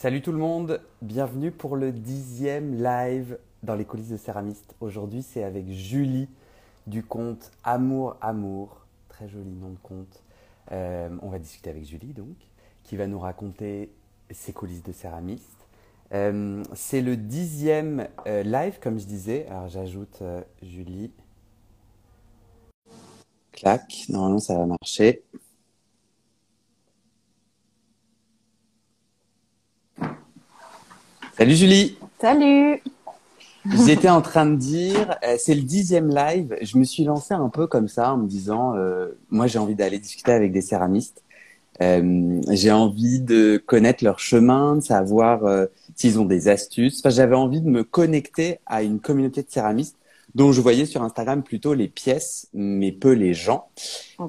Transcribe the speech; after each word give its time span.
Salut 0.00 0.22
tout 0.22 0.32
le 0.32 0.38
monde, 0.38 0.80
bienvenue 1.02 1.50
pour 1.50 1.76
le 1.76 1.92
dixième 1.92 2.82
live 2.82 3.38
dans 3.62 3.74
les 3.74 3.84
coulisses 3.84 4.08
de 4.08 4.16
Céramiste. 4.16 4.74
Aujourd'hui, 4.80 5.20
c'est 5.20 5.44
avec 5.44 5.68
Julie 5.68 6.26
du 6.86 7.02
compte 7.02 7.50
Amour 7.64 8.16
Amour, 8.22 8.86
très 9.10 9.28
joli 9.28 9.50
nom 9.50 9.68
de 9.68 9.78
compte. 9.82 10.22
Euh, 10.72 11.10
on 11.20 11.28
va 11.28 11.38
discuter 11.38 11.68
avec 11.68 11.84
Julie 11.84 12.14
donc, 12.14 12.34
qui 12.82 12.96
va 12.96 13.06
nous 13.06 13.18
raconter 13.18 13.92
ses 14.30 14.54
coulisses 14.54 14.82
de 14.82 14.92
Céramiste. 14.92 15.44
Euh, 16.14 16.62
c'est 16.72 17.02
le 17.02 17.18
dixième 17.18 18.08
euh, 18.26 18.42
live, 18.42 18.78
comme 18.80 18.98
je 18.98 19.04
disais. 19.04 19.46
Alors 19.50 19.68
j'ajoute 19.68 20.22
Julie. 20.62 21.10
Clac, 23.52 24.06
normalement 24.08 24.38
ça 24.38 24.56
va 24.56 24.64
marcher. 24.64 25.24
Salut 31.40 31.56
Julie. 31.56 31.96
Salut. 32.20 32.82
J'étais 33.86 34.10
en 34.10 34.20
train 34.20 34.44
de 34.44 34.56
dire, 34.56 35.16
euh, 35.24 35.36
c'est 35.38 35.54
le 35.54 35.62
dixième 35.62 36.14
live. 36.14 36.54
Je 36.60 36.76
me 36.76 36.84
suis 36.84 37.02
lancé 37.02 37.32
un 37.32 37.48
peu 37.48 37.66
comme 37.66 37.88
ça 37.88 38.12
en 38.12 38.18
me 38.18 38.28
disant, 38.28 38.74
euh, 38.76 39.08
moi 39.30 39.46
j'ai 39.46 39.58
envie 39.58 39.74
d'aller 39.74 39.98
discuter 39.98 40.32
avec 40.32 40.52
des 40.52 40.60
céramistes. 40.60 41.22
Euh, 41.80 42.42
j'ai 42.50 42.70
envie 42.70 43.20
de 43.20 43.56
connaître 43.56 44.04
leur 44.04 44.18
chemin, 44.18 44.76
de 44.76 44.80
savoir 44.82 45.46
euh, 45.46 45.64
s'ils 45.94 46.20
ont 46.20 46.26
des 46.26 46.48
astuces. 46.48 46.98
Enfin, 46.98 47.08
j'avais 47.08 47.36
envie 47.36 47.62
de 47.62 47.70
me 47.70 47.84
connecter 47.84 48.58
à 48.66 48.82
une 48.82 49.00
communauté 49.00 49.42
de 49.42 49.50
céramistes 49.50 49.96
dont 50.34 50.52
je 50.52 50.60
voyais 50.60 50.86
sur 50.86 51.02
Instagram 51.02 51.42
plutôt 51.42 51.74
les 51.74 51.88
pièces, 51.88 52.48
mais 52.52 52.92
peu 52.92 53.12
les 53.12 53.34
gens. 53.34 53.68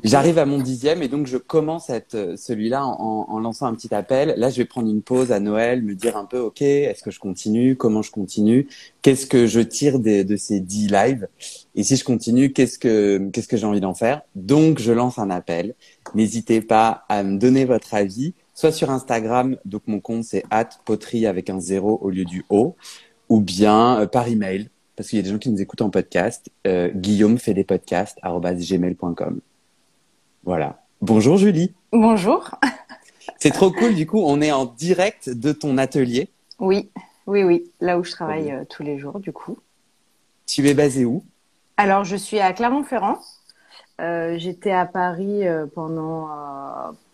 J'arrive 0.03 0.37
à 0.37 0.45
mon 0.45 0.59
dixième 0.59 1.01
et 1.03 1.07
donc 1.07 1.27
je 1.27 1.37
commence 1.37 1.89
être 1.89 2.15
euh, 2.15 2.37
celui-là 2.37 2.85
en, 2.85 3.25
en, 3.29 3.39
lançant 3.39 3.65
un 3.65 3.75
petit 3.75 3.93
appel. 3.93 4.33
Là, 4.37 4.49
je 4.49 4.57
vais 4.57 4.65
prendre 4.65 4.89
une 4.89 5.01
pause 5.01 5.31
à 5.31 5.39
Noël, 5.39 5.81
me 5.81 5.95
dire 5.95 6.17
un 6.17 6.25
peu, 6.25 6.39
ok, 6.39 6.61
est-ce 6.61 7.03
que 7.03 7.11
je 7.11 7.19
continue? 7.19 7.75
Comment 7.75 8.01
je 8.01 8.11
continue? 8.11 8.67
Qu'est-ce 9.01 9.25
que 9.25 9.47
je 9.47 9.59
tire 9.59 9.99
de, 9.99 10.23
de 10.23 10.35
ces 10.35 10.59
dix 10.59 10.87
lives? 10.87 11.27
Et 11.75 11.83
si 11.83 11.95
je 11.95 12.03
continue, 12.03 12.53
qu'est-ce 12.53 12.79
que 12.79 13.29
qu'est-ce 13.31 13.47
que 13.47 13.57
j'ai 13.57 13.65
envie 13.65 13.81
d'en 13.81 13.93
faire? 13.93 14.21
Donc, 14.35 14.79
je 14.79 14.91
lance 14.91 15.19
un 15.19 15.29
appel. 15.29 15.75
N'hésitez 16.15 16.61
pas 16.61 17.03
à 17.09 17.23
me 17.23 17.37
donner 17.37 17.65
votre 17.65 17.93
avis, 17.93 18.33
soit 18.53 18.71
sur 18.71 18.89
Instagram, 18.89 19.57
donc 19.65 19.83
mon 19.87 19.99
compte 19.99 20.23
c'est 20.23 20.43
poterie 20.85 21.25
avec 21.25 21.49
un 21.49 21.59
zéro 21.59 21.99
au 22.01 22.09
lieu 22.09 22.25
du 22.25 22.45
O, 22.49 22.75
ou 23.29 23.41
bien 23.41 24.01
euh, 24.01 24.07
par 24.07 24.27
email 24.27 24.69
parce 25.01 25.09
qu'il 25.09 25.17
y 25.17 25.19
a 25.19 25.23
des 25.23 25.31
gens 25.31 25.39
qui 25.39 25.49
nous 25.49 25.59
écoutent 25.59 25.81
en 25.81 25.89
podcast. 25.89 26.51
Euh, 26.67 26.91
Guillaume 26.93 27.39
fait 27.39 27.55
des 27.55 27.63
podcasts 27.63 28.19
gmail.com. 28.21 29.39
Voilà. 30.43 30.83
Bonjour 31.01 31.37
Julie. 31.37 31.73
Bonjour. 31.91 32.51
C'est 33.39 33.49
trop 33.49 33.71
cool. 33.71 33.95
Du 33.95 34.05
coup, 34.05 34.21
on 34.23 34.41
est 34.41 34.51
en 34.51 34.65
direct 34.65 35.27
de 35.27 35.53
ton 35.53 35.79
atelier. 35.79 36.29
Oui, 36.59 36.91
oui, 37.25 37.41
oui. 37.41 37.63
Là 37.79 37.97
où 37.97 38.03
je 38.03 38.11
travaille 38.11 38.51
euh, 38.51 38.63
tous 38.69 38.83
les 38.83 38.99
jours, 38.99 39.19
du 39.19 39.33
coup. 39.33 39.57
Tu 40.45 40.69
es 40.69 40.75
basée 40.75 41.03
où? 41.05 41.23
Alors, 41.77 42.03
je 42.03 42.15
suis 42.15 42.39
à 42.39 42.53
Clermont-Ferrand. 42.53 43.17
Euh, 44.01 44.37
J'étais 44.37 44.71
à 44.71 44.85
Paris 44.85 45.41
pendant 45.73 46.27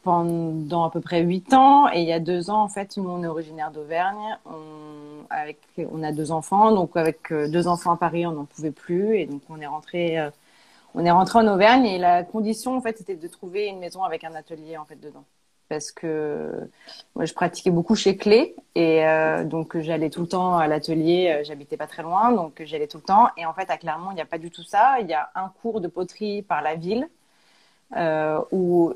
pendant 0.07 0.85
à 0.85 0.89
peu 0.89 1.01
près 1.01 1.21
huit 1.21 1.53
ans. 1.53 1.91
Et 1.91 1.99
il 1.99 2.07
y 2.07 2.13
a 2.13 2.21
deux 2.21 2.49
ans 2.49 2.63
en 2.63 2.69
fait 2.69 2.95
nous 2.95 3.09
on 3.09 3.23
est 3.23 3.27
originaire 3.27 3.71
d'Auvergne. 3.71 4.37
On 4.45 5.25
on 5.91 6.01
a 6.01 6.13
deux 6.13 6.31
enfants. 6.31 6.71
Donc 6.71 6.95
avec 6.95 7.29
euh, 7.33 7.49
deux 7.49 7.67
enfants 7.67 7.91
à 7.91 7.97
Paris 7.97 8.25
on 8.25 8.31
n'en 8.31 8.45
pouvait 8.45 8.71
plus. 8.71 9.17
Et 9.17 9.25
donc 9.25 9.41
on 9.49 9.59
est 9.59 9.67
rentré 9.67 10.17
euh, 10.17 10.29
on 10.95 11.03
est 11.03 11.11
rentré 11.11 11.39
en 11.39 11.47
Auvergne. 11.53 11.85
Et 11.85 11.97
la 11.97 12.23
condition 12.23 12.77
en 12.77 12.81
fait 12.81 12.97
c'était 12.97 13.17
de 13.17 13.27
trouver 13.27 13.65
une 13.67 13.79
maison 13.79 14.03
avec 14.03 14.23
un 14.23 14.33
atelier 14.33 14.77
en 14.77 14.85
fait 14.85 14.95
dedans. 14.95 15.25
Parce 15.67 15.91
que 15.91 16.69
moi 17.13 17.25
je 17.25 17.33
pratiquais 17.33 17.71
beaucoup 17.71 17.95
chez 17.95 18.15
Clé. 18.15 18.55
Et 18.75 19.05
euh, 19.05 19.43
donc 19.43 19.77
j'allais 19.77 20.09
tout 20.09 20.21
le 20.21 20.29
temps 20.29 20.57
à 20.57 20.67
l'atelier. 20.67 21.41
J'habitais 21.43 21.75
pas 21.75 21.87
très 21.87 22.03
loin. 22.03 22.31
Donc 22.31 22.61
j'allais 22.63 22.87
tout 22.87 22.99
le 22.99 23.03
temps. 23.03 23.27
Et 23.35 23.45
en 23.45 23.53
fait 23.53 23.69
à 23.69 23.77
Clermont 23.77 24.11
il 24.11 24.15
n'y 24.15 24.21
a 24.21 24.25
pas 24.25 24.37
du 24.37 24.51
tout 24.51 24.63
ça. 24.63 25.01
Il 25.01 25.07
y 25.07 25.13
a 25.13 25.29
un 25.35 25.51
cours 25.61 25.81
de 25.81 25.89
poterie 25.89 26.43
par 26.43 26.61
la 26.61 26.75
ville 26.75 27.09
euh, 27.95 28.41
où 28.51 28.93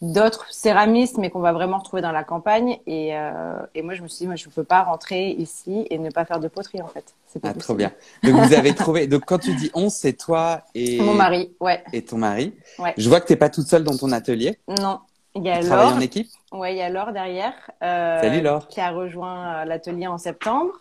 d'autres 0.00 0.46
céramistes, 0.50 1.18
mais 1.18 1.30
qu'on 1.30 1.40
va 1.40 1.52
vraiment 1.52 1.78
retrouver 1.78 2.02
dans 2.02 2.12
la 2.12 2.24
campagne. 2.24 2.78
Et, 2.86 3.16
euh, 3.16 3.58
et 3.74 3.82
moi, 3.82 3.94
je 3.94 4.02
me 4.02 4.08
suis 4.08 4.20
dit, 4.20 4.26
moi, 4.26 4.36
je 4.36 4.46
ne 4.46 4.52
peux 4.52 4.64
pas 4.64 4.82
rentrer 4.82 5.30
ici 5.30 5.86
et 5.90 5.98
ne 5.98 6.10
pas 6.10 6.24
faire 6.24 6.40
de 6.40 6.48
poterie, 6.48 6.80
en 6.82 6.88
fait. 6.88 7.14
C'est 7.26 7.40
pas 7.40 7.50
ah, 7.50 7.58
trop 7.58 7.74
bien. 7.74 7.92
Donc, 8.22 8.34
vous 8.34 8.54
avez 8.54 8.74
trouvé. 8.74 9.06
Donc, 9.06 9.24
quand 9.26 9.38
tu 9.38 9.54
dis 9.54 9.70
on, 9.74 9.88
c'est 9.90 10.14
toi 10.14 10.62
et. 10.74 11.00
Mon 11.00 11.14
mari, 11.14 11.54
ouais. 11.60 11.84
Et 11.92 12.02
ton 12.02 12.18
mari. 12.18 12.54
Ouais. 12.78 12.94
Je 12.96 13.08
vois 13.08 13.20
que 13.20 13.26
tu 13.26 13.32
n'es 13.32 13.38
pas 13.38 13.50
toute 13.50 13.66
seule 13.66 13.84
dans 13.84 13.96
ton 13.96 14.10
atelier. 14.12 14.58
Non. 14.68 15.00
Il 15.36 15.44
y 15.44 15.50
a 15.50 15.60
Laure. 15.60 15.94
en 15.94 16.00
équipe? 16.00 16.28
Ouais, 16.50 16.74
il 16.74 16.78
y 16.78 16.82
a 16.82 16.88
Laure 16.88 17.12
derrière. 17.12 17.54
Euh, 17.84 18.20
Salut 18.20 18.40
Laure. 18.40 18.66
Qui 18.66 18.80
a 18.80 18.90
rejoint 18.90 19.62
euh, 19.62 19.64
l'atelier 19.64 20.08
en 20.08 20.18
septembre. 20.18 20.72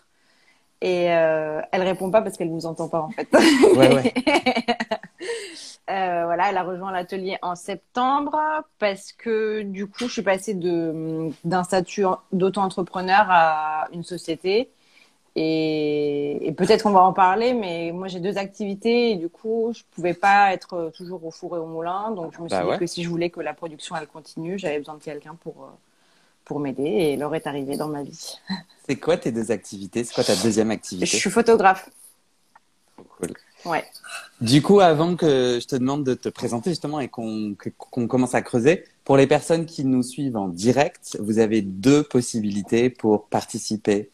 Et 0.81 1.11
euh, 1.11 1.61
elle 1.71 1.81
répond 1.83 2.09
pas 2.09 2.21
parce 2.21 2.37
qu'elle 2.37 2.49
vous 2.49 2.65
entend 2.65 2.87
pas 2.89 3.01
en 3.01 3.09
fait. 3.09 3.27
Ouais, 3.75 3.93
ouais. 3.95 4.13
Euh, 5.89 6.25
voilà, 6.25 6.49
elle 6.51 6.57
a 6.57 6.63
rejoint 6.63 6.91
l'atelier 6.91 7.37
en 7.41 7.55
septembre 7.55 8.37
parce 8.77 9.11
que 9.11 9.63
du 9.63 9.87
coup, 9.87 10.07
je 10.07 10.13
suis 10.13 10.21
passée 10.21 10.53
de 10.53 11.29
d'un 11.43 11.63
statut 11.63 12.03
d'auto-entrepreneur 12.31 13.25
à 13.29 13.87
une 13.91 14.03
société. 14.03 14.69
Et, 15.35 16.47
et 16.47 16.51
peut-être 16.53 16.83
qu'on 16.83 16.91
va 16.91 17.01
en 17.03 17.13
parler, 17.13 17.53
mais 17.53 17.91
moi 17.93 18.07
j'ai 18.07 18.19
deux 18.19 18.37
activités 18.37 19.11
et 19.11 19.15
du 19.15 19.29
coup, 19.29 19.71
je 19.75 19.83
pouvais 19.91 20.13
pas 20.13 20.53
être 20.53 20.91
toujours 20.95 21.23
au 21.25 21.31
four 21.31 21.55
et 21.57 21.59
au 21.59 21.67
moulin. 21.67 22.11
Donc 22.11 22.33
je 22.35 22.41
me 22.41 22.49
suis 22.49 22.57
Bah 22.57 22.65
dit 22.65 22.71
ouais. 22.71 22.77
que 22.77 22.87
si 22.87 23.03
je 23.03 23.09
voulais 23.09 23.29
que 23.29 23.39
la 23.41 23.53
production 23.53 23.95
elle 23.95 24.07
continue, 24.07 24.59
j'avais 24.59 24.79
besoin 24.79 24.95
de 24.95 25.03
quelqu'un 25.03 25.35
pour 25.35 25.63
euh, 25.63 25.67
pour 26.49 26.59
m'aider. 26.59 26.83
Et 26.83 27.15
Laure 27.15 27.35
est 27.35 27.45
arrivée 27.45 27.77
dans 27.77 27.87
ma 27.87 28.01
vie. 28.01 28.39
C'est 28.87 28.95
quoi 28.95 29.17
tes 29.17 29.31
deux 29.31 29.51
activités? 29.51 30.03
C'est 30.03 30.15
quoi 30.15 30.23
ta 30.23 30.35
deuxième 30.35 30.71
activité? 30.71 31.05
Je 31.05 31.15
suis 31.15 31.29
photographe. 31.29 31.87
Trop 32.95 33.05
cool. 33.17 33.33
Ouais. 33.65 33.85
Du 34.41 34.63
coup, 34.63 34.79
avant 34.79 35.15
que 35.15 35.59
je 35.61 35.67
te 35.67 35.75
demande 35.75 36.03
de 36.03 36.15
te 36.15 36.27
présenter 36.27 36.71
justement 36.71 36.99
et 36.99 37.07
qu'on 37.07 37.55
commence 38.07 38.33
à 38.33 38.41
creuser, 38.41 38.85
pour 39.03 39.15
les 39.15 39.27
personnes 39.27 39.67
qui 39.67 39.85
nous 39.85 40.01
suivent 40.01 40.37
en 40.37 40.47
direct, 40.47 41.17
vous 41.19 41.37
avez 41.37 41.61
deux 41.61 42.01
possibilités 42.01 42.89
pour 42.89 43.27
participer 43.27 44.09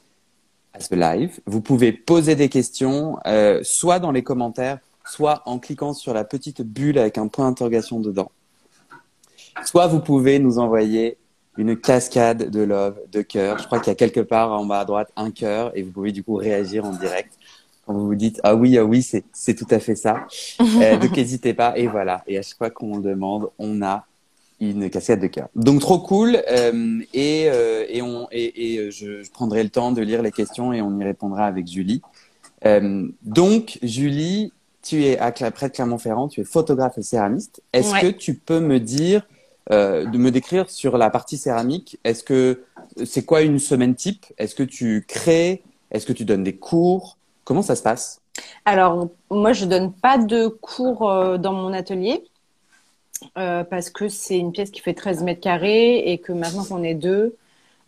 à 0.74 0.82
ce 0.82 0.94
live. 0.94 1.40
Vous 1.46 1.62
pouvez 1.62 1.94
poser 1.94 2.36
des 2.36 2.50
questions, 2.50 3.18
euh, 3.28 3.62
soit 3.64 4.00
dans 4.00 4.12
les 4.12 4.24
commentaires, 4.24 4.80
soit 5.06 5.42
en 5.46 5.58
cliquant 5.60 5.94
sur 5.94 6.14
la 6.14 6.26
petite 6.26 6.62
bulle 6.64 6.98
avec 6.98 7.18
un 7.18 7.28
point 7.28 7.48
d'interrogation 7.48 8.02
dedans. 8.02 8.32
Soit 9.64 9.88
vous 9.88 10.02
pouvez 10.02 10.40
nous 10.40 10.58
envoyer 10.58 11.18
une 11.58 11.78
cascade 11.78 12.50
de 12.50 12.62
love, 12.62 12.98
de 13.12 13.22
cœur. 13.22 13.58
Je 13.60 13.66
crois 13.66 13.80
qu'il 13.80 13.88
y 13.88 13.92
a 13.92 13.96
quelque 13.96 14.20
part 14.20 14.52
en 14.52 14.66
bas 14.66 14.80
à 14.82 14.86
droite 14.86 15.10
un 15.16 15.32
cœur 15.32 15.72
et 15.76 15.84
vous 15.84 15.92
pouvez 15.92 16.12
du 16.12 16.24
coup 16.24 16.36
réagir 16.36 16.86
en 16.86 16.92
direct 16.92 17.32
quand 17.86 17.94
vous 17.94 18.08
vous 18.08 18.16
dites 18.16 18.40
ah 18.44 18.56
oui 18.56 18.78
ah 18.78 18.84
oui 18.84 19.04
c'est 19.04 19.24
c'est 19.32 19.54
tout 19.56 19.68
à 19.70 19.80
fait 19.80 19.96
ça. 19.96 20.26
Euh, 20.82 20.98
donc 20.98 21.16
n'hésitez 21.16 21.54
pas 21.54 21.78
et 21.78 21.88
voilà. 21.88 22.24
Et 22.28 22.38
à 22.38 22.42
chaque 22.42 22.58
fois 22.58 22.70
qu'on 22.70 22.98
le 22.98 23.04
demande 23.04 23.50
on 23.60 23.82
a 23.82 24.06
une 24.60 24.90
cascade 24.90 25.20
de 25.22 25.28
cœur. 25.28 25.48
Donc 25.56 25.82
trop 25.82 26.00
cool. 26.00 26.42
Euh, 26.50 27.00
et 27.14 27.46
euh, 27.50 27.86
et 27.90 28.02
on 28.02 28.28
et, 28.32 28.74
et 28.74 28.78
euh, 28.80 28.92
je, 28.92 29.24
je 29.24 29.32
prendrai 29.32 29.64
le 29.64 29.70
temps 29.70 29.92
de 29.92 30.02
lire 30.02 30.22
les 30.22 30.32
questions 30.32 30.74
et 30.74 30.82
on 30.82 30.98
y 31.00 31.04
répondra 31.04 31.46
avec 31.46 31.68
Julie. 31.68 32.02
Euh, 32.66 33.08
donc 33.22 33.80
Julie 33.84 34.52
tu 34.82 35.04
es 35.04 35.18
à 35.18 35.32
près 35.32 35.70
de 35.70 35.74
Clermont-Ferrand 35.74 36.28
tu 36.28 36.42
es 36.42 36.44
photographe 36.44 36.98
et 36.98 37.04
céramiste. 37.04 37.62
Est-ce 37.74 37.92
Ouais. 37.94 38.02
que 38.02 38.08
tu 38.08 38.34
peux 38.34 38.60
me 38.60 38.80
dire 38.80 39.28
euh, 39.72 40.06
de 40.06 40.20
me 40.20 40.30
décrire 40.30 40.70
sur 40.70 40.96
la 40.96 41.10
partie 41.10 41.38
céramique. 41.38 41.98
Est-ce 42.04 42.24
que 42.24 42.66
c'est 43.04 43.26
quoi 43.26 43.42
une 43.42 43.58
semaine 43.58 43.96
type? 43.96 44.28
Est-ce 44.38 44.54
que 44.54 44.62
tu 44.62 45.06
crées? 45.08 45.64
Est-ce 45.90 46.06
que 46.06 46.14
tu 46.14 46.24
donnes 46.24 46.44
des 46.44 46.56
cours? 46.56 47.18
Comment 47.46 47.64
ça 47.64 47.76
se 47.76 47.82
passe? 47.82 48.22
Alors, 48.66 49.08
moi, 49.32 49.54
je 49.54 49.66
donne 49.66 49.92
pas 49.92 50.20
de 50.20 50.48
cours 50.48 51.10
euh, 51.10 51.40
dans 51.40 51.54
mon 51.54 51.74
atelier 51.74 52.24
euh, 53.40 53.64
parce 53.64 53.90
que 53.90 54.08
c'est 54.08 54.38
une 54.38 54.52
pièce 54.52 54.70
qui 54.70 54.82
fait 54.82 54.94
13 54.94 55.24
mètres 55.24 55.42
carrés 55.42 56.12
et 56.12 56.20
que 56.20 56.32
maintenant 56.32 56.64
qu'on 56.64 56.84
est 56.84 56.94
deux, 56.94 57.36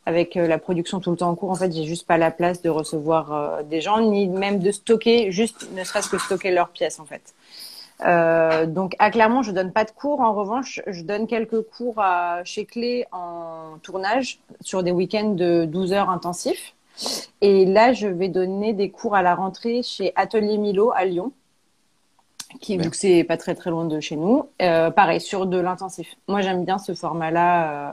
avec 0.07 0.33
la 0.33 0.57
production 0.57 0.99
tout 0.99 1.11
le 1.11 1.17
temps 1.17 1.29
en 1.29 1.35
cours, 1.35 1.51
en 1.51 1.55
fait, 1.55 1.71
j'ai 1.71 1.83
juste 1.83 2.07
pas 2.07 2.17
la 2.17 2.31
place 2.31 2.63
de 2.63 2.69
recevoir 2.69 3.63
des 3.65 3.81
gens, 3.81 3.99
ni 3.99 4.27
même 4.27 4.59
de 4.59 4.71
stocker, 4.71 5.31
juste 5.31 5.67
ne 5.75 5.83
serait-ce 5.83 6.09
que 6.09 6.17
stocker 6.17 6.49
leurs 6.49 6.69
pièces, 6.69 6.99
en 6.99 7.05
fait. 7.05 7.35
Euh, 8.05 8.65
donc 8.65 8.95
à 8.99 9.09
Clermont, 9.09 9.41
je 9.41 9.51
donne 9.51 9.71
pas 9.71 9.85
de 9.85 9.91
cours. 9.91 10.21
En 10.21 10.33
revanche, 10.33 10.81
je 10.87 11.01
donne 11.03 11.27
quelques 11.27 11.61
cours 11.61 11.95
à, 11.97 12.43
chez 12.43 12.65
Clé 12.65 13.05
en 13.11 13.77
tournage 13.81 14.39
sur 14.61 14.83
des 14.83 14.91
week-ends 14.91 15.33
de 15.33 15.65
12 15.65 15.93
heures 15.93 16.09
intensifs. 16.09 16.73
Et 17.41 17.65
là, 17.65 17.93
je 17.93 18.07
vais 18.07 18.29
donner 18.29 18.73
des 18.73 18.89
cours 18.89 19.15
à 19.15 19.21
la 19.21 19.35
rentrée 19.35 19.83
chez 19.83 20.13
Atelier 20.15 20.57
Milo 20.57 20.91
à 20.95 21.05
Lyon, 21.05 21.31
qui, 22.59 22.77
que 22.77 22.95
c'est 22.95 23.23
pas 23.23 23.37
très 23.37 23.53
très 23.53 23.69
loin 23.69 23.85
de 23.85 23.99
chez 23.99 24.15
nous, 24.15 24.49
euh, 24.61 24.89
pareil, 24.89 25.21
sur 25.21 25.45
de 25.45 25.57
l'intensif. 25.57 26.15
Moi, 26.27 26.41
j'aime 26.41 26.65
bien 26.65 26.79
ce 26.79 26.95
format-là 26.95 27.71
euh, 27.71 27.91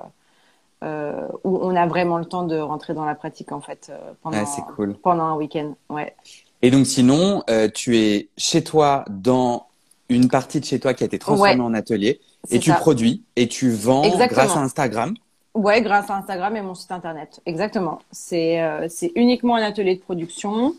euh, 0.84 1.28
où 1.44 1.58
on 1.62 1.74
a 1.76 1.86
vraiment 1.86 2.18
le 2.18 2.24
temps 2.26 2.44
de 2.44 2.58
rentrer 2.58 2.94
dans 2.94 3.04
la 3.04 3.14
pratique, 3.14 3.52
en 3.52 3.60
fait, 3.60 3.90
euh, 3.90 4.12
pendant, 4.22 4.44
cool. 4.74 4.94
pendant 4.94 5.24
un 5.24 5.36
week-end. 5.36 5.74
Ouais. 5.88 6.14
Et 6.60 6.70
donc 6.70 6.86
sinon, 6.86 7.42
euh, 7.48 7.68
tu 7.72 7.98
es 7.98 8.28
chez 8.36 8.64
toi 8.64 9.04
dans 9.08 9.66
une 10.08 10.28
partie 10.28 10.60
de 10.60 10.64
chez 10.64 10.78
toi 10.80 10.94
qui 10.94 11.02
a 11.02 11.06
été 11.06 11.18
transformée 11.18 11.54
Ouais. 11.54 11.60
en 11.60 11.74
atelier 11.74 12.20
et 12.50 12.58
tu 12.58 12.70
ça. 12.70 12.76
produis 12.76 13.22
et 13.36 13.48
tu 13.48 13.70
vends 13.70 14.02
Exactement. 14.02 14.28
grâce 14.44 14.56
à 14.56 14.60
Instagram. 14.60 15.14
Ouais, 15.54 15.80
grâce 15.82 16.10
à 16.10 16.16
Instagram 16.16 16.56
et 16.56 16.62
mon 16.62 16.74
site 16.74 16.90
internet. 16.92 17.40
Exactement. 17.46 18.00
C'est 18.10 18.60
euh, 18.62 18.86
c'est 18.88 19.12
uniquement 19.14 19.54
un 19.56 19.62
atelier 19.62 19.94
de 19.94 20.00
production. 20.00 20.74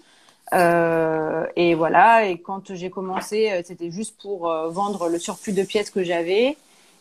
Euh, 0.54 1.46
et 1.56 1.74
voilà. 1.76 2.26
Et 2.28 2.38
quand 2.38 2.74
j'ai 2.74 2.90
commencé, 2.90 3.52
euh, 3.52 3.62
c'était 3.66 3.90
juste 3.92 4.16
pour 4.22 4.50
euh, 4.50 4.70
vendre 4.70 5.10
le 5.10 5.18
surplus 5.18 5.54
de 5.54 5.64
pièces 5.64 5.90
que 5.90 6.04
j'avais. 6.04 6.56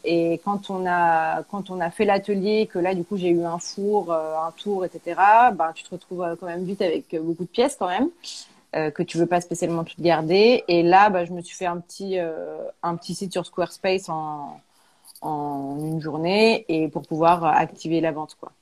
Et 0.05 0.41
quand 0.45 0.71
on 0.71 0.87
a 0.87 1.43
quand 1.51 1.71
on 1.71 1.81
a 1.81 1.91
fait 1.91 2.05
l'atelier, 2.05 2.69
que 2.73 2.79
là 2.79 2.95
du 2.95 3.05
coup 3.05 3.17
j'ai 3.17 3.31
eu 3.31 3.43
un 3.45 3.59
four, 3.59 4.13
un 4.13 4.53
tour, 4.57 4.85
etc. 4.85 5.19
Ben 5.55 5.73
tu 5.75 5.83
te 5.83 5.91
retrouves 5.91 6.37
quand 6.39 6.47
même 6.47 6.65
vite 6.65 6.83
avec 6.83 7.17
beaucoup 7.23 7.45
de 7.45 7.49
pièces 7.49 7.77
quand 7.79 7.89
même 7.89 8.09
que 8.75 9.03
tu 9.03 9.19
veux 9.19 9.27
pas 9.27 9.41
spécialement 9.41 9.85
tout 9.85 9.95
garder. 10.01 10.65
Et 10.69 10.83
là, 10.83 11.09
bah, 11.09 11.25
je 11.25 11.33
me 11.33 11.41
suis 11.41 11.57
fait 11.57 11.67
un 11.67 11.79
petit 11.79 12.19
un 12.19 12.97
petit 12.97 13.15
site 13.15 13.33
sur 13.33 13.47
Squarespace 13.47 14.09
en 14.09 14.61
en 15.25 15.77
une 15.81 16.01
journée 16.01 16.65
et 16.69 16.89
pour 16.89 17.03
pouvoir 17.03 17.45
activer 17.45 18.01
la 18.01 18.13
vente 18.13 18.37
quoi. 18.39 18.53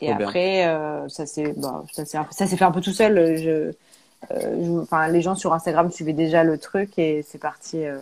Et 0.00 0.10
après 0.10 0.66
euh, 0.66 1.08
ça 1.08 1.26
s'est 1.26 1.54
bah, 1.56 1.84
ça 1.92 2.04
s'est 2.04 2.18
ça 2.30 2.46
s'est 2.46 2.56
fait 2.56 2.64
un 2.64 2.72
peu 2.72 2.80
tout 2.80 2.92
seul. 2.92 3.36
Je, 3.36 3.72
euh, 4.32 4.82
enfin 4.82 5.08
les 5.08 5.22
gens 5.22 5.34
sur 5.34 5.54
Instagram 5.54 5.90
suivaient 5.90 6.12
déjà 6.12 6.42
le 6.42 6.58
truc 6.58 6.98
et 6.98 7.22
c'est 7.22 7.38
parti 7.38 7.84
euh, 7.84 7.98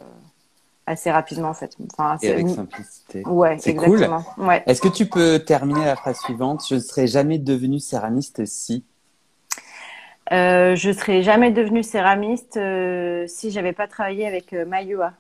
assez 0.87 1.11
rapidement 1.11 1.51
en 1.51 1.55
fait. 1.55 1.77
Enfin, 1.93 2.17
et 2.23 2.33
avec 2.33 2.49
simplicité. 2.49 3.23
Ouais, 3.27 3.59
c'est 3.59 3.75
cool. 3.75 4.09
Ouais. 4.39 4.63
Est-ce 4.67 4.81
que 4.81 4.89
tu 4.89 5.07
peux 5.07 5.41
terminer 5.41 5.85
la 5.85 5.97
phrase 5.97 6.19
suivante? 6.19 6.65
Je 6.69 6.77
ne 6.77 6.81
serais 6.81 7.07
jamais 7.07 7.39
devenue 7.39 7.79
céramiste 7.79 8.45
si. 8.47 8.85
Euh, 10.33 10.77
je 10.77 10.93
serais 10.93 11.23
jamais 11.23 11.51
devenue 11.51 11.83
céramiste 11.83 12.59
euh, 12.59 13.27
si 13.27 13.51
j'avais 13.51 13.73
pas 13.73 13.89
travaillé 13.89 14.27
avec 14.27 14.53
euh, 14.53 14.67
Mayua. 14.67 15.15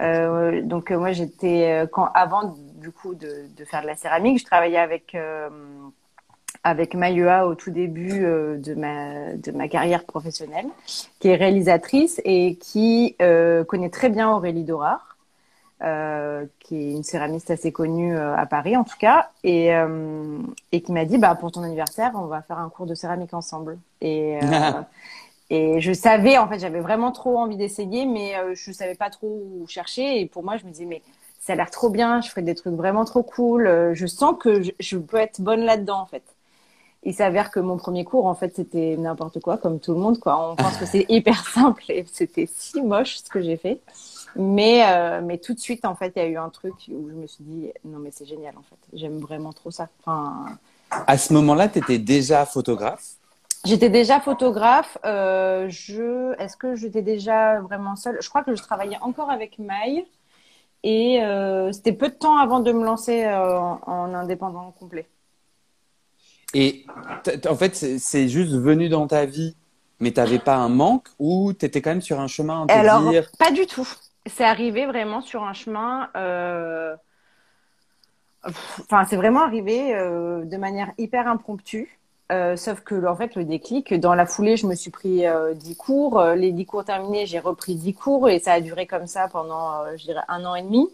Euh, 0.00 0.60
donc 0.62 0.90
euh, 0.90 0.98
moi 0.98 1.12
j'étais 1.12 1.70
euh, 1.70 1.86
quand 1.86 2.10
avant 2.14 2.54
du 2.74 2.90
coup 2.90 3.14
de, 3.14 3.46
de, 3.56 3.64
faire 3.64 3.80
de 3.82 3.86
la 3.86 3.96
céramique, 3.96 4.38
je 4.38 4.44
travaillais 4.44 4.78
avec 4.78 5.16
avec 6.64 6.94
Mayua 6.94 7.46
au 7.46 7.54
tout 7.54 7.70
début 7.70 8.20
de 8.20 8.74
ma 8.74 9.34
de 9.34 9.52
ma 9.52 9.68
carrière 9.68 10.04
professionnelle, 10.04 10.66
qui 11.20 11.28
est 11.28 11.36
réalisatrice 11.36 12.20
et 12.24 12.56
qui 12.56 13.16
connaît 13.68 13.90
très 13.90 14.08
bien 14.10 14.30
Aurélie 14.30 14.64
Dorard. 14.64 15.15
Euh, 15.82 16.46
qui 16.60 16.76
est 16.76 16.92
une 16.92 17.02
céramiste 17.02 17.50
assez 17.50 17.70
connue 17.70 18.16
euh, 18.16 18.34
à 18.34 18.46
Paris 18.46 18.78
en 18.78 18.84
tout 18.84 18.96
cas, 18.98 19.28
et, 19.44 19.74
euh, 19.74 20.38
et 20.72 20.80
qui 20.80 20.90
m'a 20.90 21.04
dit 21.04 21.18
bah 21.18 21.34
pour 21.34 21.52
ton 21.52 21.62
anniversaire 21.64 22.12
on 22.14 22.24
va 22.24 22.40
faire 22.40 22.58
un 22.58 22.70
cours 22.70 22.86
de 22.86 22.94
céramique 22.94 23.34
ensemble. 23.34 23.78
Et 24.00 24.38
Et 25.50 25.80
je 25.80 25.92
savais, 25.92 26.38
en 26.38 26.48
fait, 26.48 26.58
j'avais 26.58 26.80
vraiment 26.80 27.12
trop 27.12 27.38
envie 27.38 27.56
d'essayer, 27.56 28.04
mais 28.04 28.36
euh, 28.36 28.54
je 28.54 28.72
savais 28.72 28.96
pas 28.96 29.10
trop 29.10 29.28
où 29.28 29.66
chercher. 29.68 30.20
Et 30.20 30.26
pour 30.26 30.42
moi, 30.42 30.56
je 30.56 30.64
me 30.64 30.70
disais, 30.70 30.86
mais 30.86 31.02
ça 31.40 31.52
a 31.52 31.56
l'air 31.56 31.70
trop 31.70 31.88
bien, 31.88 32.20
je 32.20 32.28
ferai 32.30 32.42
des 32.42 32.54
trucs 32.54 32.74
vraiment 32.74 33.04
trop 33.04 33.22
cool. 33.22 33.66
Euh, 33.66 33.94
je 33.94 34.06
sens 34.06 34.34
que 34.40 34.62
je, 34.62 34.72
je 34.80 34.98
peux 34.98 35.18
être 35.18 35.40
bonne 35.40 35.60
là-dedans, 35.60 36.00
en 36.00 36.06
fait. 36.06 36.24
Il 37.04 37.14
s'avère 37.14 37.52
que 37.52 37.60
mon 37.60 37.76
premier 37.76 38.04
cours, 38.04 38.26
en 38.26 38.34
fait, 38.34 38.56
c'était 38.56 38.96
n'importe 38.96 39.40
quoi, 39.40 39.58
comme 39.58 39.78
tout 39.78 39.94
le 39.94 40.00
monde, 40.00 40.18
quoi. 40.18 40.50
On 40.50 40.56
pense 40.56 40.76
que 40.78 40.86
c'est 40.86 41.06
hyper 41.10 41.46
simple 41.46 41.84
et 41.88 42.04
c'était 42.12 42.48
si 42.52 42.82
moche 42.82 43.18
ce 43.18 43.30
que 43.30 43.40
j'ai 43.40 43.56
fait. 43.56 43.80
Mais, 44.36 44.84
euh, 44.86 45.20
mais 45.22 45.38
tout 45.38 45.54
de 45.54 45.58
suite, 45.58 45.84
en 45.84 45.94
fait, 45.94 46.12
il 46.16 46.22
y 46.22 46.24
a 46.24 46.28
eu 46.28 46.36
un 46.36 46.50
truc 46.50 46.74
où 46.88 47.08
je 47.08 47.14
me 47.14 47.26
suis 47.26 47.44
dit, 47.44 47.72
non, 47.84 47.98
mais 47.98 48.10
c'est 48.12 48.26
génial, 48.26 48.54
en 48.56 48.62
fait. 48.62 48.78
J'aime 48.92 49.18
vraiment 49.18 49.52
trop 49.52 49.70
ça. 49.70 49.88
Enfin... 50.00 50.46
À 50.90 51.18
ce 51.18 51.32
moment-là, 51.32 51.68
tu 51.68 51.78
étais 51.78 51.98
déjà 51.98 52.46
photographe? 52.46 53.16
J'étais 53.66 53.88
déjà 53.88 54.20
photographe. 54.20 54.96
Euh, 55.04 55.66
je, 55.68 56.38
est-ce 56.40 56.56
que 56.56 56.76
j'étais 56.76 57.02
déjà 57.02 57.60
vraiment 57.60 57.96
seule? 57.96 58.18
Je 58.20 58.28
crois 58.28 58.44
que 58.44 58.54
je 58.54 58.62
travaillais 58.62 58.98
encore 59.00 59.30
avec 59.30 59.58
Maï. 59.58 60.06
Et 60.84 61.22
euh, 61.22 61.72
c'était 61.72 61.92
peu 61.92 62.08
de 62.08 62.14
temps 62.14 62.36
avant 62.36 62.60
de 62.60 62.70
me 62.70 62.84
lancer 62.84 63.24
euh, 63.24 63.58
en, 63.58 64.14
indépendant 64.14 64.70
complet. 64.78 65.06
Et 66.54 66.86
en 67.48 67.56
fait, 67.56 67.74
c'est 67.74 68.28
juste 68.28 68.52
venu 68.52 68.88
dans 68.88 69.08
ta 69.08 69.26
vie, 69.26 69.56
mais 69.98 70.12
tu 70.12 70.20
n'avais 70.20 70.38
pas 70.38 70.54
un 70.54 70.68
manque 70.68 71.08
ou 71.18 71.52
tu 71.52 71.66
étais 71.66 71.82
quand 71.82 71.90
même 71.90 72.02
sur 72.02 72.20
un 72.20 72.28
chemin 72.28 72.66
à 72.68 72.72
Alors, 72.72 73.12
pas 73.36 73.50
du 73.50 73.66
tout. 73.66 73.88
C'est 74.26 74.44
arrivé 74.44 74.86
vraiment 74.86 75.20
sur 75.20 75.44
un 75.44 75.52
chemin. 75.52 76.08
Enfin, 78.44 79.04
c'est 79.04 79.16
vraiment 79.16 79.42
arrivé 79.42 79.92
de 79.94 80.56
manière 80.56 80.90
hyper 80.98 81.28
impromptue. 81.28 81.88
Euh, 82.32 82.56
sauf 82.56 82.80
que 82.80 83.06
en 83.06 83.14
fait 83.14 83.36
le 83.36 83.44
déclic, 83.44 83.94
dans 83.94 84.14
la 84.14 84.26
foulée, 84.26 84.56
je 84.56 84.66
me 84.66 84.74
suis 84.74 84.90
pris 84.90 85.26
euh, 85.26 85.54
10 85.54 85.76
cours. 85.76 86.18
Euh, 86.18 86.34
les 86.34 86.50
10 86.52 86.66
cours 86.66 86.84
terminés, 86.84 87.26
j'ai 87.26 87.38
repris 87.38 87.76
10 87.76 87.94
cours 87.94 88.28
et 88.28 88.40
ça 88.40 88.54
a 88.54 88.60
duré 88.60 88.86
comme 88.86 89.06
ça 89.06 89.28
pendant, 89.28 89.74
euh, 89.74 89.96
je 89.96 90.04
dirais, 90.04 90.22
un 90.28 90.44
an 90.44 90.54
et 90.56 90.62
demi. 90.62 90.88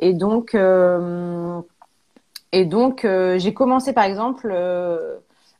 Et 0.00 0.14
donc, 0.14 0.54
euh, 0.54 1.60
et 2.52 2.64
donc 2.64 3.06
j'ai 3.36 3.54
commencé 3.54 3.92
par 3.92 4.04
exemple 4.04 4.52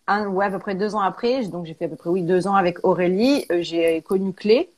un, 0.06 0.26
ouais, 0.28 0.46
à 0.46 0.50
peu 0.50 0.58
près 0.58 0.74
deux 0.74 0.94
ans 0.94 1.00
après. 1.00 1.44
Donc 1.46 1.66
j'ai 1.66 1.74
fait 1.74 1.86
à 1.86 1.88
peu 1.88 1.96
près 1.96 2.20
deux 2.20 2.46
ans 2.48 2.54
avec 2.54 2.84
Aurélie. 2.84 3.44
j'ai 3.60 4.02
connu 4.02 4.32
Clé. 4.32 4.70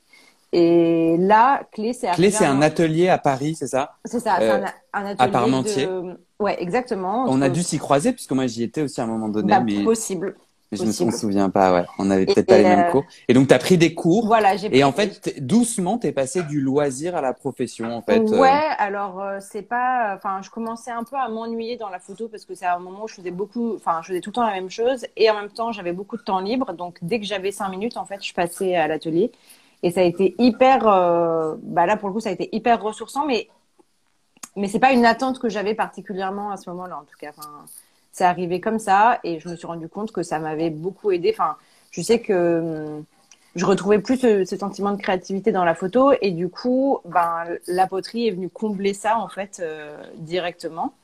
Et 0.53 1.17
là, 1.19 1.63
Clé, 1.73 1.93
c'est 1.93 2.11
Clé, 2.13 2.31
c'est 2.31 2.47
un 2.47 2.61
atelier 2.61 3.09
à 3.09 3.19
Paris, 3.19 3.55
c'est 3.55 3.69
ça? 3.69 3.97
C'est 4.05 4.21
ça, 4.21 4.37
c'est 4.39 4.51
un, 4.51 4.65
un, 4.93 5.07
atelier 5.07 5.15
à 5.19 5.29
Parmentier. 5.29 5.87
De... 5.87 6.19
Ouais, 6.41 6.61
exactement. 6.61 7.27
On 7.29 7.41
a 7.41 7.49
dû 7.49 7.63
s'y 7.63 7.79
croiser 7.79 8.13
puisque 8.13 8.33
moi 8.33 8.47
j'y 8.47 8.65
étais 8.65 8.83
aussi 8.83 9.01
à 9.01 9.05
un 9.05 9.07
moment 9.07 9.29
donné. 9.29 9.49
Bah, 9.49 9.61
mais... 9.61 9.85
Possible. 9.85 10.35
Mais 10.73 10.79
je 10.79 10.85
ne 10.85 11.11
me 11.11 11.11
souviens 11.11 11.51
pas, 11.51 11.73
ouais. 11.73 11.85
On 11.99 12.11
avait 12.13 12.27
peut-être 12.27 12.47
pas 12.47 12.59
les 12.59 12.63
mêmes 12.63 12.87
euh, 12.87 12.91
cours. 12.93 13.05
Et 13.27 13.35
donc, 13.35 13.49
tu 13.49 13.55
as 13.55 13.59
pris 13.59 13.77
des 13.77 13.93
cours. 13.93 14.27
Voilà, 14.27 14.57
j'ai 14.57 14.77
Et 14.77 14.85
en 14.85 14.93
fait, 14.93 15.45
doucement, 15.45 15.99
tu 15.99 16.07
es 16.07 16.13
passé 16.13 16.45
du 16.45 16.61
loisir 16.61 17.17
à 17.17 17.21
la 17.21 17.33
profession, 17.33 17.93
en 17.93 18.03
fait. 18.03 18.21
Ouais, 18.21 18.49
euh... 18.49 18.75
alors, 18.79 19.21
euh, 19.21 19.39
c'est 19.41 19.63
pas. 19.63 20.15
Enfin, 20.15 20.43
je 20.43 20.51
commençais 20.51 20.93
un 20.93 21.03
peu 21.03 21.17
à 21.17 21.29
m'ennuyer 21.29 21.77
dans 21.77 21.89
la 21.89 21.99
photo 21.99 22.29
parce 22.29 22.45
que 22.45 22.55
c'est 22.55 22.67
un 22.67 22.79
moment 22.79 23.05
où 23.05 23.09
je 23.09 23.15
faisais 23.15 23.33
beaucoup. 23.33 23.75
Enfin, 23.75 23.99
je 24.03 24.09
faisais 24.09 24.21
tout 24.21 24.31
le 24.31 24.35
temps 24.35 24.47
la 24.47 24.55
même 24.55 24.71
chose. 24.71 25.07
Et 25.17 25.29
en 25.29 25.35
même 25.35 25.51
temps, 25.51 25.73
j'avais 25.73 25.93
beaucoup 25.93 26.17
de 26.17 26.23
temps 26.23 26.39
libre. 26.39 26.73
Donc, 26.73 26.99
dès 27.03 27.19
que 27.19 27.27
j'avais 27.27 27.51
cinq 27.51 27.71
minutes, 27.71 27.97
en 27.97 28.05
fait, 28.05 28.25
je 28.25 28.33
passais 28.33 28.77
à 28.77 28.87
l'atelier. 28.87 29.33
Et 29.83 29.91
ça 29.91 30.01
a 30.01 30.05
été 30.05 30.35
hyper. 30.39 30.87
Euh, 30.87 31.57
bah 31.63 31.87
là, 31.87 31.97
pour 31.97 32.09
le 32.09 32.15
coup, 32.15 32.21
ça 32.21 32.29
a 32.29 32.33
été 32.33 32.49
hyper 32.53 32.83
ressourçant. 32.83 33.27
Mais 33.27 33.49
mais 34.57 34.69
c'est 34.69 34.81
pas 34.81 34.93
une 34.93 35.07
attente 35.07 35.39
que 35.39 35.49
j'avais 35.49 35.75
particulièrement 35.75 36.51
à 36.51 36.57
ce 36.57 36.69
moment-là, 36.71 36.99
en 36.99 37.05
tout 37.05 37.17
cas. 37.19 37.31
Enfin, 37.37 37.51
c'est 38.13 38.25
arrivé 38.25 38.61
comme 38.61 38.79
ça 38.79 39.21
et 39.25 39.39
je 39.41 39.49
me 39.49 39.57
suis 39.57 39.67
rendu 39.67 39.89
compte 39.89 40.13
que 40.13 40.23
ça 40.23 40.39
m'avait 40.39 40.71
beaucoup 40.71 41.13
aidé. 41.13 41.31
Enfin, 41.33 41.57
je 41.91 42.03
sais 42.03 42.21
que 42.21 42.61
hum, 42.61 43.05
je 43.55 43.65
retrouvais 43.65 43.99
plus 43.99 44.19
ce, 44.19 44.45
sentiment 44.45 44.93
de 44.93 45.01
créativité 45.01 45.53
dans 45.53 45.65
la 45.65 45.75
photo 45.75 46.13
et 46.21 46.31
du 46.31 46.49
coup, 46.49 46.99
ben, 47.05 47.45
la 47.67 47.87
poterie 47.87 48.29
est 48.29 48.31
venue 48.31 48.49
combler 48.49 48.95
ça 48.95 49.19
en 49.19 49.29
fait 49.29 49.61
euh, 49.61 49.97
directement. 50.17 50.95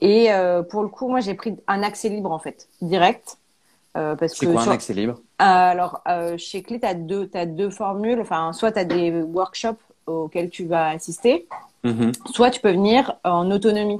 Et 0.00 0.32
euh, 0.32 0.62
pour 0.62 0.82
le 0.82 0.88
coup, 0.88 1.08
moi, 1.08 1.20
j'ai 1.20 1.34
pris 1.34 1.56
un 1.66 1.82
accès 1.82 2.08
libre 2.08 2.30
en 2.30 2.38
fait, 2.38 2.68
direct. 2.82 3.38
Euh, 3.96 4.14
parce 4.14 4.34
c'est 4.34 4.46
quoi 4.46 4.62
un 4.62 4.70
accès 4.70 4.92
libre? 4.92 5.20
Alors, 5.38 6.02
euh, 6.08 6.36
chez 6.36 6.62
Clé, 6.62 6.78
tu 6.78 6.86
as 6.86 6.94
deux, 6.94 7.30
deux 7.46 7.70
formules. 7.70 8.20
Enfin, 8.20 8.52
soit 8.52 8.72
tu 8.72 8.78
as 8.78 8.84
des 8.84 9.10
workshops 9.10 9.80
auxquels 10.06 10.50
tu 10.50 10.66
vas 10.66 10.88
assister, 10.88 11.46
mm-hmm. 11.84 12.12
soit 12.32 12.50
tu 12.50 12.60
peux 12.60 12.70
venir 12.70 13.16
en 13.24 13.50
autonomie 13.50 13.98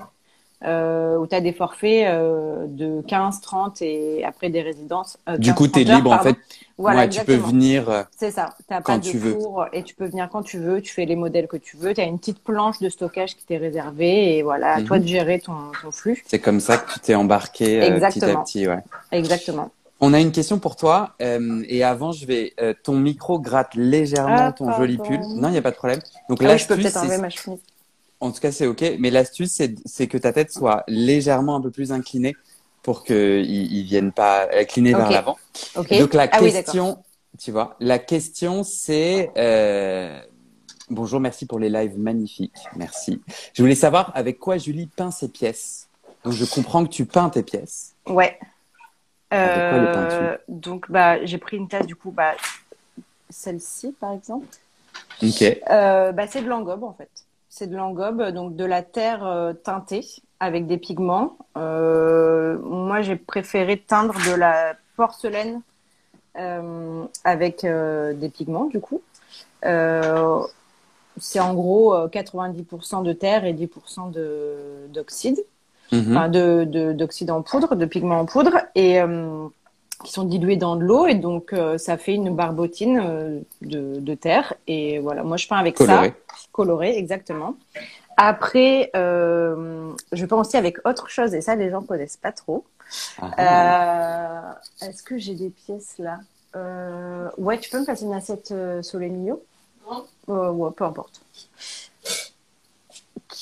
euh, 0.64 1.16
où 1.18 1.26
tu 1.26 1.34
as 1.34 1.40
des 1.40 1.52
forfaits 1.52 2.06
euh, 2.06 2.66
de 2.66 3.02
15, 3.06 3.40
30 3.40 3.82
et 3.82 4.24
après 4.24 4.48
des 4.48 4.62
résidences. 4.62 5.18
Euh, 5.28 5.36
du 5.36 5.54
coup, 5.54 5.68
tu 5.68 5.80
es 5.80 5.84
libre 5.84 6.12
en 6.12 6.18
fait. 6.18 6.36
Voilà, 6.78 7.02
ouais, 7.02 7.08
tu 7.08 7.24
peux 7.24 7.34
venir. 7.34 7.88
Euh, 7.88 8.02
C'est 8.16 8.30
ça. 8.30 8.54
Tu 8.58 8.64
pas 8.64 8.82
quand 8.82 8.98
de 8.98 9.02
tu 9.02 9.18
cours 9.18 9.62
veux. 9.62 9.68
et 9.72 9.82
tu 9.82 9.94
peux 9.94 10.06
venir 10.06 10.28
quand 10.30 10.42
tu 10.42 10.58
veux. 10.58 10.82
Tu 10.82 10.92
fais 10.92 11.06
les 11.06 11.16
modèles 11.16 11.48
que 11.48 11.56
tu 11.56 11.76
veux. 11.76 11.94
Tu 11.94 12.00
as 12.00 12.04
une 12.04 12.18
petite 12.18 12.42
planche 12.42 12.80
de 12.80 12.88
stockage 12.88 13.34
qui 13.36 13.44
t'est 13.46 13.56
réservée 13.56 14.36
et 14.36 14.42
voilà, 14.42 14.74
à 14.74 14.82
toi 14.82 14.98
de 14.98 15.06
gérer 15.06 15.40
ton, 15.40 15.54
ton 15.82 15.90
flux. 15.90 16.22
C'est 16.26 16.38
comme 16.38 16.60
ça 16.60 16.78
que 16.78 16.92
tu 16.92 17.00
t'es 17.00 17.14
embarqué 17.14 17.82
euh, 17.82 17.98
petit 17.98 18.24
à 18.24 18.36
petit. 18.36 18.68
Ouais. 18.68 18.80
Exactement. 19.12 19.70
On 20.00 20.12
a 20.12 20.20
une 20.20 20.32
question 20.32 20.58
pour 20.58 20.76
toi. 20.76 21.14
Euh, 21.22 21.64
et 21.68 21.82
avant, 21.82 22.12
je 22.12 22.26
vais. 22.26 22.52
Euh, 22.60 22.74
ton 22.82 22.98
micro 22.98 23.38
gratte 23.38 23.74
légèrement 23.74 24.36
ah, 24.48 24.52
ton 24.52 24.72
joli 24.72 24.98
pull. 24.98 25.20
Non, 25.20 25.48
il 25.48 25.52
n'y 25.52 25.58
a 25.58 25.62
pas 25.62 25.70
de 25.70 25.76
problème. 25.76 26.00
Donc 26.28 26.38
ah, 26.42 26.48
là, 26.48 26.56
je 26.56 26.66
peux 26.66 26.76
peut-être 26.76 26.98
enlever 26.98 27.18
ma 27.18 27.30
chemise. 27.30 27.60
En 28.20 28.30
tout 28.30 28.40
cas, 28.40 28.52
c'est 28.52 28.66
OK. 28.66 28.84
Mais 28.98 29.10
l'astuce, 29.10 29.60
c'est 29.84 30.06
que 30.06 30.18
ta 30.18 30.32
tête 30.32 30.52
soit 30.52 30.84
légèrement 30.88 31.56
un 31.56 31.60
peu 31.60 31.70
plus 31.70 31.92
inclinée 31.92 32.36
pour 32.82 33.04
qu'ils 33.04 33.14
ne 33.16 33.82
viennent 33.82 34.12
pas 34.12 34.48
incliner 34.54 34.94
okay. 34.94 35.02
vers 35.02 35.10
l'avant. 35.10 35.38
Okay. 35.74 35.98
Donc, 35.98 36.14
la 36.14 36.28
ah, 36.30 36.38
question, 36.38 36.98
oui, 36.98 37.38
tu 37.38 37.50
vois, 37.50 37.76
la 37.80 37.98
question, 37.98 38.62
c'est. 38.62 39.30
Euh... 39.36 40.20
Bonjour, 40.88 41.18
merci 41.18 41.46
pour 41.46 41.58
les 41.58 41.68
lives 41.68 41.98
magnifiques. 41.98 42.54
Merci. 42.76 43.20
Je 43.54 43.62
voulais 43.62 43.74
savoir 43.74 44.12
avec 44.14 44.38
quoi 44.38 44.56
Julie 44.56 44.86
peint 44.86 45.10
ses 45.10 45.26
pièces. 45.26 45.88
Donc, 46.22 46.34
je 46.34 46.44
comprends 46.44 46.84
que 46.84 46.90
tu 46.90 47.06
peins 47.06 47.28
tes 47.28 47.42
pièces. 47.42 47.94
Ouais. 48.06 48.38
Euh, 49.34 50.36
donc, 50.48 50.90
bah, 50.90 51.24
j'ai 51.24 51.38
pris 51.38 51.56
une 51.56 51.68
tasse, 51.68 51.86
du 51.86 51.96
coup, 51.96 52.10
bah, 52.10 52.34
celle-ci, 53.30 53.92
par 53.92 54.12
exemple. 54.12 54.46
Ok. 55.22 55.42
Euh, 55.70 56.12
bah, 56.12 56.26
c'est 56.26 56.42
de 56.42 56.48
l'engobe, 56.48 56.84
en 56.84 56.92
fait. 56.92 57.10
C'est 57.48 57.66
de 57.68 57.76
l'engobe, 57.76 58.22
donc 58.30 58.54
de 58.54 58.64
la 58.64 58.82
terre 58.82 59.26
euh, 59.26 59.52
teintée 59.52 60.06
avec 60.40 60.66
des 60.66 60.76
pigments. 60.76 61.36
Euh, 61.56 62.58
moi, 62.58 63.02
j'ai 63.02 63.16
préféré 63.16 63.78
teindre 63.78 64.14
de 64.28 64.34
la 64.34 64.74
porcelaine 64.96 65.60
avec 67.24 67.64
des 67.64 68.28
pigments, 68.28 68.66
du 68.66 68.78
coup. 68.78 69.00
c'est 69.62 71.40
en 71.40 71.54
gros 71.54 71.96
90% 72.08 73.02
de 73.02 73.14
terre 73.14 73.46
et 73.46 73.54
10% 73.54 74.12
d'oxyde. 74.90 75.42
Enfin, 75.92 76.28
de 76.28 76.92
d'oxydants 76.92 77.38
en 77.38 77.42
poudre, 77.42 77.74
de 77.76 77.86
pigments 77.86 78.20
en 78.20 78.26
poudre, 78.26 78.58
et 78.74 79.00
euh, 79.00 79.46
qui 80.04 80.12
sont 80.12 80.24
dilués 80.24 80.56
dans 80.56 80.76
de 80.76 80.82
l'eau, 80.84 81.06
et 81.06 81.14
donc 81.14 81.52
euh, 81.52 81.78
ça 81.78 81.96
fait 81.96 82.14
une 82.14 82.34
barbotine 82.34 83.00
euh, 83.02 83.40
de, 83.62 83.98
de 83.98 84.14
terre. 84.14 84.54
Et 84.66 84.98
voilà, 84.98 85.22
moi 85.22 85.36
je 85.36 85.48
peins 85.48 85.56
avec 85.56 85.76
Coloré. 85.76 86.08
ça, 86.08 86.14
coloré, 86.52 86.98
exactement. 86.98 87.56
Après, 88.18 88.90
euh, 88.96 89.90
je 90.12 90.24
peins 90.26 90.36
aussi 90.36 90.56
avec 90.56 90.86
autre 90.86 91.08
chose, 91.08 91.34
et 91.34 91.40
ça 91.40 91.54
les 91.54 91.70
gens 91.70 91.82
connaissent 91.82 92.16
pas 92.18 92.32
trop. 92.32 92.64
Ah. 93.20 94.52
Euh, 94.80 94.86
Est-ce 94.86 95.02
que 95.02 95.18
j'ai 95.18 95.34
des 95.34 95.50
pièces 95.50 95.96
là? 95.98 96.18
Euh, 96.54 97.28
Ouais, 97.36 97.58
tu 97.58 97.68
peux 97.68 97.80
me 97.80 97.84
passer 97.86 98.04
une 98.04 98.14
assiette 98.14 98.52
euh, 98.52 98.82
Solenio 98.82 99.42
Euh, 100.28 100.50
Ouais, 100.50 100.70
peu 100.76 100.84
importe. 100.84 101.20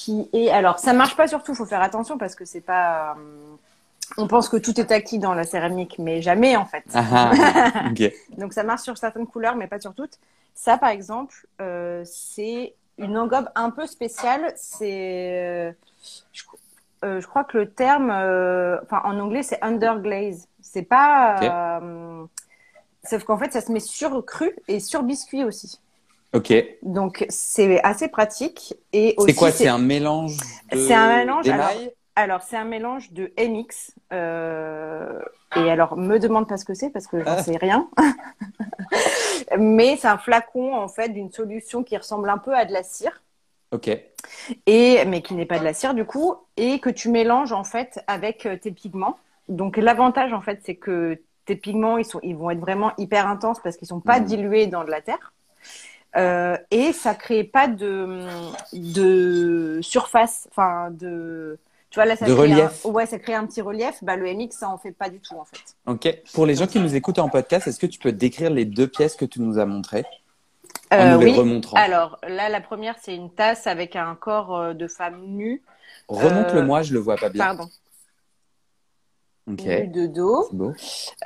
Qui 0.05 0.29
est 0.35 0.51
alors, 0.51 0.79
ça 0.81 0.93
marche 0.93 1.17
pas 1.17 1.27
surtout. 1.29 1.55
Faut 1.55 1.65
faire 1.65 1.81
attention 1.81 2.19
parce 2.19 2.35
que 2.35 2.45
c'est 2.45 2.61
pas. 2.61 3.13
euh, 3.17 3.57
on 4.19 4.29
pense 4.29 4.51
que 4.51 4.59
tout 4.59 4.79
est 4.79 4.93
acquis 4.93 5.19
dans 5.19 5.33
la 5.33 5.45
céramique, 5.45 5.97
mais 5.99 6.21
jamais 6.21 6.57
en 6.57 6.67
fait. 6.67 6.85
Ah, 6.93 7.31
ah. 7.35 7.89
Donc 8.37 8.53
ça 8.53 8.65
marche 8.65 8.83
sur 8.83 8.99
certaines 8.99 9.27
couleurs, 9.27 9.57
mais 9.57 9.67
pas 9.67 9.81
sur 9.81 9.95
toutes. 9.95 10.19
Ça, 10.55 10.77
par 10.77 10.91
exemple, 10.91 11.47
euh, 11.63 12.03
c'est 12.05 12.75
une 12.99 13.17
engobe 13.17 13.49
un 13.55 13.71
peu 13.71 13.87
spéciale. 13.87 14.53
C'est, 14.57 15.71
euh, 15.71 15.73
je, 16.35 16.43
euh, 17.07 17.21
je 17.23 17.27
crois 17.27 17.45
que 17.45 17.57
le 17.57 17.71
terme, 17.71 18.11
euh, 18.11 18.79
enfin 18.83 19.01
en 19.05 19.19
anglais, 19.19 19.43
c'est 19.43 19.63
underglaze. 19.63 20.49
C'est 20.61 20.83
pas, 20.83 21.81
sauf 23.05 23.25
qu'en 23.25 23.39
fait, 23.39 23.55
ça 23.55 23.63
se 23.63 23.73
met 23.73 23.81
sur 23.81 24.23
cru 24.27 24.55
et 24.69 24.81
sur 24.81 25.03
biscuit 25.03 25.45
aussi. 25.45 25.81
Ok. 26.35 26.53
Donc 26.83 27.25
c'est 27.29 27.81
assez 27.83 28.09
pratique 28.09 28.75
et 28.93 29.15
C'est 29.27 29.35
quoi 29.35 29.51
C'est 29.53 29.69
un 29.69 29.79
mélange 29.79 30.37
de 30.73 30.77
C'est 30.77 30.93
un 30.95 31.19
mélange, 31.19 31.49
alors- 32.17 32.43
c'est 32.43 32.57
un 32.57 32.65
mélange 32.65 33.13
de 33.13 33.33
MX. 33.39 33.93
euh, 34.13 35.21
et 35.57 35.71
alors, 35.71 35.97
me 35.97 36.19
demande 36.19 36.49
pas 36.49 36.57
ce 36.57 36.65
que 36.65 36.75
c'est 36.75 36.91
parce 36.91 37.07
que 37.07 37.19
j'en 37.23 37.37
Ah. 37.39 37.43
sais 37.43 37.57
rien. 37.57 37.89
Mais 39.59 39.97
c'est 39.97 40.09
un 40.09 40.19
flacon, 40.19 40.75
en 40.75 40.89
fait, 40.89 41.11
d'une 41.11 41.31
solution 41.31 41.83
qui 41.85 41.97
ressemble 41.97 42.29
un 42.29 42.39
peu 42.39 42.55
à 42.55 42.65
de 42.65 42.73
la 42.73 42.83
cire. 42.83 43.23
Ok. 43.73 43.89
Et, 44.67 45.05
mais 45.05 45.21
qui 45.23 45.35
n'est 45.35 45.47
pas 45.47 45.59
de 45.59 45.65
la 45.65 45.75
cire, 45.75 45.95
du 45.95 46.05
coup. 46.05 46.35
Et 46.57 46.79
que 46.81 46.91
tu 46.91 47.09
mélanges, 47.09 47.53
en 47.53 47.65
fait, 47.65 48.03
avec 48.07 48.47
euh, 48.47 48.57
tes 48.57 48.71
pigments. 48.73 49.17
Donc, 49.49 49.77
l'avantage, 49.77 50.33
en 50.33 50.41
fait, 50.41 50.61
c'est 50.65 50.75
que 50.77 51.21
tes 51.45 51.57
pigments, 51.57 51.99
ils, 51.99 52.05
sont, 52.05 52.21
ils 52.23 52.37
vont 52.37 52.51
être 52.51 52.61
vraiment 52.61 52.93
hyper 52.99 53.29
intenses 53.29 53.61
parce 53.63 53.77
qu'ils 53.77 53.89
sont 53.89 54.01
pas 54.01 54.19
Mhm. 54.21 54.25
dilués 54.27 54.67
dans 54.67 54.83
de 54.85 54.91
la 54.91 55.01
terre. 55.03 55.33
Euh, 56.17 56.57
et 56.71 56.93
ça 56.93 57.15
crée 57.15 57.45
pas 57.45 57.67
de, 57.67 58.21
de 58.73 59.81
surface, 59.83 60.47
enfin, 60.51 60.91
de. 60.91 61.59
Tu 61.91 61.99
vois, 62.01 62.07
là, 62.07 62.17
ça 62.17 62.27
De 62.27 62.35
crée 62.35 62.43
relief. 62.43 62.85
Un, 62.87 62.89
ouais, 62.91 63.07
ça 63.07 63.19
crée 63.19 63.35
un 63.35 63.47
petit 63.47 63.61
relief. 63.61 64.03
Bah, 64.03 64.17
le 64.17 64.33
MX, 64.33 64.51
ça 64.51 64.69
en 64.69 64.79
fait 64.79 64.93
pas 64.93 65.09
du 65.09 65.21
tout, 65.21 65.35
en 65.37 65.45
fait. 65.45 65.61
Ok. 65.87 66.23
Pour 66.33 66.47
les 66.47 66.55
gens 66.57 66.67
qui 66.67 66.81
nous 66.81 66.95
écoutent 66.95 67.19
en 67.21 67.29
podcast, 67.29 67.67
est-ce 67.69 67.79
que 67.79 67.87
tu 67.87 67.99
peux 67.99 68.13
décrire 68.13 68.51
les 68.51 68.65
deux 68.65 68.89
pièces 68.89 69.15
que 69.17 69.25
tu 69.25 69.41
nous 69.41 69.59
as 69.59 69.67
montrées 69.67 70.05
en 70.91 70.97
Euh, 70.97 71.15
nous 71.15 71.21
les 71.21 71.31
oui. 71.33 71.39
remontrant? 71.39 71.77
Alors, 71.77 72.19
là, 72.29 72.49
la 72.49 72.61
première, 72.61 72.97
c'est 73.01 73.15
une 73.15 73.31
tasse 73.31 73.67
avec 73.67 73.95
un 73.97 74.15
corps 74.17 74.57
euh, 74.57 74.73
de 74.75 74.87
femme 74.89 75.21
nue. 75.27 75.63
Remonte-le-moi, 76.09 76.83
je 76.83 76.93
le 76.95 76.99
vois 77.01 77.17
pas 77.17 77.29
bien. 77.29 77.45
Pardon. 77.45 77.69
Ok. 79.47 79.67
Nue 79.67 79.89
de 79.89 80.07
dos. 80.07 80.49
Beau. 80.53 80.73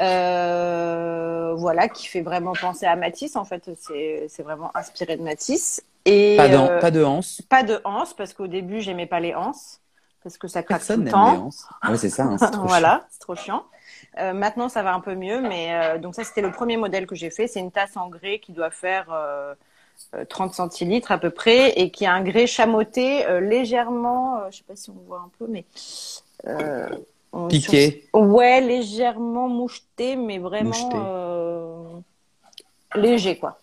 Euh, 0.01 1.55
voilà, 1.57 1.89
qui 1.89 2.07
fait 2.09 2.23
vraiment 2.23 2.53
penser 2.53 2.87
à 2.87 2.97
Matisse. 2.97 3.37
En 3.37 3.45
fait, 3.45 3.71
c'est 3.81 4.27
c'est 4.29 4.43
vraiment 4.43 4.71
inspiré 4.77 5.17
de 5.17 5.23
Matisse. 5.23 5.83
Et 6.05 6.37
Pas, 6.37 6.49
d'an- 6.49 6.67
euh, 6.69 6.81
pas 6.81 6.91
de 6.91 7.03
anse. 7.05 7.43
pas 7.49 7.63
de 7.63 7.81
anse, 7.85 8.15
parce 8.15 8.33
qu'au 8.35 8.47
début, 8.47 8.81
j'aimais 8.81 9.07
pas 9.07 9.21
les 9.21 9.35
anses, 9.35 9.81
parce 10.23 10.39
que 10.39 10.49
ça 10.49 10.63
craque 10.63 10.81
Personne 10.81 11.01
tout 11.01 11.01
le 11.03 11.07
les 11.07 11.11
temps. 11.13 11.37
anses. 11.37 11.67
Ouais, 11.89 11.97
c'est 11.97 12.11
ça. 12.11 12.25
hein, 12.25 12.37
trop 12.53 12.67
voilà, 12.67 13.07
c'est 13.11 13.21
trop 13.21 13.35
chiant. 13.37 13.65
Euh, 14.19 14.33
maintenant, 14.33 14.69
ça 14.69 14.83
va 14.83 14.95
un 14.95 15.01
peu 15.01 15.15
mieux, 15.15 15.41
mais 15.41 15.75
euh, 15.75 15.99
donc 15.99 16.15
ça, 16.15 16.25
c'était 16.25 16.43
le 16.43 16.51
premier 16.51 16.77
modèle 16.77 17.07
que 17.07 17.15
j'ai 17.15 17.31
fait. 17.31 17.47
C'est 17.47 17.61
une 17.61 17.73
tasse 17.73 17.97
en 17.97 18.09
grès 18.09 18.39
qui 18.39 18.53
doit 18.53 18.71
faire 18.71 19.07
euh, 19.13 19.55
euh, 20.15 20.25
30 20.25 20.55
centilitres 20.55 21.13
à 21.13 21.19
peu 21.19 21.31
près 21.31 21.71
et 21.79 21.91
qui 21.91 22.07
a 22.07 22.13
un 22.15 22.23
grès 22.23 22.47
chamoté 22.47 23.27
euh, 23.27 23.41
légèrement, 23.41 24.51
je 24.51 24.59
sais 24.59 24.65
pas 24.65 24.77
si 24.77 24.91
on 24.91 24.95
voit 25.07 25.21
un 25.21 25.31
peu, 25.39 25.47
mais 25.49 25.65
euh, 26.47 26.89
Piqué. 27.49 28.09
sur- 28.13 28.21
Ouais, 28.23 28.61
légèrement 28.61 29.49
moucheté, 29.49 30.17
mais 30.17 30.39
vraiment 30.39 30.71
Moucheté. 30.71 30.97
euh, 30.97 31.99
léger, 32.97 33.37
quoi. 33.39 33.59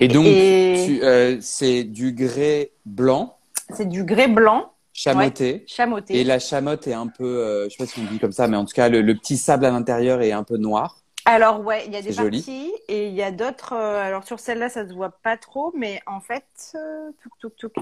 Et 0.00 0.08
donc, 0.08 0.26
Et- 0.26 1.00
euh, 1.02 1.38
c'est 1.40 1.84
du 1.84 2.12
grès 2.12 2.72
blanc, 2.84 3.36
C'est 3.72 3.88
du 3.88 4.04
grès 4.04 4.28
blanc 4.28 4.72
chamoté. 4.92 5.64
chamoté. 5.66 6.18
Et 6.20 6.24
la 6.24 6.38
chamotte 6.38 6.86
est 6.86 6.92
un 6.94 7.06
peu, 7.06 7.24
euh, 7.24 7.64
je 7.64 7.70
sais 7.70 7.76
pas 7.78 7.86
si 7.86 8.00
on 8.00 8.04
dit 8.12 8.18
comme 8.18 8.32
ça, 8.32 8.46
mais 8.46 8.56
en 8.56 8.64
tout 8.64 8.74
cas, 8.74 8.88
le, 8.88 9.00
le 9.02 9.14
petit 9.14 9.36
sable 9.36 9.64
à 9.64 9.70
l'intérieur 9.70 10.20
est 10.22 10.32
un 10.32 10.44
peu 10.44 10.56
noir. 10.56 10.98
Alors 11.26 11.60
ouais, 11.60 11.84
il 11.86 11.92
y 11.92 11.96
a 11.96 12.02
des 12.02 12.12
joli. 12.12 12.40
parties 12.40 12.72
et 12.88 13.08
il 13.08 13.14
y 13.14 13.22
a 13.22 13.32
d'autres. 13.32 13.72
euh, 13.72 14.00
alors 14.00 14.24
sur 14.24 14.38
celle-là, 14.38 14.68
ça 14.68 14.86
se 14.88 14.94
voit 14.94 15.10
pas 15.10 15.36
trop, 15.36 15.72
mais 15.76 16.00
en 16.06 16.20
fait, 16.20 16.44
euh, 16.76 17.10
touc, 17.22 17.32
touc, 17.40 17.56
touc. 17.56 17.72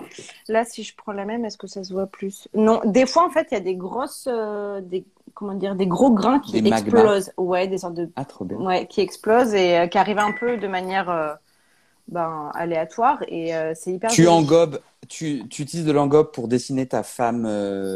Là, 0.48 0.64
si 0.64 0.82
je 0.82 0.94
prends 0.96 1.12
la 1.12 1.26
même, 1.26 1.44
est-ce 1.44 1.58
que 1.58 1.66
ça 1.66 1.84
se 1.84 1.92
voit 1.92 2.06
plus? 2.06 2.48
Non, 2.54 2.80
des 2.86 3.06
fois 3.06 3.26
en 3.26 3.30
fait, 3.30 3.48
il 3.50 3.54
y 3.54 3.56
a 3.58 3.60
des 3.60 3.76
grosses, 3.76 4.28
euh, 4.32 4.80
des 4.80 5.04
comment 5.34 5.54
dire, 5.54 5.74
des 5.76 5.86
gros 5.86 6.10
grains 6.12 6.40
qui 6.40 6.58
Des 6.58 6.68
explosent. 6.68 7.32
Ouais, 7.36 7.68
des 7.68 7.78
sortes 7.78 7.94
de, 7.94 8.08
Ah, 8.16 8.24
trop 8.24 8.44
bien. 8.46 8.58
ouais, 8.58 8.86
qui 8.86 9.02
explosent 9.02 9.54
et 9.54 9.78
euh, 9.78 9.86
qui 9.88 9.98
arrivent 9.98 10.18
un 10.18 10.32
peu 10.32 10.56
de 10.56 10.66
manière, 10.66 11.38
ben, 12.08 12.50
aléatoire 12.54 13.22
et 13.28 13.52
c'est 13.74 13.92
hyper. 13.92 14.10
Tu 14.10 14.22
joli. 14.22 14.28
engobes, 14.28 14.80
tu, 15.08 15.42
tu 15.50 15.62
utilises 15.62 15.86
de 15.86 15.92
l'engobe 15.92 16.32
pour 16.32 16.48
dessiner 16.48 16.86
ta 16.86 17.02
femme 17.02 17.46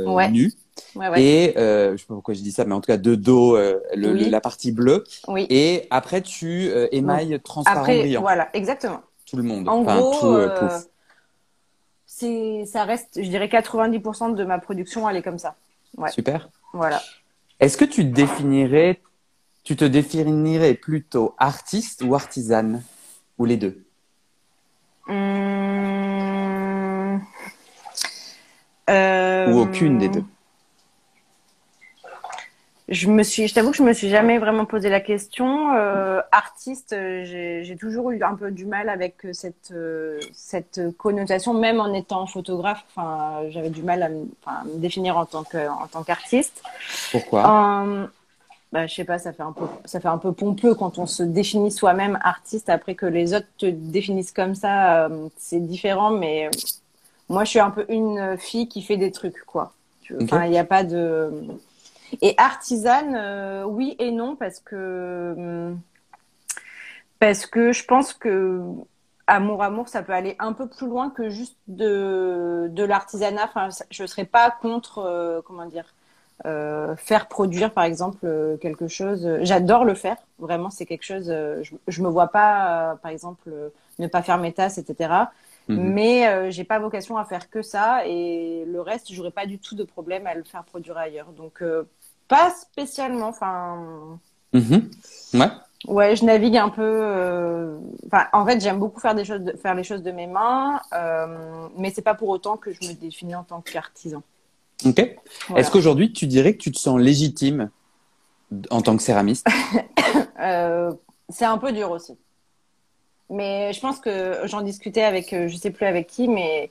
Ouais. 0.06 0.30
nue? 0.30 0.52
Ouais, 0.94 1.08
ouais. 1.08 1.22
Et 1.22 1.58
euh, 1.58 1.92
je 1.92 1.96
sais 1.98 2.06
pas 2.06 2.14
pourquoi 2.14 2.34
je 2.34 2.40
dis 2.40 2.52
ça, 2.52 2.64
mais 2.64 2.74
en 2.74 2.80
tout 2.80 2.86
cas 2.86 2.96
de 2.96 3.14
dos, 3.14 3.56
euh, 3.56 3.80
le- 3.94 4.12
Oui. 4.12 4.24
le- 4.24 4.30
la 4.30 4.40
partie 4.40 4.72
bleue. 4.72 5.04
Oui. 5.26 5.46
Et 5.50 5.86
après, 5.90 6.22
tu 6.22 6.68
euh, 6.68 6.88
émailles 6.92 7.40
transparent 7.42 7.80
Après, 7.80 7.98
brillant. 8.00 8.20
voilà, 8.20 8.48
exactement. 8.54 9.02
Tout 9.26 9.36
le 9.36 9.42
monde. 9.42 9.68
En 9.68 9.80
enfin, 9.82 10.00
gros, 10.00 10.20
tout, 10.20 10.26
euh, 10.26 10.48
euh, 10.48 10.68
pouf. 10.68 10.86
c'est, 12.06 12.64
ça 12.66 12.84
reste, 12.84 13.22
je 13.22 13.28
dirais 13.28 13.48
90% 13.48 14.34
de 14.34 14.44
ma 14.44 14.58
production, 14.58 15.08
elle 15.08 15.16
est 15.16 15.22
comme 15.22 15.38
ça. 15.38 15.56
ouais. 15.96 16.10
Super. 16.10 16.48
Voilà. 16.72 17.02
Est-ce 17.60 17.76
que 17.76 17.84
tu 17.84 18.02
te 18.04 18.14
définirais, 18.14 19.00
tu 19.64 19.76
te 19.76 19.84
définirais 19.84 20.74
plutôt 20.74 21.34
artiste 21.38 22.02
ou 22.02 22.14
artisane? 22.14 22.82
Ou 23.38 23.44
les 23.44 23.56
deux? 23.56 23.84
Hum, 25.08 25.14
Ou 28.88 29.58
aucune 29.60 29.98
des 29.98 30.08
deux 30.08 30.24
Je 32.88 33.10
me 33.10 33.22
suis, 33.22 33.48
je 33.48 33.54
t'avoue 33.54 33.70
que 33.70 33.76
je 33.76 33.82
me 33.82 33.92
suis 33.92 34.08
jamais 34.08 34.38
vraiment 34.38 34.64
posé 34.64 34.88
la 34.88 35.00
question. 35.00 35.74
Euh, 35.74 36.22
artiste, 36.32 36.94
euh, 36.94 37.22
j'ai 37.24 37.76
toujours 37.76 38.10
eu 38.10 38.22
un 38.22 38.34
peu 38.34 38.50
du 38.50 38.64
mal 38.64 38.88
avec 38.88 39.26
euh, 39.26 39.34
cette 39.34 39.72
euh, 39.72 40.18
cette 40.32 40.80
connotation, 40.96 41.52
même 41.52 41.80
en 41.80 41.92
étant 41.92 42.26
photographe. 42.26 42.82
Enfin, 42.96 43.42
j'avais 43.50 43.68
du 43.68 43.82
mal 43.82 44.02
à 44.02 44.08
me, 44.08 44.26
enfin, 44.42 44.60
à 44.62 44.64
me 44.64 44.78
définir 44.78 45.18
en 45.18 45.26
tant 45.26 45.44
que 45.44 45.68
en 45.68 45.86
tant 45.86 46.02
qu'artiste. 46.02 46.62
Pourquoi? 47.10 47.40
Euh, 47.84 48.06
bah, 48.72 48.86
je 48.86 48.94
sais 48.94 49.04
pas, 49.04 49.18
ça 49.18 49.34
fait 49.34 49.42
un 49.42 49.52
peu, 49.52 49.66
ça 49.84 50.00
fait 50.00 50.08
un 50.08 50.18
peu 50.18 50.32
pompeux 50.32 50.74
quand 50.74 50.98
on 50.98 51.06
se 51.06 51.22
définit 51.22 51.70
soi-même 51.70 52.18
artiste 52.22 52.70
après 52.70 52.94
que 52.94 53.06
les 53.06 53.34
autres 53.34 53.46
te 53.58 53.66
définissent 53.66 54.32
comme 54.32 54.54
ça. 54.54 55.10
c'est 55.36 55.60
différent, 55.60 56.10
mais 56.10 56.50
moi, 57.28 57.44
je 57.44 57.50
suis 57.50 57.60
un 57.60 57.70
peu 57.70 57.84
une 57.90 58.36
fille 58.38 58.68
qui 58.68 58.80
fait 58.80 58.96
des 58.96 59.12
trucs, 59.12 59.44
quoi. 59.44 59.72
Enfin, 60.22 60.46
il 60.46 60.50
n'y 60.50 60.58
a 60.58 60.64
pas 60.64 60.84
de. 60.84 61.30
Et 62.22 62.34
artisane, 62.38 63.14
euh, 63.16 63.64
oui 63.64 63.96
et 63.98 64.10
non, 64.10 64.36
parce 64.36 64.60
que 64.60 65.34
hum, 65.36 65.80
parce 67.18 67.46
que 67.46 67.72
je 67.72 67.84
pense 67.84 68.12
que 68.12 68.60
amour 69.26 69.62
amour, 69.62 69.88
ça 69.88 70.02
peut 70.02 70.12
aller 70.12 70.36
un 70.38 70.52
peu 70.52 70.68
plus 70.68 70.86
loin 70.86 71.10
que 71.10 71.28
juste 71.28 71.56
de 71.66 72.68
de 72.70 72.84
l'artisanat. 72.84 73.44
Enfin, 73.44 73.68
je 73.90 74.06
serais 74.06 74.24
pas 74.24 74.50
contre, 74.50 74.98
euh, 74.98 75.40
comment 75.44 75.66
dire 75.66 75.94
euh, 76.46 76.94
faire 76.96 77.26
produire 77.26 77.72
par 77.72 77.84
exemple 77.84 78.26
quelque 78.60 78.88
chose. 78.88 79.28
J'adore 79.42 79.84
le 79.84 79.94
faire, 79.94 80.16
vraiment 80.38 80.70
c'est 80.70 80.86
quelque 80.86 81.04
chose. 81.04 81.26
je, 81.26 81.74
je 81.88 82.02
me 82.02 82.08
vois 82.08 82.28
pas, 82.28 82.92
euh, 82.92 82.94
par 82.96 83.10
exemple, 83.10 83.50
ne 83.98 84.06
pas 84.06 84.22
faire 84.22 84.38
mes 84.38 84.52
tasses, 84.52 84.78
etc. 84.78 85.30
Mhm. 85.68 85.92
Mais 85.92 86.50
j'ai 86.52 86.64
pas 86.64 86.78
vocation 86.78 87.18
à 87.18 87.24
faire 87.24 87.50
que 87.50 87.60
ça 87.62 88.06
et 88.06 88.64
le 88.66 88.80
reste, 88.80 89.12
j'aurais 89.12 89.32
pas 89.32 89.46
du 89.46 89.58
tout 89.58 89.74
de 89.74 89.84
problème 89.84 90.26
à 90.26 90.34
le 90.34 90.44
faire 90.44 90.64
produire 90.64 90.96
ailleurs. 90.96 91.32
Donc 91.32 91.62
pas 92.28 92.50
spécialement. 92.50 93.28
Enfin, 93.28 94.18
Mhm. 94.52 94.90
Ouais. 95.34 95.48
ouais, 95.86 96.16
je 96.16 96.24
navigue 96.24 96.56
un 96.56 96.68
peu. 96.70 96.82
euh, 96.82 97.78
Enfin, 98.06 98.26
en 98.32 98.46
fait, 98.46 98.60
j'aime 98.60 98.78
beaucoup 98.78 99.00
faire 99.00 99.14
des 99.14 99.24
choses, 99.24 99.40
de- 99.40 99.52
faire 99.56 99.74
les 99.74 99.84
choses 99.84 100.02
de 100.02 100.10
mes 100.10 100.26
mains, 100.26 100.80
euh, 100.94 101.68
mais 101.76 101.90
c'est 101.90 102.02
pas 102.02 102.14
pour 102.14 102.28
autant 102.30 102.56
que 102.56 102.72
je 102.72 102.86
me 102.88 102.94
définis 102.94 103.34
en 103.34 103.44
tant 103.44 103.60
qu'artisan. 103.60 104.22
Ok. 104.86 105.16
Voilà. 105.48 105.60
Est-ce 105.60 105.70
qu'aujourd'hui 105.70 106.12
tu 106.12 106.26
dirais 106.26 106.52
que 106.54 106.58
tu 106.58 106.70
te 106.72 106.78
sens 106.78 106.98
légitime 107.00 107.70
en 108.70 108.80
tant 108.82 108.96
que 108.96 109.02
céramiste? 109.02 109.46
Euh, 110.40 110.92
c'est 111.28 111.44
un 111.44 111.58
peu 111.58 111.72
dur 111.72 111.90
aussi. 111.90 112.16
Mais 113.28 113.72
je 113.72 113.80
pense 113.80 113.98
que 113.98 114.40
j'en 114.44 114.62
discutais 114.62 115.02
avec, 115.02 115.32
euh, 115.32 115.48
je 115.48 115.56
sais 115.56 115.70
plus 115.70 115.84
avec 115.84 116.06
qui, 116.06 116.28
mais 116.28 116.70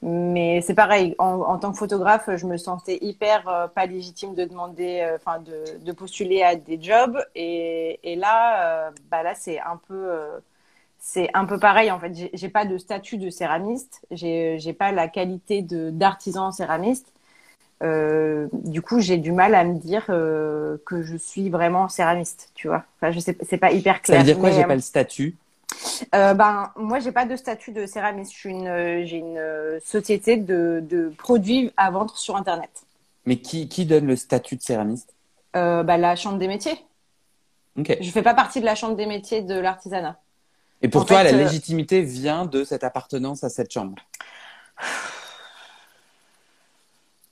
Mais 0.00 0.60
c'est 0.60 0.74
pareil, 0.74 1.16
en, 1.18 1.58
tant 1.58 1.72
que 1.72 1.78
photographe, 1.78 2.30
je 2.36 2.46
me 2.46 2.56
sentais 2.56 2.98
hyper 3.00 3.48
euh, 3.48 3.66
pas 3.66 3.86
légitime 3.86 4.34
de 4.36 4.44
demander, 4.44 5.00
euh, 5.00 5.16
enfin 5.16 5.40
de, 5.40 5.84
de, 5.84 5.92
postuler 5.92 6.42
à 6.42 6.54
des 6.54 6.80
jobs. 6.80 7.18
Et, 7.34 7.98
et 8.04 8.14
là, 8.14 8.86
euh, 8.86 8.90
bah 9.10 9.24
là 9.24 9.34
c'est 9.34 9.58
un 9.58 9.76
peu, 9.88 10.08
c'est 11.00 11.28
un 11.34 11.46
peu 11.46 11.58
pareil 11.58 11.90
en 11.90 11.98
fait. 11.98 12.12
J'ai 12.32 12.48
pas 12.48 12.64
de 12.64 12.78
statut 12.78 13.18
de 13.18 13.28
céramiste, 13.28 14.02
j'ai 14.12 14.58
j'ai 14.60 14.72
pas 14.72 14.92
la 14.92 15.08
qualité 15.08 15.62
de 15.62 15.90
d'artisan 15.90 16.52
céramiste. 16.52 17.12
du 17.82 18.82
coup, 18.82 19.00
j'ai 19.00 19.16
du 19.18 19.32
mal 19.32 19.54
à 19.56 19.64
me 19.64 19.78
dire 19.78 20.06
que 20.06 21.02
je 21.02 21.16
suis 21.16 21.50
vraiment 21.50 21.88
céramiste, 21.88 22.52
tu 22.54 22.68
vois. 22.68 22.84
Enfin, 22.96 23.10
je 23.10 23.18
sais, 23.18 23.36
c'est 23.42 23.58
pas 23.58 23.72
hyper 23.72 24.02
clair. 24.02 24.18
Ça 24.18 24.24
veut 24.24 24.32
dire 24.32 24.38
quoi 24.38 24.52
J'ai 24.52 24.64
pas 24.64 24.76
le 24.76 24.80
statut? 24.80 25.36
Euh, 26.14 26.34
ben, 26.34 26.72
moi, 26.76 27.00
j'ai 27.00 27.12
pas 27.12 27.24
de 27.24 27.36
statut 27.36 27.72
de 27.72 27.86
céramiste. 27.86 28.44
Une, 28.44 29.04
j'ai 29.04 29.18
une 29.18 29.38
euh, 29.38 29.78
société 29.84 30.36
de, 30.36 30.82
de, 30.82 31.12
produits 31.16 31.72
à 31.76 31.90
vendre 31.90 32.16
sur 32.16 32.36
Internet. 32.36 32.70
Mais 33.26 33.36
qui, 33.36 33.68
qui 33.68 33.84
donne 33.84 34.06
le 34.06 34.16
statut 34.16 34.56
de 34.56 34.62
céramiste? 34.62 35.14
Euh, 35.56 35.82
bah, 35.82 35.98
La 35.98 36.16
Chambre 36.16 36.38
des 36.38 36.48
métiers. 36.48 36.84
Ok. 37.78 37.96
Je 38.00 38.10
fais 38.10 38.22
pas 38.22 38.34
partie 38.34 38.60
de 38.60 38.64
la 38.64 38.74
Chambre 38.74 38.96
des 38.96 39.06
métiers 39.06 39.42
de 39.42 39.54
l'artisanat. 39.54 40.18
Et 40.82 40.88
pour 40.88 41.04
toi, 41.06 41.22
la 41.22 41.30
euh, 41.30 41.36
légitimité 41.36 42.02
vient 42.02 42.46
de 42.46 42.64
cette 42.64 42.84
appartenance 42.84 43.44
à 43.44 43.48
cette 43.48 43.72
chambre? 43.72 43.96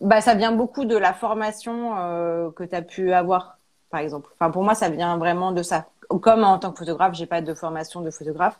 Bah, 0.00 0.20
Ça 0.20 0.34
vient 0.34 0.52
beaucoup 0.52 0.84
de 0.84 0.96
la 0.96 1.14
formation 1.14 1.92
que 2.54 2.64
tu 2.64 2.74
as 2.74 2.82
pu 2.82 3.12
avoir, 3.12 3.58
par 3.90 4.00
exemple. 4.00 4.28
Enfin, 4.34 4.50
pour 4.50 4.64
moi, 4.64 4.74
ça 4.74 4.88
vient 4.88 5.16
vraiment 5.16 5.52
de 5.52 5.62
ça 5.62 5.86
comme 6.08 6.44
en 6.44 6.58
tant 6.58 6.72
que 6.72 6.78
photographe, 6.78 7.14
j'ai 7.14 7.26
pas 7.26 7.40
de 7.40 7.54
formation 7.54 8.00
de 8.00 8.10
photographe. 8.10 8.58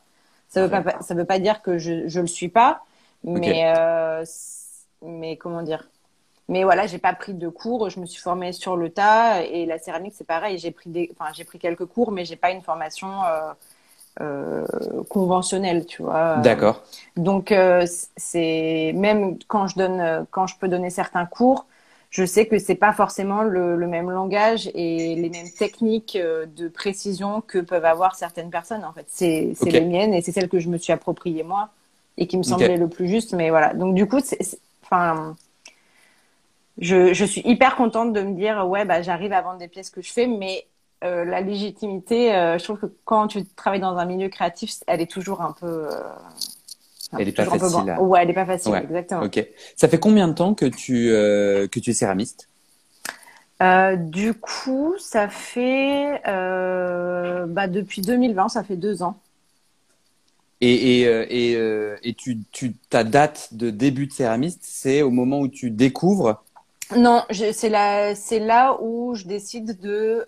Ça 0.48 0.66
veut 0.66 0.82
pas, 0.82 1.00
ça 1.00 1.14
veut 1.14 1.24
pas 1.24 1.38
dire 1.38 1.60
que 1.60 1.76
je, 1.78 2.06
je 2.06 2.20
le 2.20 2.28
suis 2.28 2.48
pas, 2.48 2.82
mais, 3.24 3.72
euh, 3.76 4.24
mais 5.02 5.36
comment 5.36 5.62
dire? 5.62 5.88
Mais 6.48 6.62
voilà, 6.62 6.86
j'ai 6.86 6.98
pas 6.98 7.12
pris 7.12 7.34
de 7.34 7.48
cours, 7.48 7.90
je 7.90 7.98
me 7.98 8.06
suis 8.06 8.22
formée 8.22 8.52
sur 8.52 8.76
le 8.76 8.90
tas 8.90 9.42
et 9.42 9.66
la 9.66 9.78
céramique 9.78 10.14
c'est 10.16 10.26
pareil. 10.26 10.58
J'ai 10.58 10.70
pris 10.70 10.88
des, 10.90 11.12
enfin 11.12 11.32
j'ai 11.32 11.44
pris 11.44 11.58
quelques 11.58 11.86
cours, 11.86 12.12
mais 12.12 12.24
j'ai 12.24 12.36
pas 12.36 12.52
une 12.52 12.62
formation 12.62 13.08
euh, 13.24 13.52
euh, 14.20 14.64
conventionnelle, 15.10 15.86
tu 15.86 16.02
vois. 16.02 16.36
D'accord. 16.36 16.84
Donc 17.16 17.50
euh, 17.50 17.84
c'est 18.16 18.92
même 18.94 19.38
quand 19.48 19.66
je 19.66 19.76
donne, 19.76 20.26
quand 20.30 20.46
je 20.46 20.56
peux 20.56 20.68
donner 20.68 20.90
certains 20.90 21.26
cours, 21.26 21.66
je 22.16 22.24
sais 22.24 22.46
que 22.46 22.58
c'est 22.58 22.76
pas 22.76 22.94
forcément 22.94 23.42
le, 23.42 23.76
même 23.86 24.10
langage 24.10 24.70
et 24.72 25.16
les 25.16 25.28
mêmes 25.28 25.50
techniques 25.50 26.16
euh, 26.16 26.46
de 26.46 26.66
précision 26.66 27.42
que 27.42 27.58
peuvent 27.58 27.84
avoir 27.84 28.14
certaines 28.14 28.48
personnes. 28.48 28.86
En 28.86 28.92
fait, 28.94 29.04
c'est 29.08 29.54
les 29.66 29.82
miennes 29.82 30.14
et 30.14 30.22
c'est 30.22 30.32
celles 30.32 30.48
que 30.48 30.58
je 30.58 30.70
me 30.70 30.78
suis 30.78 30.94
appropriées 30.94 31.42
moi 31.42 31.68
et 32.16 32.26
qui 32.26 32.38
me 32.38 32.42
semblaient 32.42 32.78
le 32.78 32.88
plus 32.88 33.06
juste. 33.06 33.34
Mais 33.34 33.50
voilà. 33.50 33.74
Donc 33.74 33.94
du 33.94 34.08
coup, 34.08 34.20
enfin, 34.82 35.36
je, 36.78 37.12
je, 37.12 37.24
suis 37.26 37.42
hyper 37.44 37.76
contente 37.76 38.14
de 38.14 38.22
me 38.22 38.32
dire 38.32 38.66
ouais, 38.66 38.86
bah 38.86 39.02
j'arrive 39.02 39.34
à 39.34 39.42
vendre 39.42 39.58
des 39.58 39.68
pièces 39.68 39.90
que 39.90 40.00
je 40.00 40.10
fais, 40.10 40.26
mais 40.26 40.64
euh, 41.04 41.26
la 41.26 41.42
légitimité, 41.42 42.34
euh, 42.34 42.56
je 42.56 42.64
trouve 42.64 42.78
que 42.78 42.90
quand 43.04 43.26
tu 43.26 43.44
travailles 43.44 43.80
dans 43.80 43.98
un 43.98 44.06
milieu 44.06 44.30
créatif, 44.30 44.72
elle 44.86 45.02
est 45.02 45.10
toujours 45.10 45.42
un 45.42 45.52
peu 45.52 45.86
elle 47.18 47.28
est 47.28 47.32
pas 47.32 47.44
facile. 47.44 47.96
Ouais, 48.00 48.20
elle 48.22 48.30
est 48.30 48.34
pas 48.34 48.46
facile, 48.46 48.74
exactement. 48.74 49.22
Ok. 49.22 49.46
Ça 49.76 49.88
fait 49.88 49.98
combien 49.98 50.28
de 50.28 50.34
temps 50.34 50.54
que 50.54 50.66
tu 50.66 51.10
euh, 51.10 51.66
que 51.68 51.80
tu 51.80 51.90
es 51.90 51.94
céramiste? 51.94 52.48
Euh, 53.62 53.96
Du 53.96 54.34
coup, 54.34 54.94
ça 54.98 55.28
fait 55.28 56.20
euh, 56.28 57.46
bah, 57.46 57.68
depuis 57.68 58.02
2020, 58.02 58.48
ça 58.48 58.62
fait 58.62 58.76
deux 58.76 59.02
ans. 59.02 59.16
Et 60.60 61.02
et 61.02 61.52
et, 61.52 61.58
et 62.02 62.14
tu 62.14 62.38
tu 62.50 62.74
ta 62.90 63.04
date 63.04 63.48
de 63.52 63.70
début 63.70 64.06
de 64.06 64.12
céramiste, 64.12 64.60
c'est 64.62 65.02
au 65.02 65.10
moment 65.10 65.40
où 65.40 65.48
tu 65.48 65.70
découvres? 65.70 66.42
Non, 66.96 67.24
c'est 67.30 67.68
là, 67.68 68.14
c'est 68.14 68.38
là 68.38 68.78
où 68.80 69.14
je 69.14 69.24
décide 69.26 69.78
de 69.80 70.26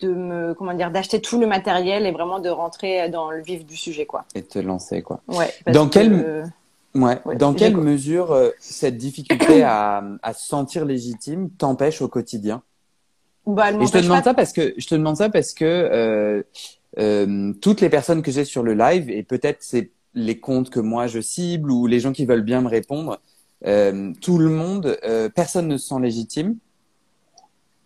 de 0.00 0.08
me 0.08 0.54
comment 0.54 0.74
dire 0.74 0.90
d'acheter 0.90 1.20
tout 1.20 1.38
le 1.38 1.46
matériel 1.46 2.06
et 2.06 2.12
vraiment 2.12 2.40
de 2.40 2.48
rentrer 2.48 3.08
dans 3.08 3.30
le 3.30 3.42
vif 3.42 3.64
du 3.64 3.76
sujet 3.76 4.06
quoi. 4.06 4.24
Et 4.34 4.42
te 4.42 4.58
lancer 4.58 5.02
quoi. 5.02 5.20
Ouais. 5.28 5.52
Dans 5.72 5.88
quelle 5.88 6.50
ouais, 6.94 7.20
dans 7.36 7.54
quelle 7.54 7.76
mesure 7.76 8.32
euh, 8.32 8.50
cette 8.58 8.96
difficulté 8.96 9.62
à, 9.62 10.02
à 10.22 10.32
se 10.32 10.46
sentir 10.46 10.84
légitime 10.84 11.50
t'empêche 11.50 12.02
au 12.02 12.08
quotidien? 12.08 12.62
Bah, 13.46 13.70
Et 13.70 13.86
je 13.86 13.92
te 13.92 13.98
demande 13.98 14.24
ça 14.24 14.34
parce 14.34 14.52
que 14.52 14.74
je 14.76 14.86
te 14.86 14.94
demande 14.94 15.16
ça 15.16 15.28
parce 15.28 15.54
que 15.54 15.64
euh, 15.64 16.42
euh, 16.98 17.52
toutes 17.60 17.80
les 17.80 17.88
personnes 17.88 18.22
que 18.22 18.30
j'ai 18.30 18.44
sur 18.44 18.62
le 18.62 18.74
live 18.74 19.10
et 19.10 19.22
peut-être 19.22 19.58
c'est 19.60 19.90
les 20.14 20.40
comptes 20.40 20.70
que 20.70 20.80
moi 20.80 21.06
je 21.06 21.20
cible 21.20 21.70
ou 21.70 21.86
les 21.86 22.00
gens 22.00 22.12
qui 22.12 22.26
veulent 22.26 22.42
bien 22.42 22.60
me 22.60 22.68
répondre, 22.68 23.20
tout 23.62 24.38
le 24.38 24.48
monde, 24.48 24.98
personne 25.34 25.68
ne 25.68 25.76
se 25.76 25.88
sent 25.88 26.00
légitime. 26.00 26.56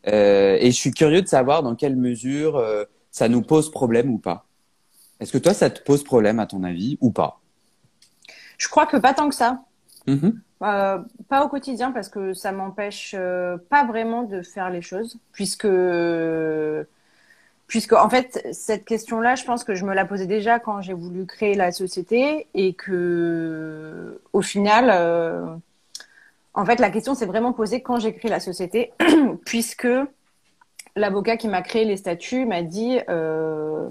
Euh, 0.06 0.56
et 0.60 0.70
je 0.70 0.76
suis 0.76 0.90
curieux 0.90 1.22
de 1.22 1.28
savoir 1.28 1.62
dans 1.62 1.74
quelle 1.74 1.96
mesure 1.96 2.56
euh, 2.56 2.84
ça 3.10 3.28
nous 3.28 3.42
pose 3.42 3.70
problème 3.70 4.10
ou 4.10 4.18
pas. 4.18 4.46
Est-ce 5.20 5.32
que 5.32 5.38
toi, 5.38 5.54
ça 5.54 5.70
te 5.70 5.80
pose 5.80 6.04
problème 6.04 6.40
à 6.40 6.46
ton 6.46 6.64
avis 6.64 6.98
ou 7.00 7.10
pas? 7.10 7.40
Je 8.58 8.68
crois 8.68 8.86
que 8.86 8.96
pas 8.96 9.14
tant 9.14 9.28
que 9.28 9.34
ça. 9.34 9.62
Mm-hmm. 10.06 10.34
Euh, 10.62 10.98
pas 11.28 11.44
au 11.44 11.48
quotidien 11.48 11.92
parce 11.92 12.08
que 12.08 12.34
ça 12.34 12.52
m'empêche 12.52 13.14
pas 13.68 13.84
vraiment 13.84 14.22
de 14.22 14.42
faire 14.42 14.70
les 14.70 14.82
choses 14.82 15.18
puisque 15.32 15.68
puisque 17.66 17.92
en 17.92 18.08
fait 18.08 18.46
cette 18.52 18.84
question-là, 18.84 19.34
je 19.34 19.44
pense 19.44 19.64
que 19.64 19.74
je 19.74 19.84
me 19.84 19.94
la 19.94 20.04
posais 20.04 20.26
déjà 20.26 20.58
quand 20.58 20.80
j'ai 20.80 20.92
voulu 20.92 21.26
créer 21.26 21.54
la 21.54 21.72
société 21.72 22.46
et 22.54 22.74
que 22.74 24.20
au 24.32 24.42
final 24.42 25.60
en 26.54 26.64
fait, 26.64 26.78
la 26.80 26.90
question 26.90 27.14
s'est 27.14 27.26
vraiment 27.26 27.52
posée 27.52 27.82
quand 27.82 27.98
j'ai 27.98 28.14
créé 28.14 28.30
la 28.30 28.40
société, 28.40 28.92
puisque 29.44 29.88
l'avocat 30.96 31.36
qui 31.36 31.48
m'a 31.48 31.62
créé 31.62 31.84
les 31.84 31.96
statuts 31.96 32.46
m'a 32.46 32.62
dit 32.62 32.98
euh, 33.08 33.88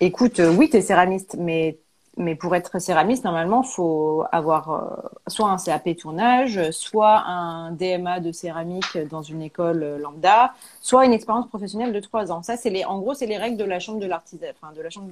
écoute, 0.00 0.40
euh, 0.40 0.50
oui, 0.50 0.70
tu 0.70 0.78
es 0.78 0.80
céramiste, 0.80 1.36
mais, 1.38 1.78
mais 2.16 2.34
pour 2.34 2.56
être 2.56 2.78
céramiste, 2.78 3.24
normalement, 3.24 3.62
faut 3.62 4.24
avoir 4.32 4.70
euh, 4.70 5.08
soit 5.26 5.50
un 5.50 5.58
CAP 5.58 5.94
tournage, 5.98 6.70
soit 6.70 7.22
un 7.26 7.72
DMA 7.72 8.20
de 8.20 8.32
céramique 8.32 8.96
dans 9.10 9.20
une 9.20 9.42
école 9.42 9.98
lambda, 10.00 10.54
soit 10.80 11.04
une 11.04 11.12
expérience 11.12 11.48
professionnelle 11.48 11.92
de 11.92 12.00
trois 12.00 12.32
ans. 12.32 12.42
Ça, 12.42 12.56
c'est 12.56 12.70
les, 12.70 12.86
en 12.86 12.98
gros, 12.98 13.12
c'est 13.12 13.26
les 13.26 13.36
règles 13.36 13.58
de 13.58 13.64
la 13.64 13.78
chambre 13.78 14.00
de 14.00 14.06
l'artisanat, 14.06 14.52
enfin, 14.58 14.72
de 14.72 14.80
la 14.80 14.88
chambre 14.88 15.10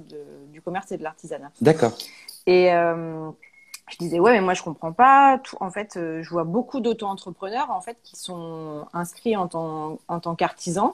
du 0.51 0.63
commerce 0.63 0.91
et 0.93 0.97
de 0.97 1.03
l'artisanat. 1.03 1.51
D'accord. 1.61 1.93
Et 2.47 2.71
je 3.91 3.97
disais 3.99 4.21
ouais 4.21 4.33
mais 4.33 4.41
moi 4.41 4.55
je 4.55 4.63
comprends 4.63 4.93
pas. 4.93 5.39
Tout 5.43 5.57
en 5.61 5.71
fait 5.71 5.97
euh, 5.97 6.23
je 6.23 6.31
vois 6.31 6.45
beaucoup 6.45 6.81
d'auto-entrepreneurs 6.81 7.71
en 7.71 7.81
fait 7.81 7.97
qui 8.03 8.17
sont 8.17 8.87
inscrits 8.93 9.37
en 9.37 9.49
tant 9.49 9.99
en 10.09 10.21
tant 10.21 10.35
qu'artisans. 10.35 10.93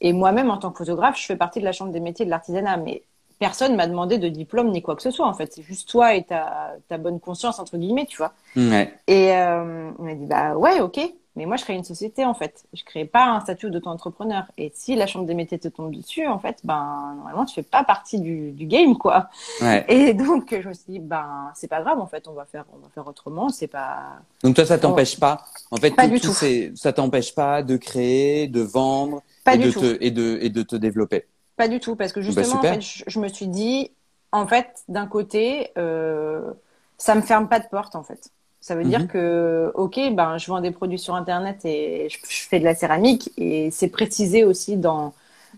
Et 0.00 0.12
moi-même 0.12 0.50
en 0.50 0.58
tant 0.58 0.70
que 0.70 0.78
photographe 0.78 1.18
je 1.20 1.26
fais 1.26 1.36
partie 1.36 1.60
de 1.60 1.64
la 1.64 1.72
chambre 1.72 1.92
des 1.92 2.00
métiers 2.00 2.24
de 2.24 2.30
l'artisanat. 2.30 2.76
Mais 2.78 3.02
personne 3.38 3.76
m'a 3.76 3.86
demandé 3.86 4.18
de 4.18 4.28
diplôme 4.28 4.70
ni 4.70 4.82
quoi 4.82 4.96
que 4.96 5.02
ce 5.02 5.10
soit 5.10 5.26
en 5.26 5.34
fait. 5.34 5.52
C'est 5.52 5.62
juste 5.62 5.88
toi 5.88 6.14
et 6.14 6.24
ta 6.24 6.74
ta 6.88 6.98
bonne 6.98 7.20
conscience 7.20 7.58
entre 7.58 7.76
guillemets 7.78 8.06
tu 8.06 8.16
vois. 8.18 8.32
Ouais. 8.56 8.92
et 9.06 9.32
euh, 9.36 9.90
on 9.98 10.02
m'a 10.04 10.14
dit 10.14 10.26
bah 10.26 10.56
ouais 10.56 10.80
ok 10.80 11.00
mais 11.36 11.44
moi, 11.44 11.56
je 11.56 11.64
crée 11.64 11.74
une 11.74 11.84
société, 11.84 12.24
en 12.24 12.32
fait. 12.32 12.64
Je 12.72 12.82
crée 12.82 13.04
pas 13.04 13.26
un 13.26 13.40
statut 13.40 13.70
d'auto-entrepreneur. 13.70 14.44
Et 14.56 14.72
si 14.74 14.96
la 14.96 15.06
chambre 15.06 15.26
des 15.26 15.34
métiers 15.34 15.58
te 15.58 15.68
tombe 15.68 15.94
dessus, 15.94 16.26
en 16.26 16.38
fait, 16.38 16.60
ben, 16.64 17.14
normalement, 17.16 17.44
tu 17.44 17.54
fais 17.54 17.62
pas 17.62 17.84
partie 17.84 18.18
du, 18.18 18.52
du 18.52 18.64
game, 18.64 18.96
quoi. 18.96 19.28
Ouais. 19.60 19.84
Et 19.88 20.14
donc, 20.14 20.56
je 20.58 20.66
me 20.66 20.72
suis 20.72 20.84
dit, 20.88 20.98
ben, 20.98 21.52
c'est 21.54 21.68
pas 21.68 21.82
grave, 21.82 22.00
en 22.00 22.06
fait, 22.06 22.26
on 22.26 22.32
va 22.32 22.46
faire, 22.46 22.64
on 22.72 22.78
va 22.78 22.88
faire 22.88 23.06
autrement. 23.06 23.50
C'est 23.50 23.66
pas. 23.66 24.18
Donc, 24.42 24.56
toi, 24.56 24.64
ça 24.64 24.78
t'empêche 24.78 25.20
pas. 25.20 25.44
En 25.70 25.76
fait, 25.76 25.90
pas 25.90 26.08
tout, 26.08 26.14
du 26.14 26.20
tout. 26.20 26.32
ça 26.74 26.92
t'empêche 26.94 27.34
pas 27.34 27.62
de 27.62 27.76
créer, 27.76 28.48
de 28.48 28.62
vendre. 28.62 29.22
Pas 29.44 29.54
et 29.54 29.58
du 29.58 29.66
de 29.66 29.72
tout. 29.72 29.80
Te, 29.80 29.98
et 30.00 30.10
de, 30.10 30.38
et 30.40 30.48
de 30.48 30.62
te 30.62 30.74
développer? 30.74 31.26
Pas 31.56 31.68
du 31.68 31.80
tout. 31.80 31.96
Parce 31.96 32.12
que 32.12 32.20
Bah, 32.20 32.26
justement, 32.26 32.60
en 32.60 32.62
fait, 32.62 32.80
je, 32.80 33.04
je 33.06 33.20
me 33.20 33.28
suis 33.28 33.48
dit, 33.48 33.90
en 34.32 34.46
fait, 34.46 34.68
d'un 34.88 35.06
côté, 35.06 35.70
euh, 35.76 36.50
ça 36.96 37.14
me 37.14 37.20
ferme 37.20 37.46
pas 37.46 37.60
de 37.60 37.66
porte, 37.68 37.94
en 37.94 38.02
fait. 38.02 38.30
Ça 38.60 38.74
veut 38.74 38.84
dire 38.84 39.06
Mhm. 39.06 39.08
que, 39.08 39.70
ok, 39.74 39.98
ben, 40.12 40.38
je 40.38 40.48
vends 40.48 40.60
des 40.60 40.72
produits 40.72 40.98
sur 40.98 41.14
Internet 41.14 41.64
et 41.64 42.08
je, 42.10 42.18
je 42.28 42.48
fais 42.48 42.58
de 42.58 42.64
la 42.64 42.74
céramique 42.74 43.30
et 43.36 43.70
c'est 43.70 43.88
précisé 43.88 44.44
aussi 44.44 44.76
dans, 44.76 45.14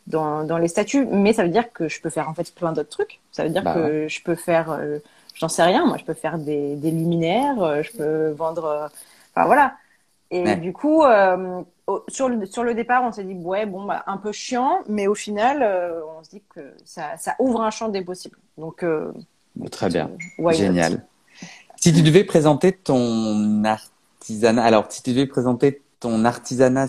dans, 0.06 0.44
dans 0.44 0.58
les 0.58 0.68
statuts, 0.68 1.06
mais 1.06 1.32
ça 1.32 1.42
veut 1.44 1.48
dire 1.50 1.72
que 1.72 1.88
je 1.88 2.00
peux 2.00 2.10
faire 2.10 2.28
en 2.28 2.34
fait 2.34 2.54
plein 2.54 2.72
d'autres 2.72 2.90
trucs. 2.90 3.20
Ça 3.32 3.44
veut 3.44 3.50
dire 3.50 3.64
Bah 3.64 3.70
que 3.70 4.08
je 4.08 4.22
peux 4.22 4.34
faire, 4.34 4.70
euh, 4.72 4.98
j'en 5.34 5.48
sais 5.48 5.62
rien, 5.62 5.86
moi, 5.86 5.96
je 5.98 6.04
peux 6.04 6.14
faire 6.14 6.38
des, 6.38 6.76
des 6.76 6.90
luminaires, 6.90 7.62
euh, 7.62 7.82
je 7.82 7.92
peux 7.92 8.30
vendre, 8.30 8.64
euh, 8.66 8.86
enfin 9.34 9.46
voilà. 9.46 9.76
Et 10.30 10.54
Ouais. 10.54 10.56
du 10.56 10.72
coup, 10.74 11.04
euh, 11.04 11.62
sur, 12.08 12.28
le, 12.28 12.44
sur 12.46 12.62
le 12.64 12.74
départ, 12.74 13.02
on 13.04 13.12
s'est 13.12 13.24
dit, 13.24 13.34
ouais, 13.34 13.66
bon, 13.66 13.84
bah, 13.84 14.04
un 14.06 14.18
peu 14.18 14.32
chiant, 14.32 14.80
mais 14.88 15.06
au 15.06 15.14
final, 15.14 15.62
euh, 15.62 16.00
on 16.18 16.22
se 16.24 16.30
dit 16.30 16.42
que 16.54 16.74
ça, 16.84 17.16
ça 17.16 17.34
ouvre 17.38 17.62
un 17.62 17.70
champ 17.70 17.88
des 17.88 18.02
possibles. 18.02 18.38
Donc, 18.58 18.82
euh, 18.84 19.12
Très 19.70 19.90
bien. 19.90 20.10
Génial. 20.48 21.06
Si 21.80 21.92
tu 21.92 22.02
devais 22.02 22.24
présenter 22.24 22.72
ton 22.72 23.62
artisanat, 23.64 24.64
alors 24.64 24.86
si 24.90 25.02
tu 25.02 25.10
devais 25.10 25.26
présenter 25.26 25.82
ton 26.00 26.24
artisanat 26.24 26.88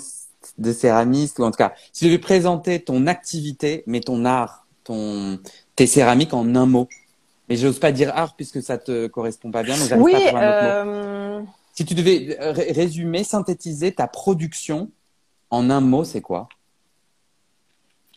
de 0.57 0.73
céramiste, 0.73 1.37
ou 1.39 1.43
en 1.43 1.51
tout 1.51 1.57
cas, 1.57 1.73
si 1.93 1.99
tu 1.99 2.05
devais 2.05 2.17
présenter 2.17 2.79
ton 2.79 3.05
activité, 3.05 3.83
mais 3.85 3.99
ton 3.99 4.25
art, 4.25 4.65
ton, 4.83 5.39
tes 5.75 5.85
céramiques 5.85 6.33
en 6.33 6.55
un 6.55 6.65
mot, 6.65 6.87
Mais 7.49 7.55
j'ose 7.55 7.79
pas 7.79 7.91
dire 7.91 8.11
art 8.15 8.35
puisque 8.35 8.61
ça 8.61 8.77
te 8.77 9.07
correspond 9.07 9.51
pas 9.51 9.63
bien. 9.63 9.77
Donc 9.77 9.91
oui. 9.99 10.13
Pas 10.31 10.39
à 10.39 10.85
euh... 10.85 11.41
Si 11.73 11.85
tu 11.85 11.93
devais 11.93 12.37
résumer, 12.39 13.23
synthétiser 13.23 13.91
ta 13.91 14.07
production 14.07 14.89
en 15.49 15.69
un 15.69 15.81
mot, 15.81 16.03
c'est 16.03 16.21
quoi? 16.21 16.49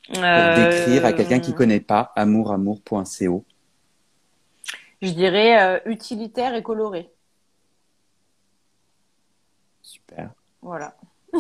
Pour 0.07 0.23
décrire 0.23 1.05
à 1.05 1.13
quelqu'un 1.13 1.39
qui 1.39 1.55
connaît 1.55 1.81
pas 1.81 2.13
amouramour.co. 2.17 3.45
Je 5.03 5.11
dirais 5.11 5.61
euh, 5.61 5.81
utilitaire 5.87 6.55
et 6.55 6.63
coloré. 6.63 7.11
Super. 9.83 10.31
Voilà. 10.63 10.97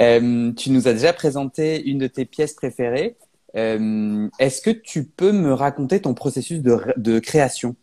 euh, 0.00 0.52
tu 0.54 0.70
nous 0.70 0.88
as 0.88 0.94
déjà 0.94 1.12
présenté 1.12 1.86
une 1.86 1.98
de 1.98 2.06
tes 2.06 2.24
pièces 2.24 2.54
préférées. 2.54 3.18
Euh, 3.54 4.28
Est-ce 4.38 4.62
que 4.62 4.70
tu 4.70 5.04
peux 5.04 5.32
me 5.32 5.52
raconter 5.52 6.00
ton 6.00 6.14
processus 6.14 6.62
de, 6.62 6.78
de 6.96 7.18
création? 7.18 7.76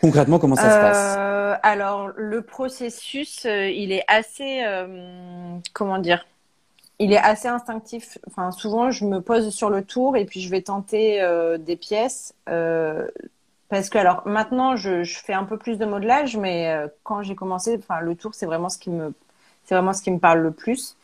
Concrètement, 0.00 0.38
comment 0.38 0.56
ça 0.56 0.62
se 0.62 0.80
passe? 0.80 1.60
Alors, 1.62 2.10
le 2.16 2.42
processus, 2.42 3.44
il 3.44 3.92
est 3.92 4.04
assez, 4.08 4.62
comment 5.72 5.98
dire? 5.98 6.26
Il 6.98 7.12
est 7.12 7.18
assez 7.18 7.48
instinctif. 7.48 8.18
Enfin, 8.26 8.52
souvent, 8.52 8.90
je 8.90 9.04
me 9.04 9.20
pose 9.20 9.50
sur 9.50 9.70
le 9.70 9.84
tour 9.84 10.16
et 10.16 10.24
puis 10.24 10.40
je 10.40 10.50
vais 10.50 10.62
tenter 10.62 11.20
euh, 11.22 11.58
des 11.58 11.76
pièces. 11.76 12.34
Euh, 12.48 13.06
parce 13.68 13.88
que, 13.90 13.98
alors, 13.98 14.22
maintenant, 14.26 14.76
je, 14.76 15.02
je, 15.02 15.18
fais 15.18 15.32
un 15.32 15.44
peu 15.44 15.58
plus 15.58 15.78
de 15.78 15.84
modelage, 15.84 16.36
mais 16.36 16.68
euh, 16.70 16.88
quand 17.02 17.22
j'ai 17.22 17.34
commencé, 17.34 17.76
enfin, 17.78 18.00
le 18.00 18.14
tour, 18.14 18.34
c'est 18.34 18.46
vraiment 18.46 18.68
ce 18.68 18.78
qui 18.78 18.90
me, 18.90 19.12
c'est 19.64 19.74
vraiment 19.74 19.92
ce 19.92 20.02
qui 20.02 20.10
me 20.12 20.18
parle 20.18 20.40
le 20.40 20.52
plus. 20.52 20.96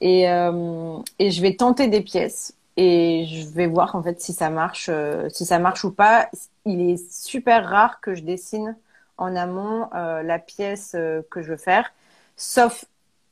Et, 0.00 0.28
euh, 0.30 0.98
et 1.18 1.30
je 1.30 1.42
vais 1.42 1.56
tenter 1.56 1.88
des 1.88 2.00
pièces 2.02 2.54
et 2.76 3.26
je 3.26 3.48
vais 3.48 3.66
voir 3.66 3.96
en 3.96 4.02
fait 4.02 4.20
si 4.20 4.34
ça 4.34 4.50
marche, 4.50 4.88
euh, 4.90 5.28
si 5.30 5.46
ça 5.46 5.58
marche 5.58 5.84
ou 5.84 5.92
pas. 5.92 6.28
Il 6.64 6.80
est 6.90 7.12
super 7.12 7.68
rare 7.68 8.00
que 8.00 8.14
je 8.14 8.22
dessine 8.22 8.76
en 9.18 9.34
amont 9.36 9.88
la 9.92 10.38
pièce 10.38 10.92
que 11.30 11.42
je 11.42 11.52
veux 11.52 11.56
faire, 11.56 11.90
sauf 12.36 12.84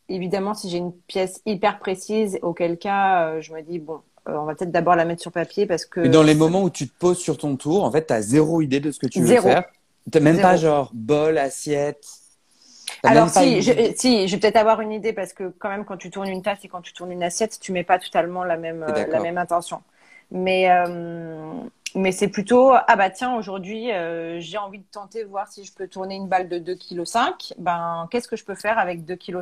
évidemment, 0.08 0.54
si 0.54 0.70
j'ai 0.70 0.78
une 0.78 0.92
pièce 0.92 1.40
hyper 1.46 1.78
précise, 1.78 2.38
auquel 2.42 2.78
cas, 2.78 3.28
euh, 3.28 3.40
je 3.40 3.52
me 3.52 3.62
dis, 3.62 3.78
bon, 3.78 4.00
euh, 4.28 4.36
on 4.36 4.44
va 4.44 4.54
peut-être 4.54 4.72
d'abord 4.72 4.96
la 4.96 5.04
mettre 5.04 5.22
sur 5.22 5.32
papier 5.32 5.66
parce 5.66 5.84
que. 5.84 6.00
Et 6.00 6.08
dans 6.08 6.22
les 6.22 6.34
moments 6.34 6.62
où 6.62 6.70
tu 6.70 6.88
te 6.88 6.98
poses 6.98 7.18
sur 7.18 7.36
ton 7.36 7.56
tour, 7.56 7.84
en 7.84 7.90
fait, 7.90 8.06
tu 8.06 8.12
as 8.12 8.22
zéro 8.22 8.62
idée 8.62 8.80
de 8.80 8.90
ce 8.90 8.98
que 8.98 9.06
tu 9.06 9.20
veux 9.20 9.26
zéro. 9.26 9.48
faire. 9.48 9.64
Tu 10.10 10.20
même 10.20 10.36
zéro. 10.36 10.48
pas 10.48 10.56
genre 10.56 10.90
bol, 10.92 11.38
assiette. 11.38 12.04
Alors 13.02 13.28
si, 13.28 13.60
je, 13.60 13.72
si, 13.96 14.28
je 14.28 14.34
vais 14.34 14.40
peut-être 14.40 14.56
avoir 14.56 14.80
une 14.80 14.92
idée 14.92 15.12
parce 15.12 15.32
que 15.32 15.52
quand 15.58 15.68
même 15.68 15.84
quand 15.84 15.96
tu 15.96 16.10
tournes 16.10 16.28
une 16.28 16.42
tasse 16.42 16.64
et 16.64 16.68
quand 16.68 16.80
tu 16.80 16.92
tournes 16.92 17.12
une 17.12 17.22
assiette, 17.22 17.58
tu 17.60 17.72
mets 17.72 17.84
pas 17.84 17.98
totalement 17.98 18.44
la 18.44 18.56
même 18.56 18.82
euh, 18.82 19.06
la 19.06 19.20
même 19.20 19.38
intention. 19.38 19.82
Mais 20.30 20.70
euh, 20.70 21.52
mais 21.94 22.12
c'est 22.12 22.28
plutôt 22.28 22.72
ah 22.72 22.96
bah 22.96 23.10
tiens 23.10 23.36
aujourd'hui 23.36 23.92
euh, 23.92 24.40
j'ai 24.40 24.58
envie 24.58 24.78
de 24.78 24.86
tenter 24.90 25.24
voir 25.24 25.48
si 25.48 25.64
je 25.64 25.72
peux 25.72 25.86
tourner 25.86 26.14
une 26.14 26.28
balle 26.28 26.48
de 26.48 26.58
2,5 26.58 26.76
kg. 26.76 27.54
Ben 27.58 28.08
qu'est-ce 28.10 28.28
que 28.28 28.36
je 28.36 28.44
peux 28.44 28.54
faire 28.54 28.78
avec 28.78 29.04
2,5 29.04 29.18
kg 29.18 29.40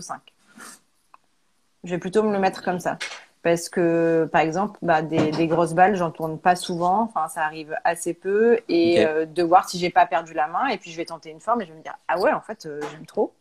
je 1.84 1.90
vais 1.90 1.98
plutôt 1.98 2.22
me 2.22 2.32
le 2.32 2.38
mettre 2.38 2.62
comme 2.62 2.80
ça. 2.80 2.98
Parce 3.42 3.68
que, 3.68 4.28
par 4.30 4.40
exemple, 4.40 4.78
bah, 4.82 5.02
des, 5.02 5.32
des 5.32 5.48
grosses 5.48 5.74
balles, 5.74 5.96
j'en 5.96 6.12
tourne 6.12 6.38
pas 6.38 6.54
souvent. 6.54 7.02
Enfin, 7.02 7.26
ça 7.26 7.42
arrive 7.42 7.76
assez 7.82 8.14
peu. 8.14 8.60
Et 8.68 9.00
okay. 9.00 9.06
euh, 9.06 9.26
de 9.26 9.42
voir 9.42 9.68
si 9.68 9.80
j'ai 9.80 9.90
pas 9.90 10.06
perdu 10.06 10.32
la 10.32 10.46
main. 10.46 10.68
Et 10.68 10.78
puis, 10.78 10.92
je 10.92 10.96
vais 10.96 11.04
tenter 11.04 11.30
une 11.30 11.40
forme 11.40 11.60
et 11.60 11.66
je 11.66 11.72
vais 11.72 11.78
me 11.78 11.82
dire, 11.82 11.96
ah 12.06 12.20
ouais, 12.20 12.32
en 12.32 12.40
fait, 12.40 12.66
euh, 12.66 12.80
j'aime 12.92 13.04
trop. 13.04 13.34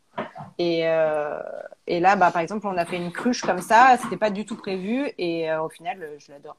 Et, 0.58 0.88
euh, 0.88 1.40
et 1.86 2.00
là, 2.00 2.16
bah, 2.16 2.32
par 2.32 2.42
exemple, 2.42 2.66
on 2.66 2.78
a 2.78 2.86
fait 2.86 2.98
une 2.98 3.12
cruche 3.12 3.42
comme 3.42 3.62
ça. 3.62 3.96
C'était 4.02 4.18
pas 4.18 4.32
du 4.32 4.44
tout 4.44 4.56
prévu. 4.56 5.12
Et 5.20 5.54
au 5.54 5.70
final, 5.70 6.00
je 6.18 6.32
l'adore. 6.32 6.58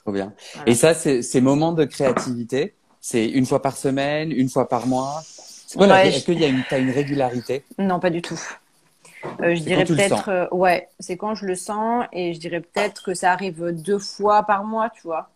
Trop 0.00 0.12
bien. 0.12 0.34
Voilà. 0.52 0.70
Et 0.70 0.74
ça, 0.74 0.92
c'est 0.92 1.22
ces 1.22 1.40
moments 1.40 1.72
de 1.72 1.86
créativité. 1.86 2.74
C'est 3.00 3.28
une 3.28 3.46
fois 3.46 3.62
par 3.62 3.78
semaine, 3.78 4.30
une 4.30 4.50
fois 4.50 4.68
par 4.68 4.86
mois? 4.86 5.22
Quoi, 5.74 5.86
ouais, 5.86 6.08
Est-ce 6.08 6.26
qu'il 6.26 6.38
y 6.38 6.44
a 6.44 6.48
une, 6.48 6.62
as 6.70 6.78
une 6.78 6.90
régularité? 6.90 7.64
Non, 7.78 7.98
pas 7.98 8.10
du 8.10 8.20
tout. 8.20 8.38
Euh, 9.40 9.54
je 9.54 9.62
dirais 9.62 9.84
peut-être, 9.84 10.28
euh, 10.28 10.46
ouais, 10.50 10.88
c'est 10.98 11.16
quand 11.16 11.34
je 11.34 11.46
le 11.46 11.54
sens 11.54 12.04
et 12.12 12.34
je 12.34 12.40
dirais 12.40 12.60
peut-être 12.60 13.02
que 13.04 13.14
ça 13.14 13.32
arrive 13.32 13.70
deux 13.70 13.98
fois 13.98 14.42
par 14.42 14.64
mois, 14.64 14.90
tu 14.90 15.02
vois. 15.02 15.30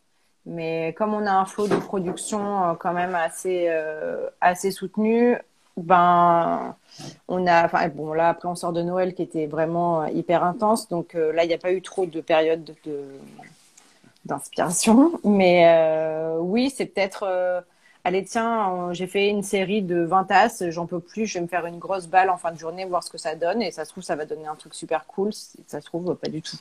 Mais 0.44 0.94
comme 0.96 1.14
on 1.14 1.26
a 1.26 1.32
un 1.32 1.44
flot 1.44 1.68
de 1.68 1.76
production 1.76 2.70
euh, 2.70 2.74
quand 2.74 2.92
même 2.92 3.14
assez 3.14 3.68
assez 4.40 4.70
soutenu, 4.70 5.36
ben 5.76 6.74
on 7.28 7.46
a, 7.46 7.64
enfin 7.66 7.88
bon 7.88 8.12
là 8.14 8.30
après 8.30 8.48
on 8.48 8.54
sort 8.54 8.72
de 8.72 8.82
Noël 8.82 9.14
qui 9.14 9.22
était 9.22 9.46
vraiment 9.46 10.06
hyper 10.06 10.42
intense, 10.42 10.88
donc 10.88 11.14
là 11.14 11.44
il 11.44 11.48
n'y 11.48 11.54
a 11.54 11.58
pas 11.58 11.72
eu 11.72 11.82
trop 11.82 12.06
de 12.06 12.20
période 12.20 12.64
de 12.84 13.04
d'inspiration, 14.24 15.20
mais 15.24 15.68
oui 16.38 16.70
c'est 16.70 16.86
peut-être 16.86 17.64
allez 18.06 18.24
tiens, 18.24 18.92
j'ai 18.92 19.06
fait 19.06 19.28
une 19.28 19.42
série 19.42 19.82
de 19.82 20.00
20 20.02 20.24
tasses, 20.24 20.62
j'en 20.70 20.86
peux 20.86 21.00
plus, 21.00 21.26
je 21.26 21.34
vais 21.34 21.40
me 21.40 21.48
faire 21.48 21.66
une 21.66 21.78
grosse 21.78 22.06
balle 22.06 22.30
en 22.30 22.36
fin 22.36 22.52
de 22.52 22.58
journée, 22.58 22.84
voir 22.84 23.02
ce 23.02 23.10
que 23.10 23.18
ça 23.18 23.34
donne, 23.34 23.60
et 23.60 23.72
ça 23.72 23.84
se 23.84 23.90
trouve, 23.90 24.04
ça 24.04 24.14
va 24.14 24.24
donner 24.24 24.46
un 24.46 24.54
truc 24.54 24.74
super 24.74 25.06
cool, 25.06 25.32
ça 25.66 25.80
se 25.80 25.86
trouve, 25.86 26.14
pas 26.14 26.28
du 26.28 26.40
tout. 26.40 26.56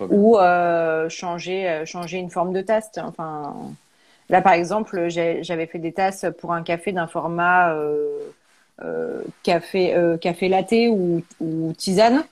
Ou 0.00 0.38
euh, 0.38 1.08
changer, 1.08 1.68
euh, 1.68 1.84
changer 1.84 2.18
une 2.18 2.30
forme 2.30 2.52
de 2.52 2.62
tasse. 2.62 2.90
Enfin, 2.98 3.54
là, 4.30 4.40
par 4.40 4.52
exemple, 4.52 5.08
j'avais 5.08 5.66
fait 5.66 5.78
des 5.78 5.92
tasses 5.92 6.24
pour 6.38 6.52
un 6.52 6.62
café 6.62 6.92
d'un 6.92 7.08
format 7.08 7.74
euh, 7.74 8.18
euh, 8.82 9.22
café, 9.42 9.94
euh, 9.94 10.16
café 10.16 10.48
latte 10.48 10.72
ou, 10.90 11.22
ou 11.40 11.72
tisane. 11.76 12.24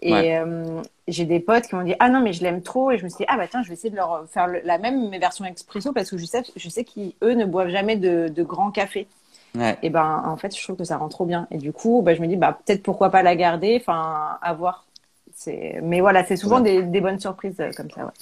Et 0.00 0.12
ouais. 0.12 0.38
euh, 0.38 0.82
j'ai 1.08 1.24
des 1.24 1.40
potes 1.40 1.66
qui 1.66 1.74
m'ont 1.74 1.82
dit 1.82 1.94
ah 1.98 2.08
non 2.08 2.20
mais 2.20 2.32
je 2.32 2.42
l'aime 2.42 2.62
trop 2.62 2.90
et 2.90 2.98
je 2.98 3.04
me 3.04 3.08
suis 3.08 3.18
dit 3.18 3.24
ah 3.28 3.36
bah 3.36 3.48
tiens 3.48 3.62
je 3.62 3.68
vais 3.68 3.74
essayer 3.74 3.90
de 3.90 3.96
leur 3.96 4.24
faire 4.28 4.46
le, 4.46 4.60
la 4.64 4.78
même 4.78 5.08
mais 5.08 5.18
version 5.18 5.44
expresso 5.44 5.92
parce 5.92 6.10
que 6.10 6.16
je 6.16 6.24
sais 6.24 6.42
je 6.54 6.68
sais 6.68 6.84
qu'eux 6.84 7.34
ne 7.34 7.44
boivent 7.44 7.70
jamais 7.70 7.96
de, 7.96 8.28
de 8.28 8.42
grand 8.42 8.70
café. 8.70 9.06
Ouais. 9.54 9.76
Et 9.82 9.90
ben 9.90 10.22
en 10.24 10.36
fait 10.36 10.56
je 10.56 10.62
trouve 10.62 10.76
que 10.76 10.84
ça 10.84 10.96
rend 10.96 11.08
trop 11.08 11.26
bien 11.26 11.46
et 11.50 11.58
du 11.58 11.72
coup 11.72 12.02
bah, 12.02 12.14
je 12.14 12.22
me 12.22 12.26
dis 12.26 12.36
bah 12.36 12.58
peut-être 12.64 12.82
pourquoi 12.82 13.10
pas 13.10 13.22
la 13.22 13.36
garder 13.36 13.76
enfin 13.80 14.38
à 14.40 14.54
voir. 14.54 14.86
C'est 15.34 15.80
mais 15.82 16.00
voilà 16.00 16.24
c'est 16.24 16.36
souvent 16.36 16.62
ouais. 16.62 16.82
des, 16.82 16.86
des, 16.86 17.00
bonnes 17.00 17.18
surprises 17.18 17.58
euh, 17.60 17.70
comme 17.76 17.90
ça. 17.90 18.04
Ouais. 18.04 18.12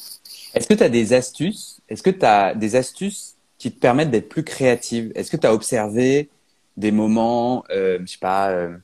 Est-ce 0.55 0.67
que 0.67 0.75
tu 0.75 0.83
as 0.83 0.89
des 0.89 1.13
astuces? 1.13 1.81
Est-ce 1.89 2.03
que 2.03 2.11
tu 2.11 2.25
as 2.25 2.55
des 2.55 2.77
astuces 2.77 3.35
qui 3.59 3.71
te 3.71 3.79
permettent 3.79 4.11
d'être 4.11 4.29
plus 4.29 4.45
créative? 4.45 5.13
Est-ce 5.15 5.31
que 5.31 5.37
tu 5.37 5.47
as 5.47 5.53
observé 5.53 6.31
des 6.77 6.93
moments 6.93 7.65
euh, 7.71 7.99
je 8.01 8.13
sais 8.13 8.19
pas 8.19 8.51
euh, 8.51 8.77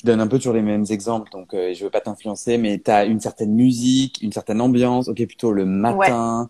je 0.00 0.06
donne 0.06 0.20
un 0.20 0.26
peu 0.26 0.38
toujours 0.38 0.54
les 0.54 0.62
mêmes 0.62 0.86
exemples, 0.88 1.30
donc 1.30 1.52
euh, 1.52 1.74
je 1.74 1.84
veux 1.84 1.90
pas 1.90 2.00
t'influencer, 2.00 2.56
mais 2.56 2.78
tu 2.78 2.90
as 2.90 3.04
une 3.04 3.20
certaine 3.20 3.52
musique, 3.52 4.22
une 4.22 4.32
certaine 4.32 4.62
ambiance, 4.62 5.08
ok, 5.08 5.26
plutôt 5.26 5.52
le 5.52 5.66
matin 5.66 6.48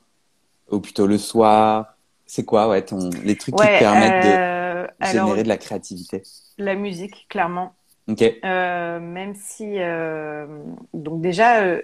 ouais. 0.70 0.76
ou 0.76 0.80
plutôt 0.80 1.08
le 1.08 1.18
soir. 1.18 1.96
C'est 2.26 2.44
quoi, 2.44 2.68
ouais, 2.68 2.82
ton, 2.82 3.10
les 3.24 3.36
trucs 3.36 3.58
ouais, 3.58 3.66
qui 3.66 3.72
te 3.74 3.78
permettent 3.80 4.24
euh, 4.24 4.86
de 5.00 5.06
générer 5.06 5.30
alors, 5.30 5.42
de 5.42 5.48
la 5.48 5.56
créativité? 5.56 6.22
La 6.58 6.76
musique, 6.76 7.26
clairement. 7.28 7.74
Ok. 8.08 8.22
Euh, 8.22 9.00
même 9.00 9.34
si, 9.34 9.80
euh, 9.80 10.46
donc 10.94 11.20
déjà, 11.20 11.62
euh, 11.62 11.82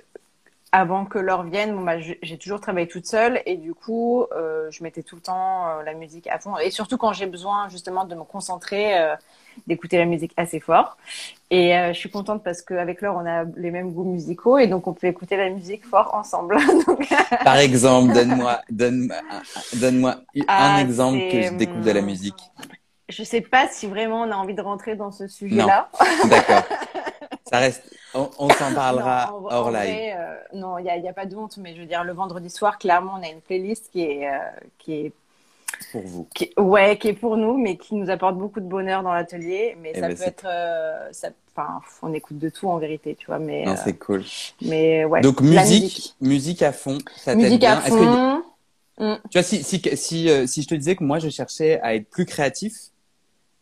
avant 0.76 1.06
que 1.06 1.18
l'heure 1.18 1.42
vienne, 1.42 1.74
bon, 1.74 1.80
bah, 1.80 1.98
j'ai 1.98 2.36
toujours 2.36 2.60
travaillé 2.60 2.86
toute 2.86 3.06
seule 3.06 3.40
et 3.46 3.56
du 3.56 3.72
coup, 3.72 4.26
euh, 4.36 4.70
je 4.70 4.82
mettais 4.82 5.02
tout 5.02 5.16
le 5.16 5.22
temps 5.22 5.68
euh, 5.68 5.82
la 5.82 5.94
musique 5.94 6.26
à 6.26 6.38
fond. 6.38 6.58
Et 6.58 6.70
surtout 6.70 6.98
quand 6.98 7.14
j'ai 7.14 7.24
besoin 7.24 7.70
justement 7.70 8.04
de 8.04 8.14
me 8.14 8.24
concentrer, 8.24 8.98
euh, 8.98 9.16
d'écouter 9.66 9.96
la 9.96 10.04
musique 10.04 10.32
assez 10.36 10.60
fort. 10.60 10.98
Et 11.50 11.72
je 11.88 11.98
suis 11.98 12.10
contente 12.10 12.44
parce 12.44 12.60
qu'avec 12.60 13.00
Laure, 13.00 13.16
on 13.16 13.26
a 13.26 13.44
les 13.56 13.70
mêmes 13.70 13.92
goûts 13.92 14.04
musicaux 14.04 14.58
et 14.58 14.66
donc 14.66 14.86
on 14.86 14.92
peut 14.92 15.06
écouter 15.06 15.38
la 15.38 15.48
musique 15.48 15.86
fort 15.86 16.14
ensemble. 16.14 16.58
donc... 16.86 17.08
Par 17.42 17.56
exemple, 17.56 18.12
donne-moi 18.14 18.60
donne, 18.68 19.14
donne 19.76 20.04
un 20.04 20.16
ah, 20.46 20.80
exemple 20.82 21.20
que 21.30 21.40
je 21.40 21.54
découvre 21.54 21.84
de 21.84 21.90
la 21.90 22.02
musique. 22.02 22.52
Je 23.08 23.22
sais 23.22 23.40
pas 23.40 23.66
si 23.68 23.86
vraiment 23.86 24.22
on 24.22 24.30
a 24.30 24.36
envie 24.36 24.54
de 24.54 24.60
rentrer 24.60 24.94
dans 24.94 25.12
ce 25.12 25.26
sujet-là. 25.26 25.88
D'accord. 26.28 26.64
Ça 27.48 27.58
reste, 27.58 27.82
on, 28.12 28.28
on 28.38 28.48
s'en 28.50 28.74
parlera 28.74 29.28
non, 29.30 29.46
en, 29.46 29.52
hors 29.52 29.66
en 29.66 29.70
live. 29.70 29.94
Vrai, 29.94 30.16
euh, 30.18 30.36
non, 30.54 30.78
il 30.78 30.84
n'y 30.84 30.90
a, 30.90 30.96
y 30.96 31.08
a, 31.08 31.12
pas 31.12 31.26
de 31.26 31.36
honte, 31.36 31.56
mais 31.58 31.74
je 31.74 31.80
veux 31.80 31.86
dire, 31.86 32.02
le 32.02 32.12
vendredi 32.12 32.50
soir, 32.50 32.78
clairement, 32.78 33.14
on 33.20 33.22
a 33.22 33.28
une 33.28 33.40
playlist 33.40 33.88
qui 33.92 34.02
est, 34.02 34.28
euh, 34.28 34.38
qui 34.78 34.94
est 34.94 35.12
pour 35.92 36.02
vous. 36.02 36.28
Qui, 36.34 36.52
ouais, 36.56 36.98
qui 36.98 37.08
est 37.08 37.12
pour 37.12 37.36
nous, 37.36 37.56
mais 37.56 37.76
qui 37.76 37.94
nous 37.94 38.10
apporte 38.10 38.36
beaucoup 38.36 38.60
de 38.60 38.66
bonheur 38.66 39.02
dans 39.02 39.12
l'atelier. 39.12 39.76
Mais 39.80 39.92
Eh 39.94 40.00
ça 40.00 40.08
ben, 40.08 40.16
peut 40.16 40.24
être, 40.24 40.46
euh, 40.46 41.08
ça, 41.12 41.28
on 42.02 42.12
écoute 42.12 42.38
de 42.38 42.48
tout 42.48 42.68
en 42.68 42.78
vérité, 42.78 43.14
tu 43.14 43.26
vois. 43.26 43.38
Mais, 43.38 43.64
Non, 43.64 43.72
euh, 43.72 43.76
c'est 43.82 43.96
cool. 43.96 44.24
mais 44.62 45.04
ouais. 45.04 45.20
Donc 45.20 45.40
musique, 45.40 46.14
musique, 46.20 46.62
à 46.62 46.72
fond, 46.72 46.98
ça 47.16 47.32
t'aide 47.32 47.44
musique 47.44 47.60
bien? 47.60 47.78
à 47.78 47.80
fond. 47.82 48.42
Mm. 48.98 49.14
Tu 49.30 49.38
vois, 49.38 49.42
si, 49.42 49.62
si, 49.62 49.80
si, 49.94 50.48
si 50.48 50.62
je 50.62 50.68
te 50.68 50.74
disais 50.74 50.96
que 50.96 51.04
moi, 51.04 51.18
je 51.18 51.28
cherchais 51.28 51.80
à 51.80 51.94
être 51.94 52.08
plus 52.08 52.26
créatif 52.26 52.72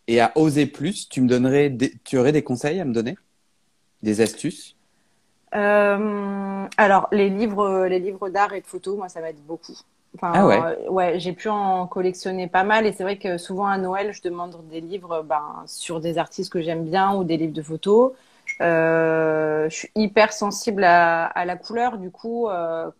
et 0.07 0.21
à 0.21 0.33
oser 0.37 0.67
plus, 0.67 1.09
tu 1.09 1.21
me 1.21 1.29
donnerais, 1.29 1.71
des, 1.71 1.93
tu 2.05 2.19
aurais 2.19 2.33
des 2.33 2.43
conseils 2.43 2.81
à 2.81 2.85
me 2.85 2.93
donner? 2.93 3.17
Des 4.05 4.21
astuces? 4.21 4.77
Euh, 5.55 6.67
alors 6.77 7.09
les 7.13 7.31
livres, 7.31 7.87
les 7.87 8.01
livres 8.01 8.29
d'art 8.29 8.53
et 8.55 8.61
de 8.61 8.67
photo, 8.67 8.97
moi 8.97 9.09
ça 9.09 9.21
m'aide 9.21 9.37
beaucoup. 9.47 9.75
Enfin, 10.17 10.35
Ah 10.35 10.47
ouais? 10.47 10.61
euh, 10.87 10.89
ouais, 10.91 11.19
j'ai 11.21 11.33
pu 11.33 11.49
en 11.49 11.87
collectionner 11.87 12.49
pas 12.49 12.65
mal 12.65 12.87
et 12.87 12.93
c'est 12.93 13.03
vrai 13.05 13.19
que 13.19 13.39
souvent 13.39 13.67
à 13.67 13.79
Noël, 13.79 14.13
je 14.13 14.23
demande 14.23 14.57
des 14.71 14.81
livres 14.81 15.23
ben, 15.23 15.63
sur 15.67 16.01
des 16.01 16.19
artistes 16.19 16.53
que 16.53 16.61
j'aime 16.63 16.85
bien 16.85 17.15
ou 17.15 17.25
des 17.25 17.37
livres 17.37 17.53
de 17.53 17.63
photos. 17.63 18.13
Euh, 18.61 19.69
je 19.71 19.75
suis 19.77 19.91
hyper 19.97 20.33
sensible 20.33 20.85
à, 20.85 21.27
à 21.27 21.45
la 21.45 21.57
couleur. 21.57 21.99
Du 21.99 22.11
coup, 22.11 22.49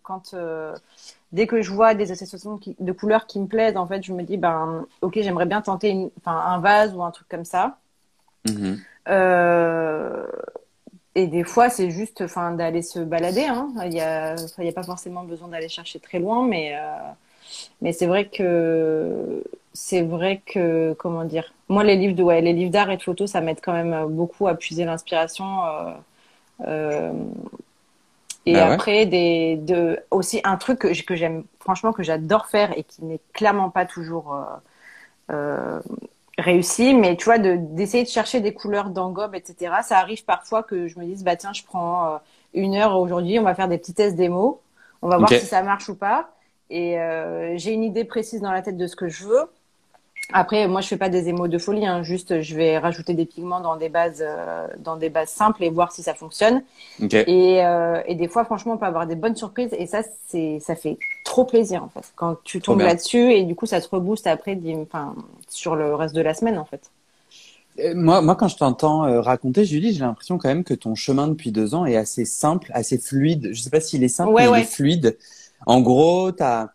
quand 0.03 0.33
dès 1.33 1.47
que 1.47 1.61
je 1.61 1.71
vois 1.71 1.93
des 1.95 2.11
associations 2.11 2.57
qui- 2.57 2.75
de 2.79 2.91
couleurs 2.91 3.27
qui 3.27 3.39
me 3.39 3.47
plaisent, 3.47 3.77
en 3.77 3.87
fait, 3.87 4.03
je 4.03 4.13
me 4.13 4.23
dis 4.23 4.37
ben 4.37 4.85
ok, 5.01 5.19
j'aimerais 5.21 5.45
bien 5.45 5.61
tenter 5.61 5.89
une, 5.89 6.09
un 6.25 6.59
vase 6.59 6.93
ou 6.95 7.03
un 7.03 7.11
truc 7.11 7.27
comme 7.29 7.45
ça. 7.45 7.77
Mhm. 8.45 8.85
Euh, 9.07 10.25
et 11.15 11.27
des 11.27 11.43
fois, 11.43 11.69
c'est 11.69 11.91
juste, 11.91 12.21
enfin, 12.21 12.51
d'aller 12.51 12.81
se 12.81 12.99
balader. 12.99 13.45
Hein. 13.45 13.69
Il 13.85 13.93
y 13.93 14.01
a, 14.01 14.35
pas 14.73 14.83
forcément 14.83 15.23
besoin 15.23 15.47
d'aller 15.47 15.69
chercher 15.69 15.99
très 15.99 16.19
loin, 16.19 16.45
mais 16.45 16.75
euh, 16.75 16.79
mais 17.81 17.93
c'est 17.93 18.07
vrai 18.07 18.27
que 18.27 19.43
c'est 19.73 20.01
vrai 20.01 20.41
que 20.45 20.93
comment 20.99 21.23
dire. 21.25 21.53
Moi, 21.69 21.83
les 21.83 21.95
livres 21.95 22.15
de 22.15 22.23
ouais, 22.23 22.41
les 22.41 22.53
livres 22.53 22.71
d'art 22.71 22.91
et 22.91 22.97
de 22.97 23.01
photos, 23.03 23.31
ça 23.31 23.41
m'aide 23.41 23.59
quand 23.63 23.73
même 23.73 24.05
beaucoup 24.07 24.47
à 24.47 24.55
puiser 24.55 24.85
l'inspiration. 24.85 25.65
Euh, 25.65 25.93
euh, 26.67 27.13
et 28.45 28.53
Bah 28.53 28.67
ouais. 28.67 28.73
après, 28.73 29.05
des, 29.05 29.57
de, 29.57 29.99
aussi 30.11 30.39
un 30.43 30.57
truc 30.57 30.79
que, 30.79 31.01
que 31.03 31.15
j'aime, 31.15 31.43
franchement, 31.59 31.93
que 31.93 32.03
j'adore 32.03 32.45
faire 32.47 32.77
et 32.77 32.83
qui 32.83 33.03
n'est 33.03 33.19
clairement 33.33 33.69
pas 33.71 33.85
toujours 33.85 34.35
euh, 34.35 34.43
euh, 35.31 35.81
réussi, 36.37 36.93
mais 36.93 37.15
tu 37.17 37.25
vois, 37.25 37.37
de, 37.39 37.55
d'essayer 37.57 38.03
de 38.03 38.09
chercher 38.09 38.41
des 38.41 38.53
couleurs 38.53 38.89
d'engobe, 38.89 39.35
etc. 39.35 39.75
Ça 39.83 39.99
arrive 39.99 40.25
parfois 40.25 40.63
que 40.63 40.87
je 40.87 40.99
me 40.99 41.05
dise, 41.05 41.23
bah 41.23 41.35
tiens, 41.35 41.53
je 41.53 41.63
prends 41.63 42.15
euh, 42.15 42.17
une 42.53 42.75
heure 42.75 42.97
aujourd'hui, 42.99 43.39
on 43.39 43.43
va 43.43 43.55
faire 43.55 43.67
des 43.67 43.77
petits 43.77 43.93
tests 43.93 44.15
démo, 44.15 44.61
on 45.01 45.09
va 45.09 45.17
voir 45.17 45.33
si 45.33 45.45
ça 45.45 45.63
marche 45.63 45.89
ou 45.89 45.95
pas. 45.95 46.29
Et 46.69 46.99
euh, 46.99 47.57
j'ai 47.57 47.71
une 47.73 47.83
idée 47.83 48.05
précise 48.05 48.41
dans 48.41 48.51
la 48.51 48.61
tête 48.61 48.77
de 48.77 48.87
ce 48.87 48.95
que 48.95 49.07
je 49.07 49.25
veux. 49.25 49.43
Après, 50.33 50.67
moi, 50.67 50.81
je 50.81 50.87
fais 50.87 50.97
pas 50.97 51.09
des 51.09 51.29
émaux 51.29 51.47
de 51.47 51.57
folie, 51.57 51.85
hein, 51.85 52.01
juste 52.03 52.41
je 52.41 52.55
vais 52.55 52.77
rajouter 52.79 53.13
des 53.13 53.25
pigments 53.25 53.61
dans 53.61 53.75
des 53.77 53.89
bases, 53.89 54.23
euh, 54.25 54.67
dans 54.79 54.97
des 54.97 55.09
bases 55.09 55.29
simples 55.29 55.63
et 55.63 55.69
voir 55.69 55.91
si 55.91 56.01
ça 56.03 56.15
fonctionne. 56.15 56.63
Ok. 56.99 57.15
Et, 57.25 57.65
euh, 57.65 58.01
et 58.07 58.15
des 58.15 58.27
fois, 58.29 58.45
franchement, 58.45 58.73
on 58.75 58.77
peut 58.79 58.85
avoir 58.87 59.07
des 59.07 59.15
bonnes 59.15 59.35
surprises 59.35 59.73
et 59.73 59.87
ça, 59.87 60.01
c'est, 60.27 60.59
ça 60.61 60.75
fait 60.75 60.99
trop 61.25 61.45
plaisir 61.45 61.83
en 61.83 61.89
fait 61.89 62.11
quand 62.15 62.37
tu 62.43 62.61
tombes 62.61 62.81
là-dessus 62.81 63.33
et 63.33 63.43
du 63.43 63.55
coup, 63.55 63.65
ça 63.67 63.81
te 63.81 63.89
rebooste 63.89 64.27
après, 64.27 64.59
enfin, 64.81 65.15
sur 65.49 65.75
le 65.75 65.95
reste 65.95 66.15
de 66.15 66.21
la 66.21 66.33
semaine 66.35 66.59
en 66.59 66.65
fait. 66.65 66.91
Euh, 67.79 67.93
Moi, 67.95 68.21
moi, 68.21 68.35
quand 68.35 68.47
je 68.47 68.57
t'entends 68.57 69.05
euh, 69.05 69.21
raconter, 69.21 69.65
Julie, 69.65 69.93
j'ai 69.93 69.99
l'impression 69.99 70.37
quand 70.37 70.47
même 70.47 70.63
que 70.63 70.73
ton 70.73 70.95
chemin 70.95 71.27
depuis 71.27 71.51
deux 71.51 71.75
ans 71.75 71.85
est 71.85 71.97
assez 71.97 72.25
simple, 72.25 72.71
assez 72.73 72.97
fluide. 72.97 73.49
Je 73.53 73.61
sais 73.61 73.69
pas 73.69 73.81
s'il 73.81 74.03
est 74.03 74.07
simple, 74.07 74.33
Ouais, 74.33 74.47
mais 74.47 74.47
ouais. 74.47 74.61
il 74.61 74.61
est 74.61 74.63
fluide. 74.63 75.17
En 75.65 75.81
gros, 75.81 76.31
t'as 76.31 76.69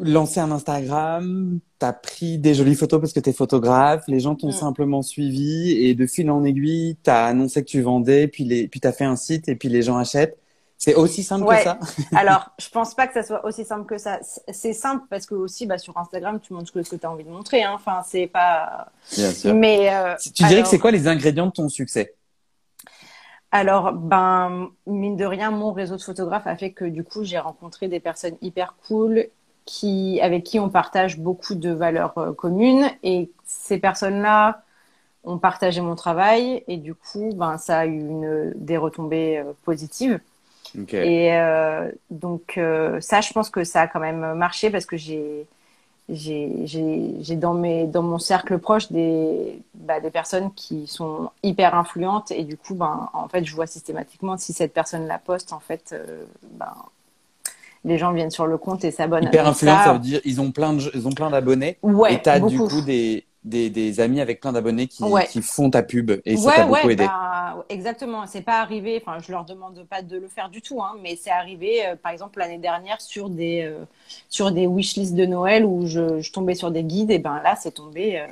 lancé 0.00 0.40
un 0.40 0.50
Instagram, 0.50 1.58
t'as 1.78 1.92
pris 1.92 2.38
des 2.38 2.54
jolies 2.54 2.74
photos 2.74 3.00
parce 3.00 3.12
que 3.12 3.20
t'es 3.20 3.32
photographe, 3.32 4.04
les 4.08 4.20
gens 4.20 4.34
t'ont 4.34 4.48
Mm. 4.48 4.52
simplement 4.52 5.02
suivi 5.02 5.72
et 5.72 5.94
de 5.94 6.06
fil 6.06 6.30
en 6.30 6.44
aiguille, 6.44 6.96
t'as 7.02 7.26
annoncé 7.26 7.62
que 7.64 7.68
tu 7.68 7.80
vendais, 7.82 8.28
puis 8.28 8.44
les, 8.44 8.68
puis 8.68 8.80
t'as 8.80 8.92
fait 8.92 9.04
un 9.04 9.16
site 9.16 9.48
et 9.48 9.56
puis 9.56 9.68
les 9.68 9.82
gens 9.82 9.96
achètent. 9.96 10.38
C'est 10.80 10.94
aussi 10.94 11.24
simple 11.24 11.44
Ouais. 11.44 11.56
que 11.58 11.64
ça? 11.64 11.78
Alors, 12.16 12.50
je 12.60 12.68
pense 12.68 12.94
pas 12.94 13.08
que 13.08 13.14
ça 13.14 13.24
soit 13.24 13.44
aussi 13.44 13.64
simple 13.64 13.84
que 13.86 13.98
ça. 13.98 14.20
C'est 14.52 14.72
simple 14.72 15.04
parce 15.10 15.26
que 15.26 15.34
aussi, 15.34 15.66
bah, 15.66 15.76
sur 15.78 15.98
Instagram, 15.98 16.38
tu 16.40 16.52
montres 16.52 16.68
ce 16.68 16.90
que 16.90 16.96
tu 16.96 17.04
as 17.06 17.10
envie 17.10 17.24
de 17.24 17.30
montrer. 17.30 17.64
Hein. 17.64 17.72
Enfin, 17.74 18.02
c'est 18.06 18.28
pas. 18.28 18.86
Bien 19.16 19.32
sûr. 19.32 19.54
Mais 19.54 19.92
euh, 19.92 20.14
Tu 20.22 20.30
dirais 20.30 20.52
alors- 20.52 20.62
que 20.64 20.68
c'est 20.70 20.78
quoi 20.78 20.92
les 20.92 21.08
ingrédients 21.08 21.46
de 21.46 21.52
ton 21.52 21.68
succès? 21.68 22.14
Alors, 23.50 23.92
ben, 23.92 24.68
mine 24.86 25.16
de 25.16 25.24
rien, 25.24 25.50
mon 25.50 25.72
réseau 25.72 25.96
de 25.96 26.02
photographes 26.02 26.46
a 26.46 26.54
fait 26.56 26.72
que 26.72 26.84
du 26.84 27.02
coup, 27.02 27.24
j'ai 27.24 27.38
rencontré 27.38 27.88
des 27.88 27.98
personnes 27.98 28.36
hyper 28.42 28.76
cool 28.86 29.26
qui, 29.68 30.18
avec 30.22 30.44
qui 30.44 30.58
on 30.58 30.70
partage 30.70 31.18
beaucoup 31.18 31.54
de 31.54 31.70
valeurs 31.70 32.16
euh, 32.16 32.32
communes. 32.32 32.88
Et 33.02 33.30
ces 33.44 33.78
personnes-là 33.78 34.62
ont 35.24 35.38
partagé 35.38 35.82
mon 35.82 35.94
travail 35.94 36.64
et 36.68 36.78
du 36.78 36.94
coup, 36.94 37.30
ben, 37.34 37.58
ça 37.58 37.80
a 37.80 37.86
eu 37.86 37.98
une, 37.98 38.54
des 38.56 38.78
retombées 38.78 39.38
euh, 39.38 39.52
positives. 39.64 40.20
Et 40.92 41.34
euh, 41.34 41.90
donc, 42.10 42.56
euh, 42.56 43.00
ça, 43.00 43.20
je 43.20 43.32
pense 43.32 43.50
que 43.50 43.64
ça 43.64 43.82
a 43.82 43.86
quand 43.86 44.00
même 44.00 44.34
marché 44.34 44.70
parce 44.70 44.86
que 44.86 44.96
j'ai 44.96 45.46
j'ai 46.08 46.66
j'ai 46.66 47.14
j'ai 47.20 47.36
dans 47.36 47.54
mes 47.54 47.86
dans 47.86 48.02
mon 48.02 48.18
cercle 48.18 48.58
proche 48.58 48.90
des 48.90 49.60
bah, 49.74 50.00
des 50.00 50.10
personnes 50.10 50.52
qui 50.54 50.86
sont 50.86 51.30
hyper 51.42 51.74
influentes 51.74 52.30
et 52.30 52.44
du 52.44 52.56
coup 52.56 52.74
ben 52.74 53.10
en 53.12 53.28
fait 53.28 53.44
je 53.44 53.54
vois 53.54 53.66
systématiquement 53.66 54.38
si 54.38 54.52
cette 54.54 54.72
personne 54.72 55.06
la 55.06 55.18
poste 55.18 55.52
en 55.52 55.60
fait 55.60 55.90
euh, 55.92 56.24
ben 56.52 56.72
les 57.84 57.98
gens 57.98 58.12
viennent 58.12 58.30
sur 58.30 58.46
le 58.46 58.58
compte 58.58 58.84
et 58.84 58.90
s'abonnent 58.90 59.24
Hyper 59.24 59.46
influent, 59.46 59.76
ça- 59.78 59.84
ça 59.84 59.92
veut 59.94 59.98
dire 59.98 60.20
ils 60.24 60.40
ont 60.40 60.50
plein 60.52 60.72
de, 60.74 60.90
ils 60.94 61.06
ont 61.06 61.12
plein 61.12 61.30
d'abonnés. 61.30 61.78
ouais 61.82 62.14
et 62.14 62.22
t'as 62.22 62.40
du 62.40 62.62
coup 62.62 62.80
des, 62.82 63.26
des, 63.44 63.70
des 63.70 64.00
amis 64.00 64.20
avec 64.20 64.40
plein 64.40 64.52
d'abonnés 64.52 64.86
qui, 64.88 65.02
Ouais. 65.02 65.26
qui 65.26 65.42
font 65.42 65.70
ta 65.70 65.82
pub 65.82 66.10
et 66.24 66.36
ça 66.36 66.48
ouais, 66.48 66.56
t'a 66.56 66.64
beaucoup 66.64 66.86
ouais, 66.86 66.92
aidé. 66.92 67.04
bah, 67.04 67.64
exactement. 67.68 68.26
C'est 68.26 68.42
pas 68.42 68.60
arrivé. 68.60 69.02
Enfin, 69.04 69.18
je 69.24 69.30
leur 69.32 69.44
demande 69.44 69.84
pas 69.88 70.02
de 70.02 70.16
le 70.18 70.28
faire 70.28 70.48
du 70.50 70.62
tout, 70.62 70.82
hein, 70.82 70.92
mais 71.02 71.16
c'est 71.16 71.30
arrivé, 71.30 71.86
euh, 71.86 71.96
par 71.96 72.12
exemple, 72.12 72.38
l'année 72.38 72.58
dernière 72.58 73.00
sur 73.00 73.28
des 73.30 73.62
euh, 73.64 73.84
sur 74.28 74.50
des 74.52 74.66
wishlists 74.66 75.14
de 75.14 75.26
Noël 75.26 75.64
où 75.64 75.86
je, 75.86 76.20
je 76.20 76.32
tombais 76.32 76.54
sur 76.54 76.70
des 76.70 76.84
guides. 76.84 77.10
Et 77.10 77.18
ben 77.18 77.40
là, 77.42 77.56
c'est 77.56 77.72
tombé. 77.72 78.18
euh, 78.20 78.26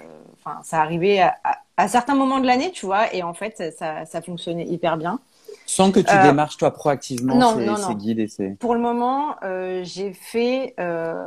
Enfin, 0.45 0.61
ça 0.63 0.81
arrivait 0.81 1.19
à, 1.21 1.35
à, 1.45 1.59
à 1.77 1.89
certains 1.89 2.15
moments 2.15 2.39
de 2.41 2.47
l'année, 2.47 2.71
tu 2.73 2.87
vois. 2.87 3.13
Et 3.15 3.23
en 3.25 3.35
fait, 3.35 3.73
ça 3.77 4.05
ça 4.07 4.23
fonctionnait 4.23 4.67
hyper 4.67 4.97
bien. 4.97 5.19
Sans 5.67 5.93
que 5.93 6.01
tu 6.01 6.17
Euh, 6.17 6.23
démarches 6.23 6.57
toi 6.57 6.71
proactivement 6.71 7.41
non, 7.41 7.55
ces, 7.55 7.67
non, 7.67 7.77
ces 7.77 7.95
guides 7.95 8.19
et 8.21 8.29
ces. 8.29 8.57
Pour 8.57 8.75
le 8.75 8.81
moment, 8.81 9.37
euh, 9.43 9.83
j'ai 9.85 10.13
fait. 10.13 10.75
euh, 10.81 11.27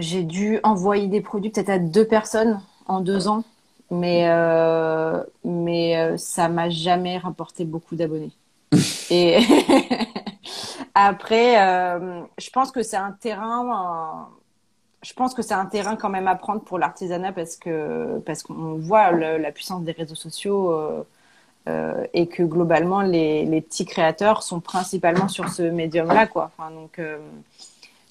j'ai 0.00 0.24
dû 0.24 0.58
envoyer 0.64 1.06
des 1.08 1.20
produits 1.20 1.50
peut-être 1.50 1.68
à 1.70 1.78
deux 1.78 2.06
personnes 2.06 2.60
en 2.86 3.00
deux 3.00 3.28
ans, 3.28 3.44
mais 3.90 4.28
mais 5.44 6.16
ça 6.18 6.48
m'a 6.48 6.68
jamais 6.70 7.18
rapporté 7.18 7.64
beaucoup 7.64 7.96
d'abonnés. 7.96 8.32
Et 9.10 9.38
après, 10.94 11.54
je 12.38 12.50
pense 12.50 12.72
que 12.72 12.82
c'est 12.82 12.96
un 12.96 13.12
terrain. 13.12 14.28
je 15.02 15.12
pense 15.14 15.34
que 15.34 15.42
c'est 15.42 15.54
un 15.54 15.66
terrain 15.66 15.96
quand 15.96 16.10
même 16.10 16.28
à 16.28 16.36
prendre 16.36 16.62
pour 16.62 16.78
l'artisanat 16.78 17.32
parce 17.32 17.56
que 17.56 18.18
parce 18.26 18.42
qu'on 18.42 18.74
voit 18.76 19.12
le- 19.12 19.38
la 19.38 19.52
puissance 19.52 19.82
des 19.84 19.92
réseaux 19.92 20.14
sociaux. 20.14 20.72
euh, 20.72 21.02
euh, 21.68 22.04
et 22.14 22.26
que 22.26 22.42
globalement 22.42 23.02
les, 23.02 23.44
les 23.44 23.60
petits 23.60 23.84
créateurs 23.84 24.42
sont 24.42 24.60
principalement 24.60 25.28
sur 25.28 25.48
ce 25.48 25.62
médium-là, 25.62 26.26
quoi. 26.26 26.50
Enfin, 26.56 26.70
donc, 26.70 26.98
euh, 26.98 27.18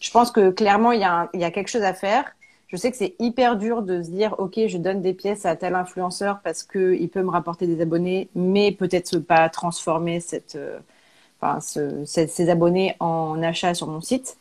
je 0.02 0.12
pense 0.12 0.32
que 0.32 0.52
clairement 0.52 0.92
il 0.92 1.02
y, 1.02 1.04
a 1.04 1.30
il 1.34 1.40
y 1.40 1.44
a 1.44 1.52
quelque 1.52 1.70
chose 1.70 1.84
à 1.84 1.94
faire. 1.94 2.26
Je 2.68 2.78
sais 2.78 2.92
que 2.92 2.98
c'est 2.98 3.16
hyper 3.18 3.58
dur 3.58 3.82
de 3.82 4.04
se 4.04 4.12
dire, 4.12 4.36
ok, 4.38 4.60
je 4.68 4.78
donne 4.78 5.02
des 5.02 5.14
pièces 5.14 5.46
à 5.48 5.56
tel 5.56 5.74
influenceur 5.74 6.40
parce 6.44 6.62
que 6.62 6.94
il 6.94 7.10
peut 7.10 7.24
me 7.24 7.32
rapporter 7.32 7.66
des 7.66 7.82
abonnés, 7.82 8.30
mais 8.36 8.72
peut-être 8.72 9.18
pas 9.18 9.50
transformer 9.50 10.20
cette, 10.20 10.56
euh, 10.56 10.78
enfin, 11.42 11.60
ce- 11.62 12.06
ces 12.06 12.50
abonnés 12.50 12.96
en 13.00 13.42
achats 13.42 13.74
sur 13.74 13.88
mon 13.88 14.02
site. 14.02 14.38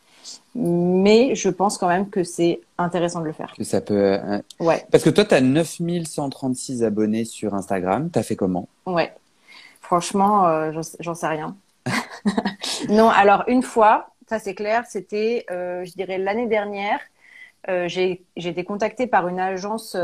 Mais 0.55 1.35
je 1.35 1.49
pense 1.49 1.77
quand 1.77 1.87
même 1.87 2.09
que 2.09 2.23
c'est 2.23 2.61
intéressant 2.77 3.21
de 3.21 3.25
le 3.25 3.33
faire. 3.33 3.53
Ça 3.61 3.81
peut. 3.81 3.93
euh, 3.95 4.39
Ouais. 4.59 4.85
Parce 4.91 5.03
que 5.03 5.09
toi, 5.09 5.25
tu 5.25 5.35
as 5.35 5.41
9136 5.41 6.83
abonnés 6.83 7.25
sur 7.25 7.53
Instagram. 7.53 8.09
T'as 8.11 8.23
fait 8.23 8.35
comment? 8.35 8.67
Ouais. 8.85 9.13
Franchement, 9.81 10.47
euh, 10.47 10.71
j'en- 10.99 11.15
sais 11.15 11.27
rien. 11.27 11.55
non, 12.89 13.09
alors 13.09 13.43
une 13.47 13.63
fois, 13.63 14.09
ça 14.27 14.37
c'est 14.39 14.53
clair, 14.53 14.83
c'était, 14.87 15.45
euh, 15.49 15.83
je 15.85 15.93
dirais, 15.93 16.17
l'année 16.17 16.47
dernière, 16.47 16.99
euh, 17.69 17.87
j'ai 17.87 18.21
été 18.37 18.63
contactée 18.63 19.07
par 19.07 19.27
une 19.27 19.39
agence 19.39 19.95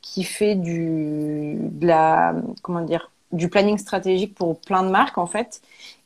qui 0.00 0.24
fait 0.24 0.54
du, 0.54 1.56
de 1.58 1.86
la, 1.86 2.34
comment 2.62 2.80
dire, 2.80 3.10
du 3.32 3.48
planning 3.48 3.78
stratégique 3.78 4.34
pour 4.34 4.58
plein 4.60 4.82
de 4.82 4.90
marques 4.90 5.18
en 5.18 5.26
fait, 5.26 5.60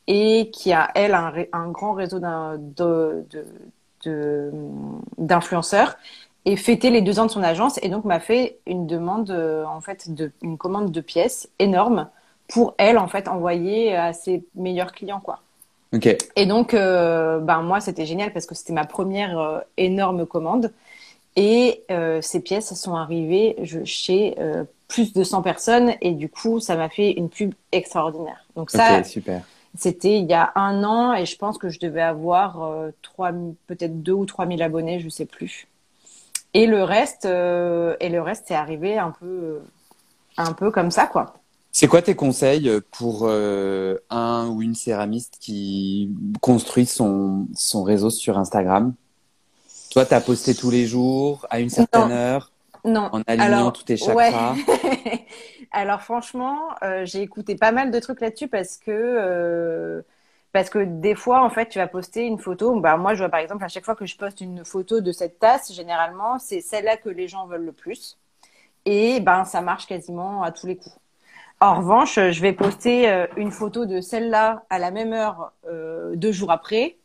et 0.07 0.51
qui 0.53 0.73
a 0.73 0.91
elle 0.95 1.15
un, 1.15 1.69
grand 1.71 1.93
réseau 1.93 2.21
d'influenceurs 5.19 5.97
et 6.45 6.57
fêter 6.57 6.91
les 6.91 7.03
deux 7.03 7.19
ans 7.19 7.27
de 7.27 7.31
son 7.31 7.43
agence 7.43 7.79
et 7.83 7.89
donc 7.89 8.05
m'a 8.05 8.21
fait 8.21 8.59
une 8.67 8.87
demande 8.87 9.31
euh, 9.31 9.65
en 9.65 9.81
fait 9.81 10.15
de 10.15 10.31
une 10.43 10.59
commande 10.59 10.93
de 10.93 11.01
pièces 11.01 11.49
énorme 11.59 12.09
pour 12.49 12.75
elle 12.79 12.99
en 12.99 13.09
fait 13.09 13.27
envoyer 13.29 13.97
à 13.97 14.13
ses 14.13 14.45
meilleurs 14.55 14.93
clients 14.93 15.21
quoi. 15.21 15.41
Ok. 15.95 16.17
Et 16.37 16.47
donc 16.47 16.75
euh, 16.75 17.39
ben 17.39 17.63
moi 17.63 17.81
c'était 17.81 18.07
génial 18.07 18.33
parce 18.33 18.47
que 18.47 18.55
c'était 18.55 18.73
ma 18.73 18.85
première 18.85 19.39
euh, 19.39 19.61
énorme 19.77 20.27
commande 20.27 20.73
et 21.37 21.83
euh, 21.91 22.21
ces 22.23 22.41
pièces 22.41 22.75
sont 22.75 22.95
arrivées 22.95 23.57
je, 23.63 23.85
chez 23.85 24.37
plus 24.89 25.13
de 25.13 25.25
100 25.25 25.43
personnes 25.43 25.95
et 26.01 26.13
du 26.13 26.29
coup 26.29 26.61
ça 26.61 26.77
m'a 26.77 26.89
fait 26.89 27.13
une 27.13 27.29
pub 27.29 27.55
extraordinaire. 27.73 28.45
Donc 28.57 28.71
ça 28.71 28.99
Ok, 28.99 29.07
super. 29.07 29.43
C'était 29.79 30.19
il 30.19 30.27
y 30.27 30.35
a 30.35 30.53
un 30.55 30.85
an 30.85 31.15
et 31.15 31.27
je 31.27 31.37
pense 31.37 31.59
que 31.59 31.69
je 31.69 31.79
devais 31.81 32.03
avoir 32.03 32.63
euh, 32.63 32.91
trois, 33.03 33.33
peut-être 33.67 34.03
deux 34.03 34.13
ou 34.13 34.27
trois 34.27 34.47
mille 34.47 34.63
abonnés, 34.63 35.01
je 35.01 35.09
sais 35.09 35.27
plus. 35.27 35.69
Et 36.55 36.67
le 36.67 36.83
reste, 36.83 37.27
euh, 37.27 37.97
et 38.01 38.09
le 38.09 38.23
reste, 38.23 38.45
c'est 38.49 38.55
arrivé 38.55 38.99
un 38.99 39.11
peu, 39.11 39.61
un 40.37 40.53
peu 40.53 40.71
comme 40.71 40.91
ça, 40.91 41.07
quoi. 41.07 41.35
C'est 41.73 41.89
quoi 41.89 42.01
tes 42.01 42.15
conseils 42.15 42.71
pour 42.93 43.25
euh, 43.25 43.99
un 44.09 44.49
ou 44.49 44.63
une 44.63 44.75
céramiste 44.75 45.37
qui 45.39 46.11
construit 46.41 46.87
son, 46.87 47.47
son 47.55 47.83
réseau 47.83 48.09
sur 48.09 48.39
Instagram? 48.39 48.95
Toi, 49.91 50.07
tu 50.07 50.15
as 50.15 50.21
posté 50.23 50.55
tous 50.55 50.71
les 50.71 50.87
jours, 50.87 51.47
à 51.51 51.61
une 51.61 51.69
certaine 51.69 52.09
Non. 52.09 52.15
heure? 52.15 52.51
Non. 52.87 53.11
En 53.13 53.23
alignant 53.27 53.73
tous 53.73 53.83
tes 53.83 53.97
chakras 53.97 54.55
Alors 55.73 56.03
franchement, 56.03 56.69
euh, 56.83 57.05
j'ai 57.05 57.21
écouté 57.21 57.57
pas 57.57 57.73
mal 57.73 57.91
de 57.91 57.99
trucs 57.99 58.21
là-dessus 58.21 58.49
parce 58.49 58.77
que 58.79 58.91
euh, 58.91 60.03
parce 60.53 60.71
que 60.71 60.79
des 60.79 61.15
fois, 61.15 61.45
en 61.45 61.51
fait, 61.51 61.69
tu 61.69 61.79
vas 61.79 61.89
poster 61.89 62.25
une 62.25 62.39
photo. 62.39 62.79
Bah, 62.81 62.97
moi, 62.97 63.15
je 63.15 63.19
vois 63.19 63.29
par 63.29 63.41
exemple, 63.41 63.65
à 63.65 63.69
chaque 63.69 63.85
fois 63.85 63.95
que 63.97 64.07
je 64.07 64.17
poste 64.17 64.41
une 64.41 64.65
photo 64.65 65.01
de 65.01 65.13
cette 65.13 65.39
tasse, 65.39 65.73
généralement, 65.73 66.39
c'est 66.39 66.61
celle-là 66.61 66.97
que 66.97 67.11
les 67.11 67.29
gens 67.29 67.47
veulent 67.47 67.67
le 67.67 67.73
plus. 67.73 68.17
Et 68.87 69.21
ben, 69.21 69.45
ça 69.45 69.61
marche 69.61 69.87
quasiment 69.87 70.43
à 70.43 70.53
tous 70.53 70.67
les 70.67 70.77
coups. 70.77 70.97
En 71.61 71.77
revanche, 71.77 72.15
je 72.15 72.41
vais 72.41 72.53
poster 72.53 73.11
euh, 73.11 73.27
une 73.37 73.51
photo 73.51 73.85
de 73.85 74.01
celle-là 74.01 74.65
à 74.71 74.79
la 74.79 74.91
même 74.91 75.13
heure 75.13 75.53
deux 76.15 76.33
jours 76.33 76.53
après 76.53 76.97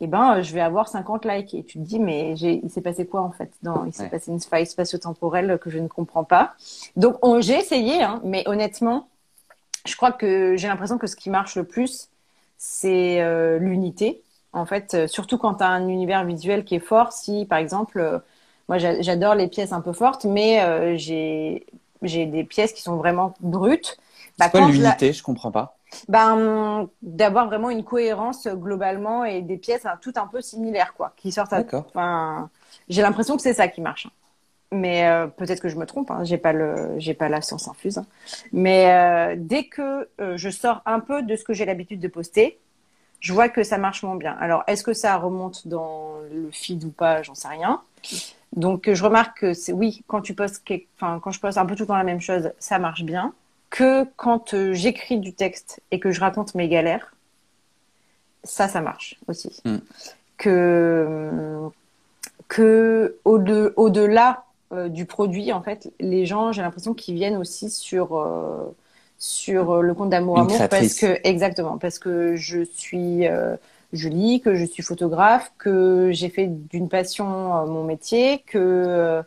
eh 0.00 0.06
ben, 0.06 0.42
je 0.42 0.54
vais 0.54 0.60
avoir 0.60 0.88
50 0.88 1.24
likes. 1.24 1.54
Et 1.54 1.64
tu 1.64 1.78
te 1.78 1.84
dis, 1.84 1.98
mais 1.98 2.34
il 2.38 2.70
s'est 2.70 2.80
passé 2.80 3.06
quoi 3.06 3.22
en 3.22 3.30
fait? 3.30 3.50
Dans, 3.62 3.84
Il 3.84 3.92
s'est 3.92 4.08
passé 4.08 4.30
une 4.30 4.40
faille 4.40 4.66
spatio-temporelle 4.66 5.58
que 5.60 5.70
je 5.70 5.78
ne 5.78 5.88
comprends 5.88 6.24
pas. 6.24 6.54
Donc, 6.96 7.16
j'ai 7.40 7.58
essayé, 7.58 8.02
hein, 8.02 8.20
mais 8.24 8.46
honnêtement, 8.46 9.08
je 9.86 9.96
crois 9.96 10.12
que 10.12 10.56
j'ai 10.56 10.68
l'impression 10.68 10.98
que 10.98 11.06
ce 11.06 11.16
qui 11.16 11.30
marche 11.30 11.56
le 11.56 11.64
plus, 11.64 12.08
c'est 12.58 13.20
euh, 13.22 13.58
l'unité. 13.58 14.22
En 14.52 14.66
fait, 14.66 14.94
euh, 14.94 15.06
surtout 15.06 15.38
quand 15.38 15.54
tu 15.54 15.64
as 15.64 15.68
un 15.68 15.88
univers 15.88 16.24
visuel 16.24 16.64
qui 16.64 16.74
est 16.74 16.80
fort. 16.80 17.12
Si, 17.12 17.46
par 17.46 17.58
exemple, 17.58 18.00
euh, 18.00 18.18
moi, 18.68 18.78
j'adore 18.78 19.34
les 19.34 19.48
pièces 19.48 19.72
un 19.72 19.80
peu 19.80 19.92
fortes, 19.92 20.24
mais 20.26 20.96
j'ai 20.98 21.64
des 22.02 22.44
pièces 22.44 22.72
qui 22.72 22.82
sont 22.82 22.96
vraiment 22.96 23.32
brutes. 23.40 23.96
Bah, 24.38 24.50
quoi 24.50 24.60
l'unité? 24.60 25.12
Je 25.12 25.22
comprends 25.22 25.50
pas 25.50 25.77
ben, 26.08 26.88
d'avoir 27.02 27.46
vraiment 27.46 27.70
une 27.70 27.84
cohérence 27.84 28.46
globalement 28.46 29.24
et 29.24 29.42
des 29.42 29.56
pièces 29.56 29.86
hein, 29.86 29.98
toutes 30.00 30.18
un 30.18 30.26
peu 30.26 30.40
similaires, 30.40 30.94
quoi, 30.94 31.12
qui 31.16 31.32
sortent. 31.32 31.52
À... 31.52 31.64
Enfin, 31.72 32.50
j'ai 32.88 33.02
l'impression 33.02 33.36
que 33.36 33.42
c'est 33.42 33.54
ça 33.54 33.68
qui 33.68 33.80
marche. 33.80 34.06
Hein. 34.06 34.10
Mais 34.70 35.06
euh, 35.06 35.26
peut-être 35.26 35.60
que 35.60 35.68
je 35.68 35.76
me 35.76 35.86
trompe. 35.86 36.10
Hein. 36.10 36.24
J'ai 36.24 36.38
pas 36.38 36.52
le, 36.52 36.94
j'ai 36.98 37.14
pas 37.14 37.28
la 37.28 37.40
science 37.40 37.68
infuse. 37.68 37.98
Hein. 37.98 38.06
Mais 38.52 38.92
euh, 38.92 39.34
dès 39.38 39.64
que 39.64 40.08
euh, 40.20 40.36
je 40.36 40.50
sors 40.50 40.82
un 40.84 41.00
peu 41.00 41.22
de 41.22 41.36
ce 41.36 41.44
que 41.44 41.54
j'ai 41.54 41.64
l'habitude 41.64 42.00
de 42.00 42.08
poster, 42.08 42.58
je 43.20 43.32
vois 43.32 43.48
que 43.48 43.62
ça 43.62 43.78
marche 43.78 44.02
moins 44.02 44.16
bien. 44.16 44.36
Alors, 44.38 44.62
est-ce 44.66 44.84
que 44.84 44.92
ça 44.92 45.16
remonte 45.16 45.66
dans 45.66 46.16
le 46.32 46.50
feed 46.52 46.84
ou 46.84 46.90
pas 46.90 47.22
J'en 47.22 47.34
sais 47.34 47.48
rien. 47.48 47.80
Donc, 48.54 48.92
je 48.92 49.02
remarque 49.02 49.40
que 49.40 49.54
c'est 49.54 49.72
oui, 49.72 50.04
quand 50.06 50.20
tu 50.20 50.34
postes, 50.34 50.62
enfin, 50.96 51.18
quand 51.20 51.32
je 51.32 51.40
poste 51.40 51.58
un 51.58 51.66
peu 51.66 51.74
tout 51.74 51.86
dans 51.86 51.96
la 51.96 52.04
même 52.04 52.20
chose, 52.20 52.52
ça 52.58 52.78
marche 52.78 53.02
bien 53.02 53.32
que 53.70 54.04
quand 54.16 54.54
euh, 54.54 54.72
j'écris 54.72 55.18
du 55.18 55.32
texte 55.34 55.80
et 55.90 56.00
que 56.00 56.10
je 56.10 56.20
raconte 56.20 56.54
mes 56.54 56.68
galères, 56.68 57.14
ça, 58.44 58.68
ça 58.68 58.80
marche 58.80 59.16
aussi. 59.26 59.60
Mm. 59.64 59.76
Que, 60.36 61.68
que 62.46 63.18
au-delà 63.24 64.44
euh, 64.72 64.88
du 64.88 65.04
produit, 65.04 65.52
en 65.52 65.62
fait, 65.62 65.92
les 65.98 66.26
gens, 66.26 66.52
j'ai 66.52 66.62
l'impression 66.62 66.94
qu'ils 66.94 67.16
viennent 67.16 67.36
aussi 67.36 67.70
sur, 67.70 68.16
euh, 68.16 68.72
sur 69.18 69.82
le 69.82 69.94
compte 69.94 70.10
d'amour 70.10 70.38
amour 70.38 70.68
parce 70.68 70.94
que, 70.94 71.18
exactement, 71.24 71.78
parce 71.78 71.98
que 71.98 72.36
je 72.36 72.62
suis, 72.64 73.26
je 73.92 74.08
lis, 74.08 74.40
que 74.40 74.54
je 74.54 74.64
suis 74.64 74.82
photographe, 74.82 75.52
que 75.58 76.10
j'ai 76.12 76.28
fait 76.28 76.46
d'une 76.46 76.88
passion 76.88 77.56
euh, 77.56 77.66
mon 77.66 77.84
métier, 77.84 78.40
que 78.46 78.58
euh, 78.58 79.22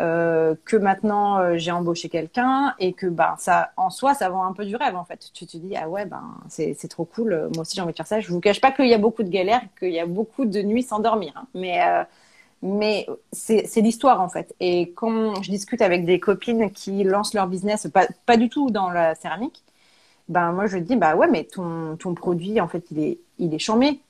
euh 0.00 0.54
que 0.64 0.76
maintenant 0.76 1.56
j'ai 1.58 1.70
embauché 1.72 2.08
quelqu'un 2.08 2.74
et 2.78 2.92
que 2.92 3.06
bah 3.06 3.36
ça 3.38 3.70
en 3.76 3.90
soi 3.90 4.14
ça 4.14 4.28
vend 4.30 4.44
un 4.44 4.52
peu 4.52 4.64
du 4.64 4.76
rêve 4.76 4.96
en 4.96 5.04
fait. 5.04 5.30
Tu 5.34 5.46
te 5.46 5.56
dis 5.56 5.76
ah 5.76 5.88
ouais 5.88 6.06
ben 6.06 6.22
c'est 6.48 6.74
c'est 6.78 6.88
trop 6.88 7.04
cool, 7.04 7.48
moi 7.54 7.62
aussi 7.62 7.76
j'ai 7.76 7.82
envie 7.82 7.92
de 7.92 7.96
faire 7.96 8.06
ça. 8.06 8.20
Je 8.20 8.28
vous 8.30 8.40
cache 8.40 8.60
pas 8.60 8.72
qu'il 8.72 8.88
y 8.88 8.94
a 8.94 8.98
beaucoup 8.98 9.22
de 9.22 9.30
galères, 9.30 9.62
qu'il 9.78 9.92
y 9.92 10.00
a 10.00 10.06
beaucoup 10.06 10.44
de 10.46 10.62
nuits 10.62 10.82
sans 10.82 11.00
dormir, 11.00 11.32
hein. 11.36 11.46
mais 11.54 11.80
mais 12.62 13.06
c'est 13.32 13.66
c'est 13.66 13.80
l'histoire 13.80 14.20
en 14.20 14.28
fait. 14.28 14.54
Et 14.60 14.92
quand 14.92 15.42
je 15.42 15.50
discute 15.50 15.82
avec 15.82 16.04
des 16.04 16.20
copines 16.20 16.70
qui 16.72 17.04
lancent 17.04 17.34
leur 17.34 17.46
business, 17.46 17.88
pas 17.92 18.06
pas 18.26 18.36
du 18.36 18.48
tout 18.48 18.70
dans 18.70 18.90
la 18.90 19.14
céramique 19.14 19.62
ben 20.28 20.52
moi 20.52 20.66
je 20.66 20.78
dis 20.78 20.96
bah 20.96 21.16
ouais 21.16 21.28
mais 21.28 21.44
ton 21.44 21.96
ton 21.96 22.14
produit 22.14 22.60
en 22.60 22.68
fait 22.68 22.84
il 22.90 22.98
est 23.00 23.18
il 23.38 23.54
est 23.54 23.58
chambé. 23.58 24.00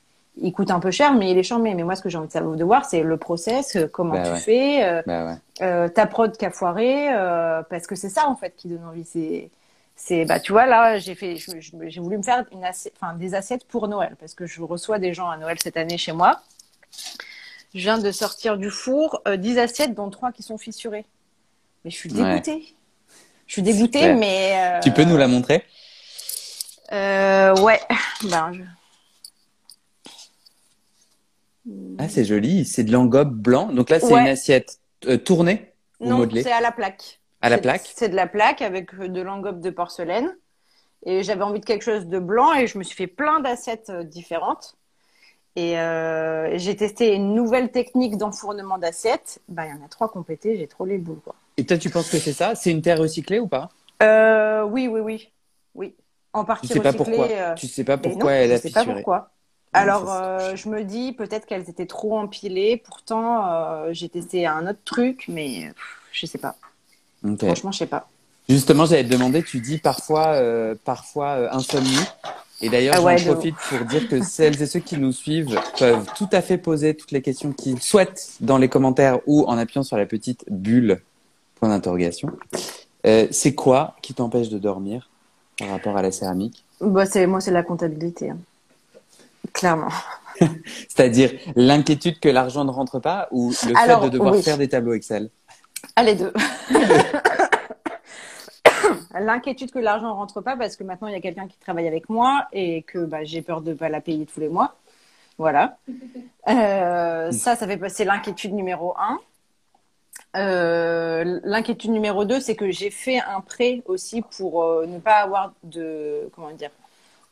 Il 0.41 0.53
coûte 0.53 0.71
un 0.71 0.79
peu 0.79 0.91
cher 0.93 1.13
mais 1.15 1.31
il 1.33 1.39
est 1.39 1.43
chambé. 1.43 1.75
Mais 1.75 1.83
moi 1.83 1.97
ce 1.97 2.03
que 2.03 2.09
j'ai 2.09 2.17
envie 2.19 2.29
de 2.29 2.33
savoir 2.33 2.57
de 2.57 2.65
voir 2.65 2.85
c'est 2.85 3.03
le 3.03 3.17
process 3.17 3.75
euh, 3.77 3.89
comment 3.89 4.15
bah 4.15 4.35
tu 4.35 4.41
fais 4.41 4.85
euh, 4.85 5.03
bah 5.07 5.37
euh, 5.63 5.89
ta 5.89 6.07
prod 6.07 6.37
qui 6.37 6.45
a 6.47 6.51
foiré 6.51 7.09
euh, 7.13 7.63
parce 7.69 7.87
que 7.89 7.97
c'est 7.97 8.09
ça 8.09 8.29
en 8.29 8.37
fait 8.37 8.55
qui 8.57 8.69
donne 8.69 8.85
envie. 8.85 9.05
C'est 9.05 9.51
c'est 9.97 10.25
bah 10.25 10.39
tu 10.39 10.53
vois 10.53 10.67
là 10.67 10.99
j'ai 10.99 11.17
fait 11.17 11.37
j'ai 11.37 12.01
voulu 12.01 12.19
me 12.19 12.23
faire 12.23 12.45
une 12.53 12.65
assiette, 12.65 12.95
enfin 13.01 13.15
des 13.15 13.35
assiettes 13.35 13.65
pour 13.67 13.89
Noël 13.89 14.15
parce 14.21 14.35
que 14.35 14.47
je 14.47 14.63
reçois 14.63 15.01
des 15.01 15.13
gens 15.13 15.29
à 15.29 15.37
Noël 15.37 15.57
cette 15.61 15.77
année 15.77 15.99
chez 15.99 16.13
moi. 16.13 16.41
Je 17.75 17.81
viens 17.81 17.99
de 17.99 18.11
sortir 18.13 18.57
du 18.57 18.71
four 18.71 19.21
10 19.27 19.59
assiettes 19.59 19.95
dont 19.95 20.09
3 20.09 20.33
qui 20.33 20.43
sont 20.43 20.57
fissurées. 20.57 21.05
Mais 21.85 21.91
je 21.91 21.97
suis 21.97 22.11
dégoûtée. 22.11 22.75
Je 23.47 23.53
suis 23.55 23.63
dégoûtée 23.63 24.15
mais 24.15 24.81
tu 24.83 24.93
peux 24.93 25.05
nous 25.05 25.17
la 25.17 25.27
montrer? 25.27 25.65
euh, 26.93 27.55
ouais. 27.61 27.81
Ben, 28.31 28.53
Ah, 31.99 32.09
c'est 32.09 32.25
joli. 32.25 32.65
C'est 32.65 32.85
de 32.85 32.93
l'engobe 32.93 33.33
blanc. 33.33 33.73
Donc 33.73 33.91
là, 33.91 34.01
c'est 34.01 34.15
une 34.15 34.29
assiette 34.29 34.79
euh, 35.07 35.17
tournée 35.17 35.73
ou 36.01 36.09
non, 36.09 36.29
c'est 36.33 36.53
à 36.53 36.61
la 36.61 36.73
plaque. 36.73 37.21
À 37.41 37.49
la 37.49 37.59
plaque 37.59 37.91
C'est 37.95 38.09
de 38.09 38.17
la 38.17 38.27
plaque 38.27 38.63
avec 38.63 38.95
euh, 38.95 39.09
de 39.09 39.21
l'engobe 39.21 39.61
de 39.61 39.71
porcelaine. 39.71 40.37
Et 41.07 41.23
j'avais 41.23 41.43
envie 41.43 41.61
de 41.61 41.65
quelque 41.65 41.83
chose 41.83 42.07
de 42.07 42.19
blanc 42.19 42.55
et 42.55 42.67
je 42.67 42.79
me 42.79 42.83
suis 42.83 42.97
fait 42.97 43.07
plein 43.07 43.41
d'assiettes 43.41 43.91
euh, 43.91 44.03
différentes. 44.03 44.77
Et 45.57 45.75
j'ai 46.57 46.77
testé 46.77 47.17
une 47.17 47.35
nouvelle 47.35 47.73
technique 47.73 48.17
d'enfournement 48.17 48.79
d'assiettes. 48.79 49.41
Ben, 49.49 49.65
il 49.65 49.71
y 49.71 49.73
en 49.73 49.85
a 49.85 49.89
trois 49.89 50.09
complétées. 50.09 50.57
J'ai 50.57 50.69
trop 50.69 50.85
les 50.85 50.99
boules. 50.99 51.19
Quoi. 51.19 51.35
Et 51.57 51.67
toi, 51.67 51.77
tu 51.77 51.91
penses 51.91 52.09
que 52.09 52.19
c'est 52.19 52.33
ça? 52.33 52.55
C'est 52.55 52.71
une 52.71 52.81
terre 52.81 53.01
recyclée 53.01 53.41
ou 53.41 53.49
pas? 53.49 53.69
Oui, 54.01 54.87
oui, 54.87 55.01
oui. 55.01 55.33
Oui 55.75 55.97
en 56.33 56.45
partie 56.45 56.69
tu 56.69 56.75
sais 56.75 56.81
pas 56.81 56.93
pourquoi. 56.93 57.29
Euh, 57.31 57.55
tu 57.55 57.67
sais 57.67 57.85
pas 57.85 57.99
pourquoi 57.99 58.33
elle 58.33 58.53
a 58.53 58.59
fissuré. 58.59 58.73
Je 58.73 58.79
sais 58.79 58.87
pas 58.87 58.93
pourquoi. 58.95 59.31
Alors, 59.73 60.11
euh, 60.11 60.57
je 60.57 60.69
me 60.69 60.83
dis 60.83 61.13
peut-être 61.13 61.47
qu'elles 61.47 61.69
étaient 61.69 61.87
trop 61.87 62.19
empilées. 62.19 62.83
Pourtant, 62.85 63.47
euh, 63.47 63.89
j'ai 63.93 64.09
testé 64.09 64.47
un 64.47 64.67
autre 64.67 64.79
truc, 64.85 65.27
mais 65.29 65.73
je 66.13 66.27
sais 66.27 66.39
pas. 66.39 66.57
Franchement, 67.39 67.73
je 67.73 67.79
sais 67.79 67.87
pas. 67.87 68.09
Justement, 68.49 68.87
j'allais 68.87 69.05
te 69.05 69.13
demander, 69.13 69.43
tu 69.43 69.61
dis 69.61 69.79
parfois, 69.79 70.41
parfois 70.85 71.55
insomnie. 71.55 71.99
Et 72.61 72.71
d'ailleurs, 72.71 73.07
ah 73.07 73.17
j'en 73.17 73.35
profite 73.35 73.55
pour 73.69 73.85
dire 73.87 74.09
que 74.09 74.23
celles 74.23 74.61
et 74.63 74.67
ceux 74.67 74.81
qui 74.81 74.97
nous 74.97 75.13
suivent 75.13 75.61
peuvent 75.79 76.07
tout 76.17 76.29
à 76.33 76.41
fait 76.41 76.57
poser 76.57 76.95
toutes 76.95 77.13
les 77.13 77.21
questions 77.21 77.53
qu'ils 77.53 77.83
souhaitent 77.83 78.37
dans 78.41 78.57
les 78.57 78.69
commentaires 78.69 79.21
ou 79.27 79.45
en 79.45 79.59
appuyant 79.59 79.83
sur 79.83 79.99
la 79.99 80.07
petite 80.07 80.45
bulle 80.49 81.03
point 81.57 81.69
d'interrogation. 81.69 82.31
c'est 83.05 83.55
quoi 83.55 83.97
qui 84.01 84.15
t'empêche 84.15 84.49
de 84.49 84.59
dormir 84.59 85.11
par 85.59 85.69
rapport 85.69 85.97
à 85.99 86.03
la 86.03 86.11
céramique? 86.11 86.65
Bah, 86.81 87.05
Moi, 87.27 87.41
c'est 87.41 87.51
la 87.51 87.63
comptabilité. 87.63 88.31
Hein. 88.31 88.39
Clairement. 89.53 89.89
C'est-à-dire 90.89 91.33
l'inquiétude 91.57 92.21
que 92.21 92.29
l'argent 92.29 92.65
ne 92.65 92.71
rentre 92.71 93.01
pas 93.01 93.29
ou 93.31 93.51
le 93.51 93.55
fait 93.55 94.01
de 94.03 94.09
devoir 94.09 94.37
faire 94.37 94.59
des 94.59 94.69
tableaux 94.69 94.95
Excel? 94.95 95.31
Ah, 95.97 96.03
les 96.03 96.15
deux. 96.15 96.33
L'inquiétude 99.19 99.71
que 99.71 99.79
l'argent 99.79 100.09
ne 100.09 100.13
rentre 100.13 100.41
pas 100.41 100.57
parce 100.57 100.77
que 100.77 100.85
maintenant 100.85 101.09
il 101.09 101.13
y 101.13 101.17
a 101.17 101.21
quelqu'un 101.21 101.49
qui 101.49 101.59
travaille 101.59 101.89
avec 101.89 102.09
moi 102.09 102.47
et 102.53 102.83
que 102.83 102.99
bah, 102.99 103.25
j'ai 103.25 103.43
peur 103.43 103.63
de 103.63 103.71
ne 103.71 103.77
pas 103.77 103.89
la 103.89 104.01
payer 104.01 104.27
tous 104.27 104.41
les 104.41 104.49
mois. 104.49 104.77
Voilà. 105.39 105.79
Euh, 106.49 107.31
ça, 107.33 107.57
ça 107.57 107.67
fait 107.67 107.77
passer 107.77 108.05
l'inquiétude 108.05 108.53
numéro 108.53 108.95
un. 108.99 109.19
Euh, 110.37 111.41
l'inquiétude 111.45 111.91
numéro 111.91 112.25
2, 112.25 112.41
c'est 112.41 112.57
que 112.57 112.71
j'ai 112.71 112.91
fait 112.91 113.19
un 113.21 113.41
prêt 113.41 113.83
aussi 113.87 114.23
pour 114.37 114.63
euh, 114.63 114.87
ne 114.87 114.99
pas 114.99 115.17
avoir 115.17 115.53
de 115.63 116.29
comment 116.35 116.51
dire 116.51 116.71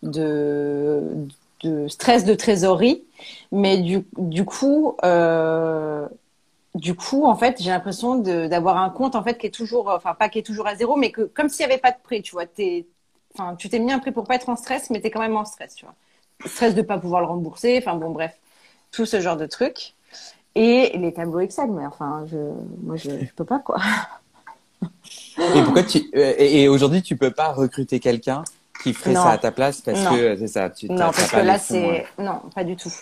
de, 0.03 1.03
de 1.63 1.89
stress 1.89 2.25
de 2.25 2.35
trésorerie, 2.35 3.05
mais 3.53 3.79
du, 3.79 4.07
du 4.19 4.45
coup 4.45 4.97
euh, 5.05 6.07
du 6.75 6.95
coup 6.95 7.25
en 7.25 7.37
fait 7.37 7.57
j'ai 7.61 7.71
l'impression 7.71 8.17
d'avoir 8.17 8.77
un 8.77 8.91
compte 8.91 9.15
en 9.15 9.23
fait 9.23 9.39
qui 9.39 9.47
est 9.47 9.55
toujours 9.55 9.89
enfin 9.89 10.15
pas 10.15 10.29
qui 10.29 10.39
est 10.39 10.43
toujours 10.43 10.67
à 10.67 10.75
zéro, 10.75 10.97
mais 10.97 11.11
que 11.11 11.23
comme 11.23 11.49
s'il 11.49 11.67
n'y 11.67 11.73
avait 11.73 11.81
pas 11.81 11.93
de 11.93 11.99
prêt, 12.03 12.21
tu 12.21 12.33
vois, 12.33 12.45
enfin 13.35 13.57
tu 13.57 13.69
t'es 13.69 13.79
mis 13.79 13.93
un 13.93 13.99
prêt 13.99 14.13
pour 14.13 14.25
pas 14.25 14.35
être 14.35 14.49
en 14.49 14.57
stress, 14.57 14.91
mais 14.91 15.01
tu 15.01 15.07
es 15.07 15.11
quand 15.11 15.21
même 15.21 15.37
en 15.37 15.45
stress, 15.45 15.75
tu 15.75 15.85
vois, 15.85 15.95
stress 16.47 16.75
de 16.75 16.83
pas 16.83 16.99
pouvoir 16.99 17.21
le 17.21 17.27
rembourser, 17.27 17.79
enfin 17.79 17.97
bon 17.97 18.11
bref, 18.11 18.37
tout 18.93 19.07
ce 19.07 19.21
genre 19.21 19.37
de 19.37 19.47
trucs. 19.47 19.95
Et 20.57 20.97
les 20.97 21.13
tableaux 21.13 21.41
Excel, 21.41 21.71
mais 21.71 21.85
enfin, 21.85 22.25
je, 22.31 22.39
moi, 22.83 22.97
je, 22.97 23.11
je 23.11 23.33
peux 23.37 23.45
pas, 23.45 23.59
quoi. 23.59 23.77
Et 25.39 25.63
pourquoi 25.63 25.83
tu, 25.83 25.99
euh, 26.17 26.35
et, 26.39 26.67
aujourd'hui, 26.69 27.03
tu 27.03 27.15
peux 27.15 27.31
pas 27.31 27.53
recruter 27.53 28.01
quelqu'un 28.01 28.43
qui 28.87 28.95
ferait 28.95 29.15
ça 29.15 29.31
à 29.31 29.39
ta 29.39 29.51
place 29.51 29.81
parce 29.81 30.07
que 30.07 30.37
c'est 30.37 30.47
ça, 30.47 30.71
tu 30.71 30.89
Non, 30.89 30.97
parce 30.97 31.31
que 31.31 31.37
là, 31.39 31.59
c'est, 31.59 32.07
non, 32.19 32.41
pas 32.55 32.63
du 32.63 32.77
tout. 32.77 32.93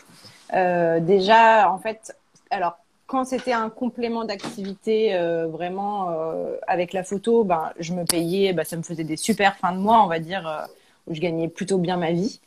Euh, 0.54 0.98
déjà, 1.00 1.70
en 1.70 1.78
fait, 1.78 2.16
alors, 2.50 2.78
quand 3.06 3.24
c'était 3.26 3.52
un 3.52 3.68
complément 3.68 4.24
d'activité 4.24 5.14
euh, 5.14 5.46
vraiment 5.46 6.08
euh, 6.08 6.56
avec 6.66 6.94
la 6.94 7.04
photo, 7.04 7.44
ben, 7.44 7.70
je 7.78 7.92
me 7.92 8.04
payais, 8.04 8.54
ben, 8.54 8.64
ça 8.64 8.76
me 8.76 8.82
faisait 8.82 9.04
des 9.04 9.18
super 9.18 9.56
fins 9.56 9.72
de 9.72 9.78
mois, 9.78 10.02
on 10.02 10.06
va 10.06 10.20
dire, 10.20 10.66
où 11.06 11.14
je 11.14 11.20
gagnais 11.20 11.48
plutôt 11.48 11.76
bien 11.76 11.98
ma 11.98 12.12
vie 12.12 12.40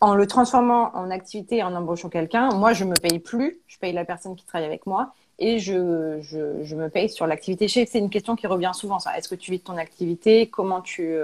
en 0.00 0.16
le 0.16 0.26
transformant 0.26 0.90
en 0.96 1.12
activité 1.12 1.62
en 1.62 1.72
embauchant 1.76 2.08
quelqu'un, 2.08 2.48
moi, 2.48 2.72
je 2.72 2.84
me 2.84 2.96
paye 2.96 3.20
plus, 3.20 3.60
je 3.68 3.78
paye 3.78 3.92
la 3.92 4.04
personne 4.04 4.34
qui 4.34 4.44
travaille 4.44 4.66
avec 4.66 4.84
moi. 4.86 5.14
et 5.38 5.60
je, 5.60 6.18
je, 6.20 6.64
je 6.64 6.74
me 6.76 6.88
paye 6.88 7.08
sur 7.08 7.28
l'activité. 7.28 7.68
C'est 7.68 7.98
une 7.98 8.10
question 8.10 8.34
qui 8.34 8.48
revient 8.48 8.72
souvent, 8.74 8.98
ça. 8.98 9.16
Est-ce 9.16 9.28
que 9.28 9.36
tu 9.36 9.52
vis 9.52 9.58
de 9.58 9.62
ton 9.62 9.76
activité? 9.76 10.48
Comment 10.48 10.80
tu, 10.80 11.16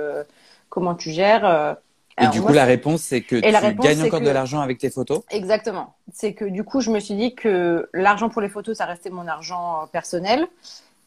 comment 0.69 0.95
tu 0.95 1.11
gères 1.11 1.45
euh? 1.45 1.75
Et 2.21 2.27
du 2.29 2.43
coup, 2.43 2.53
la 2.53 2.65
réponse, 2.65 3.03
c'est 3.03 3.21
que 3.21 3.37
tu 3.37 3.77
gagnes 3.81 4.03
encore 4.03 4.21
de 4.21 4.31
l'argent 4.31 4.61
avec 4.61 4.79
tes 4.79 4.91
photos 4.91 5.21
Exactement. 5.31 5.95
C'est 6.13 6.35
que 6.35 6.45
du 6.45 6.65
coup, 6.65 6.81
je 6.81 6.91
me 6.91 6.99
suis 6.99 7.15
dit 7.15 7.35
que 7.35 7.89
l'argent 7.93 8.29
pour 8.29 8.43
les 8.43 8.49
photos, 8.49 8.79
ça 8.79 8.87
restait 8.87 9.11
mon 9.11 9.29
argent 9.29 9.89
personnel. 9.93 10.47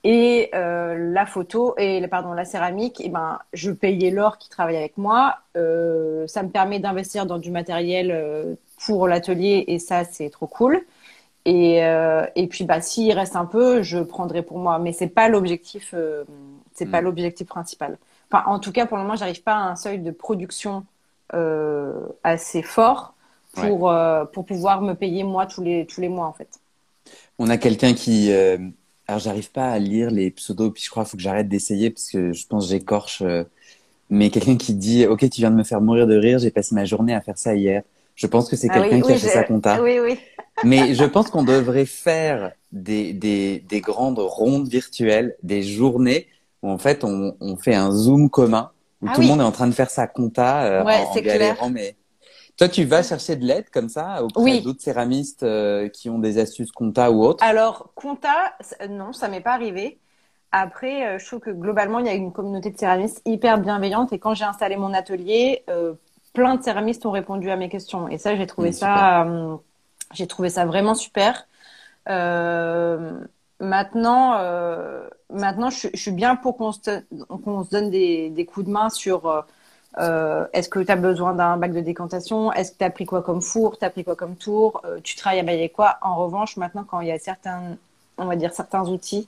Et 0.04 0.50
euh, 0.56 1.12
la 1.14 1.28
photo 1.28 1.76
et 1.78 2.06
pardon 2.08 2.34
la 2.34 2.44
céramique, 2.44 3.00
et 3.02 3.06
eh 3.06 3.10
ben 3.10 3.38
je 3.54 3.70
payais 3.70 4.10
l'or 4.10 4.40
qui 4.40 4.50
travaille 4.50 4.78
avec 4.78 4.98
moi. 4.98 5.38
Euh, 5.56 6.26
ça 6.26 6.42
me 6.42 6.50
permet 6.50 6.80
d'investir 6.80 7.28
dans 7.28 7.38
du 7.38 7.52
matériel 7.52 8.10
euh, 8.12 8.56
pour 8.84 9.08
l'atelier 9.08 9.64
et 9.68 9.78
ça 9.78 10.04
c'est 10.04 10.32
trop 10.32 10.48
cool. 10.48 10.82
Et, 11.46 11.84
euh, 11.84 12.26
et 12.36 12.48
puis 12.48 12.64
bah 12.64 12.82
s'il 12.82 13.12
reste 13.14 13.36
un 13.36 13.46
peu, 13.46 13.84
je 13.84 14.00
prendrai 14.00 14.42
pour 14.42 14.58
moi. 14.58 14.80
Mais 14.80 14.92
c'est 14.92 15.08
pas 15.08 15.30
l'objectif, 15.30 15.92
euh, 15.94 16.24
c'est 16.74 16.88
pas 16.88 17.02
hmm. 17.02 17.06
l'objectif 17.06 17.48
principal. 17.48 18.00
Enfin 18.32 18.44
en 18.48 18.60
tout 18.60 18.72
cas 18.72 18.86
pour 18.86 18.98
le 18.98 19.04
moment 19.04 19.16
j'arrive 19.16 19.44
pas 19.44 19.56
à 19.56 19.72
un 19.72 19.76
seuil 19.76 20.00
de 20.00 20.12
production 20.12 20.86
assez 22.24 22.62
fort 22.62 23.14
pour 23.54 23.94
pour 24.34 24.46
pouvoir 24.46 24.82
me 24.82 24.94
payer 24.94 25.24
moi 25.24 25.46
tous 25.46 25.62
les 25.62 25.86
tous 25.86 26.02
les 26.02 26.10
mois 26.10 26.28
en 26.28 26.34
fait. 26.34 26.60
On 27.40 27.50
a 27.50 27.58
quelqu'un 27.58 27.94
qui 27.94 28.32
alors, 29.12 29.20
j'arrive 29.20 29.52
pas 29.52 29.70
à 29.70 29.78
lire 29.78 30.10
les 30.10 30.32
pseudos, 30.32 30.72
puis 30.72 30.82
je 30.84 30.90
crois 30.90 31.04
qu'il 31.04 31.12
faut 31.12 31.18
que 31.18 31.24
j'arrête 31.24 31.50
d'essayer 31.50 31.90
parce 31.90 32.10
que 32.10 32.32
je 32.32 32.48
pense 32.48 32.66
que 32.66 32.72
j'écorche. 32.72 33.22
Euh, 33.22 33.44
mais 34.10 34.30
quelqu'un 34.30 34.56
qui 34.56 34.74
dit 34.74 35.06
Ok, 35.06 35.30
tu 35.30 35.42
viens 35.42 35.52
de 35.52 35.58
me 35.58 35.66
faire 35.66 35.82
mourir 35.82 36.08
de 36.08 36.16
rire, 36.16 36.40
j'ai 36.40 36.50
passé 36.50 36.74
ma 36.76 36.86
journée 36.86 37.14
à 37.14 37.20
faire 37.20 37.38
ça 37.38 37.54
hier. 37.54 37.84
Je 38.16 38.26
pense 38.26 38.50
que 38.50 38.56
c'est 38.56 38.70
ah 38.70 38.80
quelqu'un 38.80 39.02
qui 39.02 39.12
a 39.12 39.18
fait 39.18 39.28
sa 39.28 39.44
compta. 39.44 39.82
Oui, 39.82 40.00
oui. 40.00 40.18
mais 40.64 40.94
je 40.94 41.04
pense 41.04 41.30
qu'on 41.30 41.44
devrait 41.44 41.86
faire 41.86 42.54
des, 42.72 43.12
des, 43.12 43.60
des 43.60 43.82
grandes 43.82 44.20
rondes 44.20 44.70
virtuelles, 44.70 45.36
des 45.44 45.62
journées 45.62 46.28
où 46.62 46.70
en 46.70 46.78
fait 46.78 47.04
on, 47.04 47.36
on 47.40 47.56
fait 47.58 47.76
un 47.76 47.92
Zoom 47.92 48.30
commun 48.30 48.72
où 49.02 49.08
ah 49.10 49.14
tout 49.16 49.22
le 49.22 49.28
monde 49.28 49.42
est 49.42 49.46
en 49.46 49.52
train 49.52 49.68
de 49.68 49.74
faire 49.74 49.90
sa 49.90 50.08
compta 50.08 50.64
euh, 50.64 50.84
ouais, 50.84 51.04
en, 51.06 51.16
galérant, 51.22 51.70
mais 51.70 51.96
toi, 52.62 52.70
tu 52.70 52.84
vas 52.84 53.02
chercher 53.02 53.36
de 53.38 53.44
l'aide 53.46 53.72
comme 53.72 53.90
ça 53.90 54.24
auprès 54.24 54.60
d'autres 54.62 54.82
céramistes 54.82 55.42
euh, 55.42 55.90
qui 55.90 56.12
ont 56.12 56.20
des 56.20 56.38
astuces 56.38 56.72
compta 56.72 57.12
ou 57.12 57.24
autres? 57.24 57.44
Alors, 57.44 57.92
compta, 57.96 58.54
non, 58.88 59.14
ça 59.14 59.30
m'est 59.30 59.42
pas 59.42 59.54
arrivé. 59.54 60.00
Après, 60.52 61.08
euh, 61.08 61.18
je 61.18 61.26
trouve 61.26 61.40
que 61.40 61.50
globalement, 61.50 61.98
il 61.98 62.06
y 62.06 62.10
a 62.10 62.14
une 62.14 62.32
communauté 62.32 62.70
de 62.70 62.78
céramistes 62.78 63.22
hyper 63.26 63.58
bienveillante. 63.58 64.14
Et 64.14 64.20
quand 64.20 64.36
j'ai 64.36 64.44
installé 64.44 64.76
mon 64.76 64.94
atelier, 64.94 65.64
euh, 65.72 65.94
plein 66.34 66.56
de 66.56 66.62
céramistes 66.62 67.04
ont 67.08 67.12
répondu 67.12 67.50
à 67.50 67.56
mes 67.56 67.68
questions. 67.68 68.08
Et 68.10 68.20
ça, 68.20 68.36
j'ai 68.36 68.46
trouvé 68.46 68.72
ça, 68.72 69.26
j'ai 70.14 70.28
trouvé 70.28 70.50
ça 70.50 70.66
vraiment 70.66 70.94
super. 70.94 71.48
Maintenant, 73.62 74.38
maintenant, 75.30 75.70
je, 75.70 75.88
suis 75.94 76.12
bien 76.12 76.36
pour 76.36 76.58
qu'on 76.58 76.72
se, 76.72 77.70
donne 77.70 77.90
des, 77.90 78.30
des, 78.30 78.46
coups 78.46 78.66
de 78.66 78.72
main 78.72 78.90
sur 78.90 79.46
euh, 79.98 80.48
est-ce 80.54 80.70
que 80.70 80.80
tu 80.80 80.92
as 80.92 80.96
besoin 80.96 81.34
d'un 81.34 81.58
bac 81.58 81.74
de 81.74 81.82
décantation? 81.82 82.52
Est-ce 82.54 82.72
que 82.72 82.78
tu 82.78 82.84
as 82.84 82.90
pris 82.90 83.06
quoi 83.06 83.22
comme 83.22 83.42
four? 83.42 83.78
Tu 83.78 83.86
as 83.86 83.90
pris 83.90 84.04
quoi 84.04 84.16
comme 84.16 84.36
tour? 84.36 84.82
Euh, 84.86 85.00
Tu 85.04 85.16
travailles 85.16 85.40
à 85.40 85.44
bailler 85.44 85.70
quoi? 85.70 85.98
En 86.02 86.16
revanche, 86.16 86.58
maintenant, 86.58 86.86
quand 86.88 87.02
il 87.02 87.08
y 87.08 87.12
a 87.12 87.20
certains, 87.20 87.78
on 88.18 88.26
va 88.26 88.36
dire, 88.36 88.54
certains 88.54 88.88
outils 88.88 89.28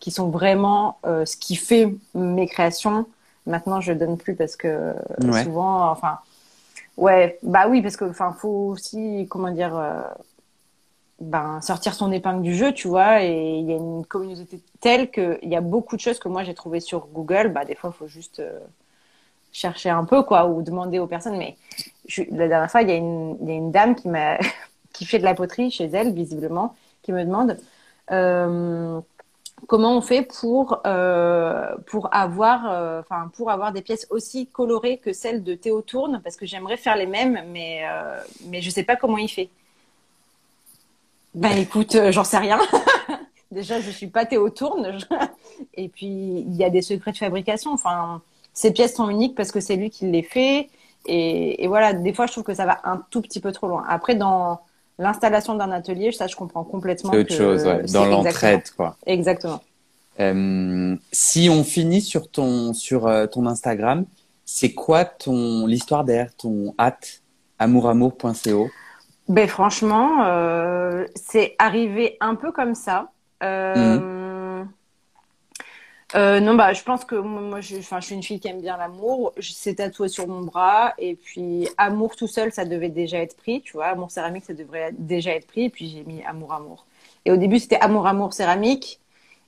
qui 0.00 0.10
sont 0.10 0.30
vraiment 0.30 0.98
euh, 1.04 1.24
ce 1.24 1.36
qui 1.36 1.56
fait 1.56 1.94
mes 2.14 2.46
créations, 2.46 3.06
maintenant, 3.46 3.80
je 3.80 3.92
donne 3.92 4.16
plus 4.16 4.34
parce 4.34 4.56
que 4.56 4.94
souvent, 5.42 5.90
enfin, 5.90 6.18
ouais, 6.96 7.38
bah 7.42 7.66
oui, 7.68 7.82
parce 7.82 7.96
que, 7.96 8.06
enfin, 8.06 8.32
faut 8.32 8.70
aussi, 8.70 9.26
comment 9.28 9.50
dire, 9.50 9.74
ben, 11.20 11.60
sortir 11.60 11.94
son 11.94 12.12
épingle 12.12 12.42
du 12.42 12.54
jeu, 12.54 12.72
tu 12.72 12.88
vois, 12.88 13.22
et 13.22 13.58
il 13.58 13.68
y 13.68 13.72
a 13.72 13.76
une 13.76 14.06
communauté 14.06 14.60
telle 14.80 15.10
qu'il 15.10 15.38
y 15.42 15.56
a 15.56 15.60
beaucoup 15.60 15.96
de 15.96 16.00
choses 16.00 16.18
que 16.18 16.28
moi 16.28 16.44
j'ai 16.44 16.54
trouvées 16.54 16.80
sur 16.80 17.06
Google, 17.08 17.48
bah, 17.48 17.64
des 17.64 17.74
fois, 17.74 17.90
il 17.94 17.98
faut 17.98 18.06
juste 18.08 18.42
chercher 19.52 19.90
un 19.90 20.04
peu, 20.04 20.22
quoi, 20.22 20.46
ou 20.46 20.62
demander 20.62 20.98
aux 20.98 21.06
personnes. 21.06 21.36
Mais 21.36 21.56
la 22.30 22.48
dernière 22.48 22.70
fois, 22.70 22.82
il 22.82 22.88
y, 22.88 22.92
a 22.92 22.96
une, 22.96 23.70
dame 23.70 23.94
qui 23.94 24.08
m'a 24.08 24.38
qui 24.92 25.04
fait 25.04 25.18
de 25.18 25.24
la 25.24 25.34
poterie 25.34 25.70
chez 25.70 25.86
elle, 25.86 26.12
visiblement, 26.12 26.74
qui 27.02 27.12
me 27.12 27.24
demande 27.24 27.56
euh, 28.10 29.00
comment 29.66 29.96
on 29.96 30.00
fait 30.00 30.22
pour 30.22 30.80
euh, 30.86 31.74
pour 31.86 32.14
avoir 32.14 32.70
euh, 32.70 33.02
pour 33.34 33.50
avoir 33.50 33.72
des 33.72 33.82
pièces 33.82 34.06
aussi 34.10 34.46
colorées 34.46 34.98
que 34.98 35.12
celles 35.12 35.42
de 35.42 35.54
Théo 35.54 35.82
Tourne, 35.82 36.20
parce 36.22 36.36
que 36.36 36.46
j'aimerais 36.46 36.76
faire 36.76 36.96
les 36.96 37.06
mêmes, 37.06 37.42
mais 37.52 37.82
euh, 37.84 38.20
mais 38.46 38.60
je 38.60 38.70
sais 38.70 38.84
pas 38.84 38.96
comment 38.96 39.18
il 39.18 39.28
fait. 39.28 39.50
Ben 41.38 41.56
écoute, 41.56 41.94
euh, 41.94 42.10
j'en 42.10 42.24
sais 42.24 42.38
rien. 42.38 42.58
Déjà, 43.52 43.80
je 43.80 43.90
suis 43.90 44.08
pas 44.08 44.26
Théo 44.26 44.50
Tourne. 44.50 44.98
Et 45.74 45.88
puis, 45.88 46.06
il 46.06 46.56
y 46.56 46.64
a 46.64 46.70
des 46.70 46.82
secrets 46.82 47.12
de 47.12 47.16
fabrication. 47.16 47.72
Enfin, 47.72 48.22
ces 48.52 48.72
pièces 48.72 48.96
sont 48.96 49.08
uniques 49.08 49.36
parce 49.36 49.52
que 49.52 49.60
c'est 49.60 49.76
lui 49.76 49.88
qui 49.88 50.06
les 50.06 50.24
fait. 50.24 50.68
Et, 51.06 51.66
voilà, 51.68 51.92
des 51.92 52.12
fois, 52.12 52.26
je 52.26 52.32
trouve 52.32 52.44
que 52.44 52.54
ça 52.54 52.66
va 52.66 52.80
un 52.84 53.00
tout 53.10 53.22
petit 53.22 53.40
peu 53.40 53.52
trop 53.52 53.68
loin. 53.68 53.84
Après, 53.88 54.16
dans 54.16 54.60
l'installation 54.98 55.54
d'un 55.54 55.70
atelier, 55.70 56.10
ça, 56.10 56.26
je 56.26 56.34
comprends 56.34 56.64
complètement. 56.64 57.12
C'est 57.12 57.20
autre 57.20 57.34
chose, 57.34 57.92
dans 57.92 58.04
l'entraide, 58.04 58.68
quoi. 58.76 58.96
Exactement. 59.06 59.62
Euh, 60.18 60.96
si 61.12 61.48
on 61.48 61.62
finit 61.62 62.00
sur 62.00 62.28
ton 62.28 62.74
sur 62.74 63.06
euh, 63.06 63.26
ton 63.28 63.46
Instagram, 63.46 64.04
c'est 64.44 64.72
quoi 64.72 65.04
ton 65.04 65.66
l'histoire 65.66 66.02
derrière 66.02 66.34
ton 66.34 66.74
hâte 66.76 67.22
amouramour.co 67.60 68.68
Ben 69.28 69.46
franchement, 69.46 70.24
euh, 70.24 71.06
c'est 71.14 71.54
arrivé 71.58 72.16
un 72.20 72.34
peu 72.34 72.50
comme 72.50 72.74
ça. 72.74 73.10
Euh, 73.42 73.98
mhm. 73.98 74.68
Euh, 76.14 76.40
non, 76.40 76.54
bah, 76.54 76.72
je 76.72 76.82
pense 76.82 77.04
que 77.04 77.16
moi, 77.16 77.60
je, 77.60 77.76
je 77.76 78.00
suis 78.00 78.14
une 78.14 78.22
fille 78.22 78.40
qui 78.40 78.48
aime 78.48 78.62
bien 78.62 78.78
l'amour. 78.78 79.34
C'est 79.40 79.74
tatoué 79.74 80.08
sur 80.08 80.26
mon 80.26 80.40
bras. 80.40 80.94
Et 80.96 81.14
puis, 81.14 81.68
amour 81.76 82.16
tout 82.16 82.26
seul, 82.26 82.50
ça 82.50 82.64
devait 82.64 82.88
déjà 82.88 83.18
être 83.18 83.36
pris. 83.36 83.60
Tu 83.60 83.74
vois, 83.74 83.86
amour 83.86 84.10
céramique, 84.10 84.44
ça 84.46 84.54
devrait 84.54 84.92
déjà 84.96 85.32
être 85.32 85.46
pris. 85.46 85.64
Et 85.64 85.70
puis, 85.70 85.88
j'ai 85.88 86.04
mis 86.04 86.24
amour, 86.24 86.54
amour. 86.54 86.86
Et 87.26 87.30
au 87.30 87.36
début, 87.36 87.58
c'était 87.58 87.78
amour, 87.80 88.06
amour 88.06 88.32
céramique. 88.32 89.00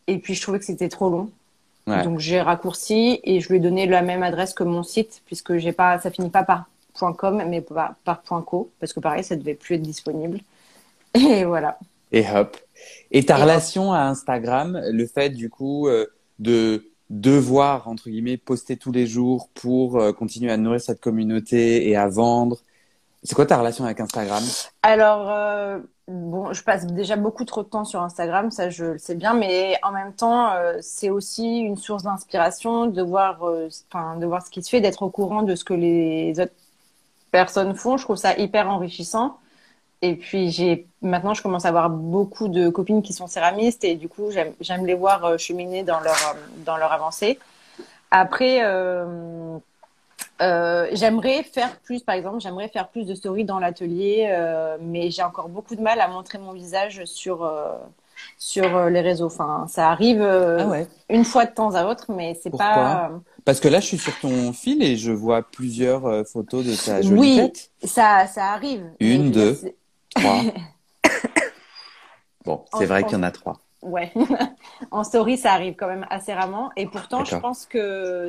Et 0.07 0.19
puis, 0.19 0.35
je 0.35 0.43
trouvais 0.43 0.59
que 0.59 0.67
c'était 0.67 0.91
trop 0.91 1.09
long. 1.09 1.31
Donc, 1.87 2.21
j'ai 2.21 2.41
raccourci 2.41 3.21
et 3.25 3.41
je 3.41 3.49
lui 3.49 3.57
ai 3.57 3.59
donné 3.59 3.87
la 3.87 4.03
même 4.03 4.23
adresse 4.23 4.55
que 4.55 4.63
mon 4.63 4.85
site, 4.85 5.23
puisque 5.27 5.57
j'ai 5.57 5.73
pas, 5.73 5.99
ça 5.99 6.13
finit 6.13 6.31
pas 6.31 6.45
par 6.45 6.67
.com, 6.99 7.43
mais 7.49 7.61
par, 7.61 7.95
par 8.05 8.23
.co, 8.45 8.71
parce 8.81 8.93
que 8.93 9.01
pareil, 9.01 9.25
ça 9.25 9.37
devait 9.37 9.55
plus 9.55 9.77
être 9.77 9.83
disponible. 9.83 10.41
Et 11.15 11.45
voilà. 11.45 11.79
Et 12.13 12.25
hop. 12.29 12.57
Et 13.11 13.25
ta 13.25 13.37
relation 13.37 13.93
à 13.93 14.01
Instagram, 14.01 14.81
le 14.91 15.07
fait, 15.07 15.31
du 15.31 15.51
coup, 15.51 15.89
euh, 15.89 16.07
de 16.39 16.91
devoir, 17.11 17.89
entre 17.89 18.09
guillemets, 18.09 18.37
poster 18.37 18.77
tous 18.77 18.93
les 18.93 19.07
jours 19.07 19.49
pour 19.55 19.99
euh, 19.99 20.13
continuer 20.13 20.51
à 20.51 20.57
nourrir 20.57 20.81
cette 20.81 21.01
communauté 21.01 21.89
et 21.89 21.97
à 21.97 22.09
vendre. 22.09 22.59
C'est 23.23 23.35
quoi 23.35 23.45
ta 23.45 23.59
relation 23.59 23.85
avec 23.85 24.01
Instagram? 24.01 24.43
Alors, 24.83 25.29
euh, 25.29 25.81
bon, 26.09 26.53
je 26.53 26.63
passe 26.63 26.87
déjà 26.87 27.17
beaucoup 27.17 27.45
trop 27.45 27.63
de 27.63 27.69
temps 27.69 27.85
sur 27.85 28.01
Instagram, 28.01 28.51
ça 28.51 28.71
je 28.71 28.85
le 28.85 28.99
sais 28.99 29.15
bien, 29.15 29.35
mais 29.35 29.77
en 29.83 29.93
même 29.93 30.15
temps, 30.15 30.53
euh, 30.53 30.79
c'est 30.81 31.11
aussi 31.11 31.59
une 31.59 31.77
source 31.77 32.05
d'inspiration 32.05 32.87
de 32.87 33.03
voir, 33.03 33.43
enfin, 33.93 34.17
de 34.17 34.25
voir 34.25 34.47
ce 34.47 34.51
qui 34.51 34.63
se 34.63 34.71
fait, 34.71 34.81
d'être 34.81 35.03
au 35.03 35.11
courant 35.11 35.43
de 35.43 35.55
ce 35.55 35.65
que 35.65 35.75
les 35.75 36.41
autres 36.41 36.53
personnes 37.31 37.75
font. 37.75 37.97
Je 37.97 38.05
trouve 38.05 38.17
ça 38.17 38.37
hyper 38.37 38.69
enrichissant. 38.69 39.39
Et 40.03 40.15
puis 40.15 40.51
j'ai 40.51 40.87
maintenant 41.03 41.35
je 41.35 41.43
commence 41.43 41.67
à 41.67 41.69
avoir 41.69 41.91
beaucoup 41.91 42.49
de 42.49 42.71
copines 42.71 43.03
qui 43.03 43.13
sont 43.13 43.27
céramistes 43.27 43.85
et 43.85 43.97
du 43.97 44.09
coup 44.09 44.31
j'aime 44.31 44.87
les 44.87 44.95
voir 44.95 45.25
euh, 45.25 45.37
cheminer 45.37 45.83
dans 45.83 46.01
leur 46.01 46.15
euh, 46.15 46.65
dans 46.65 46.79
leur 46.79 46.91
avancée. 46.91 47.39
Après 48.11 48.61
euh, 48.63 49.59
euh, 50.41 50.87
j'aimerais 50.93 51.43
faire 51.43 51.77
plus, 51.81 52.03
par 52.03 52.15
exemple, 52.15 52.41
j'aimerais 52.41 52.69
faire 52.69 52.89
plus 52.89 53.07
de 53.07 53.15
stories 53.15 53.45
dans 53.45 53.59
l'atelier, 53.59 54.29
euh, 54.31 54.79
mais 54.81 55.11
j'ai 55.11 55.23
encore 55.23 55.51
beaucoup 55.51 55.77
de 55.77 55.83
mal 55.83 56.01
à 56.01 56.09
montrer 56.09 56.39
mon 56.39 56.53
visage 56.53 57.05
sur 57.05 57.51
sur 58.39 58.89
les 58.89 59.01
réseaux. 59.03 59.27
Enfin, 59.27 59.67
ça 59.69 59.91
arrive 59.91 60.23
ah 60.23 60.67
ouais. 60.67 60.89
une 61.11 61.25
fois 61.25 61.45
de 61.45 61.53
temps 61.53 61.75
à 61.75 61.85
autre, 61.85 62.07
mais 62.09 62.39
c'est 62.43 62.57
pas. 62.57 63.11
Parce 63.45 63.61
que 63.61 63.69
là, 63.69 63.81
je 63.81 63.87
suis 63.87 63.99
sur 63.99 64.19
ton 64.21 64.53
fil 64.53 64.83
et 64.83 64.97
je 64.97 65.13
vois 65.13 65.43
plusieurs 65.43 66.27
photos 66.27 66.65
de 66.65 66.75
ta 66.75 67.03
jolie 67.03 67.21
oui, 67.21 67.37
tête. 67.37 67.71
Oui, 67.83 67.89
ça 67.89 68.27
ça 68.27 68.53
arrive. 68.53 68.85
Une, 69.01 69.31
deux. 69.31 69.59
Trois. 70.15 70.43
bon, 72.45 72.65
c'est 72.79 72.87
vrai 72.87 73.05
qu'il 73.05 73.13
y 73.13 73.17
en 73.17 73.23
a 73.23 73.31
trois. 73.31 73.61
Ouais. 73.83 74.13
en 74.91 75.05
story, 75.05 75.39
ça 75.39 75.53
arrive 75.53 75.75
quand 75.77 75.89
même 75.89 76.07
assez 76.11 76.33
rarement. 76.33 76.71
Et 76.77 76.87
pourtant, 76.87 77.25
je 77.25 77.37
pense 77.37 77.67
que 77.67 78.29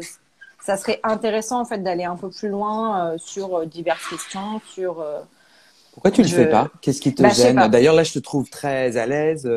ça 0.62 0.78
serait 0.78 1.00
intéressant 1.04 1.62
en 1.62 1.66
fait 1.66 1.80
d'aller 1.80 2.04
un 2.04 2.16
peu 2.16 2.30
plus 2.30 2.50
loin 2.50 3.14
euh, 3.14 3.18
sur 3.18 3.56
euh, 3.60 3.66
diverses 3.66 4.08
questions, 4.08 4.62
sur. 4.74 5.02
Euh, 5.02 5.20
Pourquoi 5.94 6.12
tu 6.12 6.22
ne 6.22 6.28
le 6.28 6.32
fais 6.32 6.50
pas? 6.50 6.70
Qu'est-ce 6.82 7.02
qui 7.02 7.14
te 7.14 7.24
bah, 7.24 7.30
gêne? 7.30 7.68
D'ailleurs, 7.70 7.96
là, 7.96 8.04
je 8.04 8.14
te 8.14 8.20
trouve 8.20 8.50
très 8.50 8.98
à 8.98 9.06
l'aise. 9.06 9.50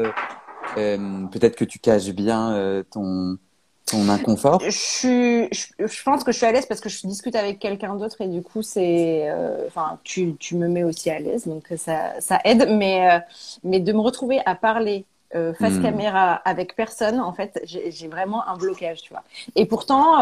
Peut-être 0.74 1.56
que 1.56 1.64
tu 1.64 1.78
caches 1.78 2.08
bien 2.10 2.82
ton 2.90 3.38
ton 3.86 4.08
inconfort? 4.08 4.60
Je, 4.60 4.70
suis, 4.70 5.48
je, 5.52 6.02
pense 6.04 6.24
que 6.24 6.32
je 6.32 6.36
suis 6.38 6.46
à 6.46 6.52
l'aise 6.52 6.66
parce 6.66 6.80
que 6.80 6.88
je 6.88 7.06
discute 7.06 7.34
avec 7.36 7.58
quelqu'un 7.58 7.96
d'autre 7.96 8.20
et 8.20 8.28
du 8.28 8.42
coup 8.42 8.62
c'est 8.62 9.28
euh, 9.28 9.68
tu, 10.04 10.36
tu 10.36 10.56
me 10.56 10.68
mets 10.68 10.84
aussi 10.84 11.10
à 11.10 11.18
l'aise 11.18 11.46
donc 11.46 11.66
ça, 11.76 12.18
ça 12.20 12.38
aide 12.44 12.68
mais 12.70 13.10
euh, 13.12 13.18
mais 13.64 13.80
de 13.80 13.92
me 13.92 14.00
retrouver 14.00 14.40
à 14.46 14.54
parler 14.54 15.04
euh, 15.34 15.52
face 15.54 15.78
Hmm. 15.78 15.82
caméra 15.82 16.34
avec 16.44 16.76
personne, 16.76 17.18
en 17.18 17.32
fait, 17.32 17.60
j'ai 17.64 18.06
vraiment 18.06 18.46
un 18.46 18.56
blocage, 18.56 19.02
tu 19.02 19.12
vois. 19.12 19.24
Et 19.56 19.66
pourtant, 19.66 20.18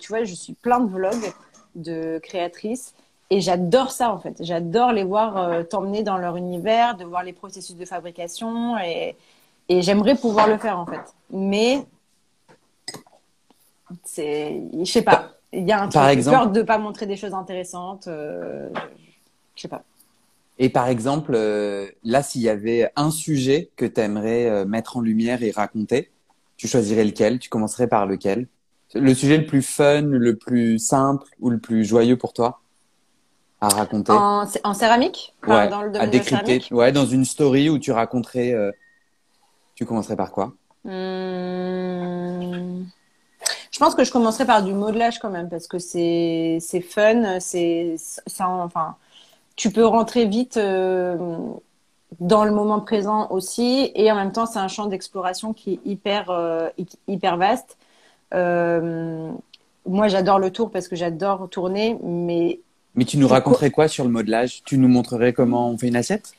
tu 0.00 0.08
vois, 0.08 0.24
je 0.24 0.34
suis 0.34 0.54
plein 0.54 0.80
de 0.80 0.90
vlogs 0.90 1.32
de 1.76 2.18
créatrices 2.20 2.92
et 3.30 3.40
j'adore 3.40 3.92
ça, 3.92 4.12
en 4.12 4.18
fait. 4.18 4.36
J'adore 4.40 4.90
les 4.92 5.04
voir 5.04 5.66
t'emmener 5.68 6.02
dans 6.02 6.16
leur 6.18 6.36
univers, 6.36 6.96
de 6.96 7.04
voir 7.04 7.22
les 7.22 7.32
processus 7.32 7.76
de 7.76 7.84
fabrication 7.84 8.76
et, 8.78 9.16
et 9.68 9.82
j'aimerais 9.82 10.16
pouvoir 10.16 10.48
le 10.48 10.58
faire, 10.58 10.78
en 10.78 10.86
fait. 10.86 11.14
Mais 11.30 11.86
c'est, 14.04 14.60
je 14.78 14.84
sais 14.84 15.02
pas, 15.02 15.32
il 15.52 15.66
y 15.68 15.72
a 15.72 15.82
un 15.82 15.88
truc, 15.88 16.02
exemple- 16.10 16.36
peur 16.36 16.50
de 16.50 16.62
pas 16.62 16.78
montrer 16.78 17.06
des 17.06 17.16
choses 17.16 17.34
intéressantes. 17.34 18.06
euh, 18.08 18.68
je 19.56 19.62
sais 19.62 19.68
pas. 19.68 19.82
Et 20.58 20.68
par 20.68 20.88
exemple, 20.88 21.32
euh, 21.34 21.86
là, 22.04 22.22
s'il 22.22 22.42
y 22.42 22.48
avait 22.48 22.90
un 22.96 23.10
sujet 23.10 23.70
que 23.76 23.86
tu 23.86 24.00
aimerais 24.00 24.64
mettre 24.66 24.96
en 24.96 25.00
lumière 25.00 25.42
et 25.42 25.50
raconter, 25.50 26.10
tu 26.56 26.68
choisirais 26.68 27.04
lequel? 27.04 27.38
Tu 27.38 27.48
commencerais 27.48 27.88
par 27.88 28.06
lequel? 28.06 28.48
Le 28.94 29.14
sujet 29.14 29.38
le 29.38 29.46
plus 29.46 29.62
fun, 29.62 30.02
le 30.02 30.36
plus 30.36 30.78
simple 30.78 31.26
ou 31.40 31.50
le 31.50 31.58
plus 31.58 31.84
joyeux 31.84 32.18
pour 32.18 32.34
toi 32.34 32.60
à 33.60 33.68
raconter? 33.68 34.12
En, 34.12 34.44
en 34.64 34.74
céramique, 34.74 35.34
Enfin, 35.42 35.64
Ouais, 35.64 35.70
dans 35.70 35.82
le 35.82 35.88
à 35.90 36.06
domaine 36.06 36.10
décrypter. 36.10 36.62
Ouais, 36.72 36.92
dans 36.92 37.06
une 37.06 37.24
story 37.24 37.70
où 37.70 37.78
tu 37.78 37.92
raconterais. 37.92 38.52
euh, 38.52 38.70
Tu 39.74 39.86
commencerais 39.86 40.16
par 40.16 40.32
quoi? 40.32 40.52
Hum, 40.84 42.86
Je 43.72 43.78
pense 43.78 43.94
que 43.94 44.04
je 44.04 44.12
commencerai 44.12 44.44
par 44.44 44.62
du 44.62 44.74
modelage 44.74 45.18
quand 45.18 45.30
même 45.30 45.48
parce 45.48 45.66
que 45.66 45.78
c'est 45.78 46.58
c'est 46.60 46.80
fun, 46.82 47.40
c'est 47.40 47.94
ça 47.98 48.48
enfin 48.48 48.96
tu 49.56 49.70
peux 49.70 49.86
rentrer 49.86 50.26
vite 50.26 50.56
euh, 50.58 51.16
dans 52.20 52.44
le 52.44 52.52
moment 52.52 52.80
présent 52.80 53.28
aussi 53.30 53.90
et 53.94 54.12
en 54.12 54.16
même 54.16 54.32
temps 54.32 54.46
c'est 54.46 54.58
un 54.58 54.68
champ 54.68 54.86
d'exploration 54.86 55.52
qui 55.54 55.74
est 55.74 55.80
hyper 55.86 56.30
euh, 56.30 56.68
hy- 56.78 56.98
hyper 57.08 57.36
vaste. 57.38 57.78
Euh, 58.34 59.30
moi 59.86 60.08
j'adore 60.08 60.38
le 60.38 60.50
tour 60.50 60.70
parce 60.70 60.88
que 60.88 60.96
j'adore 60.96 61.48
tourner 61.50 61.98
mais 62.02 62.60
Mais 62.94 63.04
tu 63.06 63.16
nous 63.16 63.28
raconterais 63.28 63.70
quoi 63.70 63.88
sur 63.88 64.04
le 64.04 64.10
modelage? 64.10 64.62
Tu 64.64 64.76
nous 64.76 64.88
montrerais 64.88 65.32
comment 65.32 65.70
on 65.70 65.78
fait 65.78 65.88
une 65.88 65.96
assiette? 65.96 66.34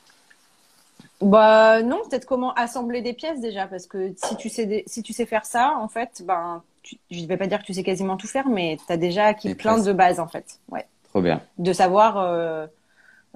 Bah 1.22 1.82
non, 1.82 2.02
peut-être 2.10 2.26
comment 2.26 2.54
assembler 2.54 3.02
des 3.02 3.14
pièces 3.14 3.40
déjà, 3.40 3.66
parce 3.68 3.88
que 3.88 4.14
si 4.18 4.36
tu 4.36 4.50
sais, 4.50 4.84
si 4.88 5.02
tu 5.04 5.14
sais 5.14 5.26
faire 5.26 5.46
ça, 5.46 5.76
en 5.80 5.88
fait, 5.88 6.22
ben, 6.26 6.62
tu, 6.84 6.98
je 7.10 7.26
vais 7.26 7.38
pas 7.38 7.48
dire 7.48 7.60
que 7.60 7.66
tu 7.66 7.74
sais 7.74 7.84
quasiment 7.84 8.18
tout 8.18 8.28
faire, 8.28 8.48
mais 8.48 8.78
tu 8.86 8.92
as 8.94 8.98
déjà 8.98 9.26
acquis 9.26 9.56
plein 9.56 9.74
presque. 9.74 9.88
de 9.88 9.94
bases 9.94 10.20
en 10.20 10.28
fait. 10.28 10.60
Ouais. 10.70 10.86
Trop 11.10 11.22
bien. 11.22 11.42
De 11.58 11.74
savoir, 11.74 12.18
euh, 12.18 12.68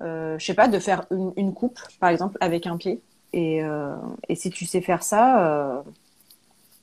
euh, 0.01 0.37
je 0.37 0.45
sais 0.45 0.53
pas, 0.53 0.67
de 0.67 0.79
faire 0.79 1.05
une, 1.11 1.31
une 1.37 1.53
coupe, 1.53 1.79
par 1.99 2.09
exemple, 2.09 2.37
avec 2.41 2.67
un 2.67 2.77
pied. 2.77 3.01
Et, 3.33 3.63
euh, 3.63 3.95
et 4.29 4.35
si 4.35 4.49
tu 4.49 4.65
sais 4.65 4.81
faire 4.81 5.03
ça, 5.03 5.45
euh, 5.45 5.81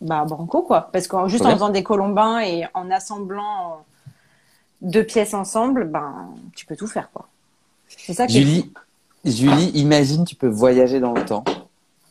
bah 0.00 0.24
banco 0.24 0.62
quoi. 0.62 0.90
Parce 0.92 1.08
que 1.08 1.16
juste 1.28 1.38
Trop 1.40 1.46
en 1.46 1.48
bien. 1.48 1.56
faisant 1.56 1.68
des 1.70 1.82
colombins 1.82 2.40
et 2.40 2.64
en 2.74 2.90
assemblant 2.90 3.84
deux 4.82 5.04
pièces 5.04 5.32
ensemble, 5.34 5.84
ben 5.86 6.34
tu 6.54 6.66
peux 6.66 6.76
tout 6.76 6.86
faire 6.86 7.10
quoi. 7.12 7.28
C'est 7.88 8.12
ça 8.12 8.26
qui 8.26 8.38
est 8.38 8.42
Julie, 8.42 8.72
Julie, 9.24 9.70
imagine 9.70 10.24
tu 10.24 10.34
peux 10.34 10.48
voyager 10.48 11.00
dans 11.00 11.14
le 11.14 11.24
temps. 11.24 11.44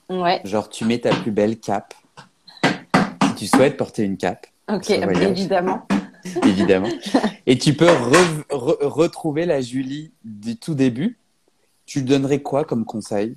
Ouais. 0.10 0.42
Genre, 0.44 0.68
tu 0.70 0.86
mets 0.86 1.00
ta 1.00 1.12
plus 1.12 1.32
belle 1.32 1.60
cape. 1.60 1.94
Tu 3.44 3.50
souhaites 3.50 3.76
porter 3.76 4.04
une 4.04 4.16
cape, 4.16 4.48
Ok, 4.72 4.90
évidemment. 4.90 5.86
évidemment. 6.46 6.88
Et 7.46 7.58
tu 7.58 7.74
peux 7.74 7.88
re- 7.88 8.46
re- 8.48 8.86
retrouver 8.86 9.46
la 9.46 9.60
Julie 9.60 10.14
du 10.24 10.56
tout 10.56 10.76
début. 10.76 11.20
Tu 11.86 12.00
lui 12.00 12.06
donnerais 12.06 12.42
quoi 12.42 12.64
comme 12.64 12.86
conseil? 12.86 13.36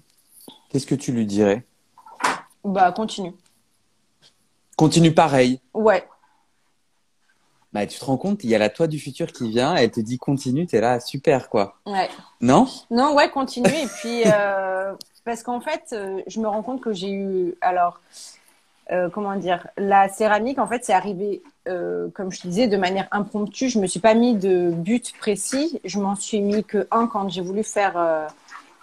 Qu'est-ce 0.71 0.87
que 0.87 0.95
tu 0.95 1.11
lui 1.11 1.27
dirais? 1.27 1.65
Bah 2.63 2.93
continue. 2.93 3.33
Continue 4.77 5.13
pareil. 5.13 5.61
Ouais. 5.75 6.07
Bah, 7.73 7.85
tu 7.85 7.99
te 7.99 8.05
rends 8.05 8.17
compte, 8.17 8.45
il 8.45 8.51
y 8.51 8.55
a 8.55 8.59
la 8.59 8.71
toi 8.71 8.87
du 8.87 9.01
futur 9.01 9.33
qui 9.33 9.51
vient, 9.51 9.75
elle 9.75 9.91
te 9.91 9.99
dit 9.99 10.19
continue, 10.19 10.69
t'es 10.69 10.81
là, 10.81 11.01
super 11.01 11.49
quoi. 11.49 11.79
Ouais. 11.85 12.09
Non? 12.41 12.69
Non, 12.93 13.13
ouais, 13.17 13.29
continue. 13.29 13.67
Et 13.69 13.89
puis, 13.89 14.23
euh, 14.25 14.95
parce 15.25 15.43
qu'en 15.43 15.61
fait, 15.61 15.83
euh, 15.93 16.23
je 16.29 16.39
me 16.39 16.47
rends 16.47 16.63
compte 16.63 16.81
que 16.81 16.93
j'ai 16.93 17.11
eu. 17.11 17.57
Alors, 17.61 18.01
euh, 18.93 19.09
comment 19.11 19.35
dire 19.37 19.67
La 19.77 20.09
céramique, 20.09 20.59
en 20.59 20.67
fait, 20.67 20.85
c'est 20.85 20.93
arrivé, 20.93 21.43
euh, 21.69 22.09
comme 22.15 22.31
je 22.33 22.41
te 22.41 22.49
disais, 22.49 22.69
de 22.69 22.77
manière 22.77 23.09
impromptue. 23.11 23.69
Je 23.69 23.79
me 23.81 23.87
suis 23.87 24.01
pas 24.01 24.15
mis 24.15 24.35
de 24.35 24.71
but 24.71 25.13
précis. 25.19 25.81
Je 25.85 25.99
m'en 25.99 26.15
suis 26.15 26.41
mis 26.41 26.65
que 26.65 26.87
un 26.91 27.07
quand 27.07 27.29
j'ai 27.29 27.43
voulu 27.43 27.63
faire. 27.65 27.97
euh, 27.97 28.27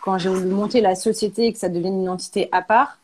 quand 0.02 0.18
j'ai 0.18 0.28
voulu 0.30 0.48
monter 0.48 0.82
la 0.82 0.96
société 0.96 1.46
et 1.46 1.54
que 1.54 1.60
ça 1.60 1.70
devienne 1.70 2.02
une 2.02 2.10
entité 2.10 2.50
à 2.52 2.62
part. 2.62 2.98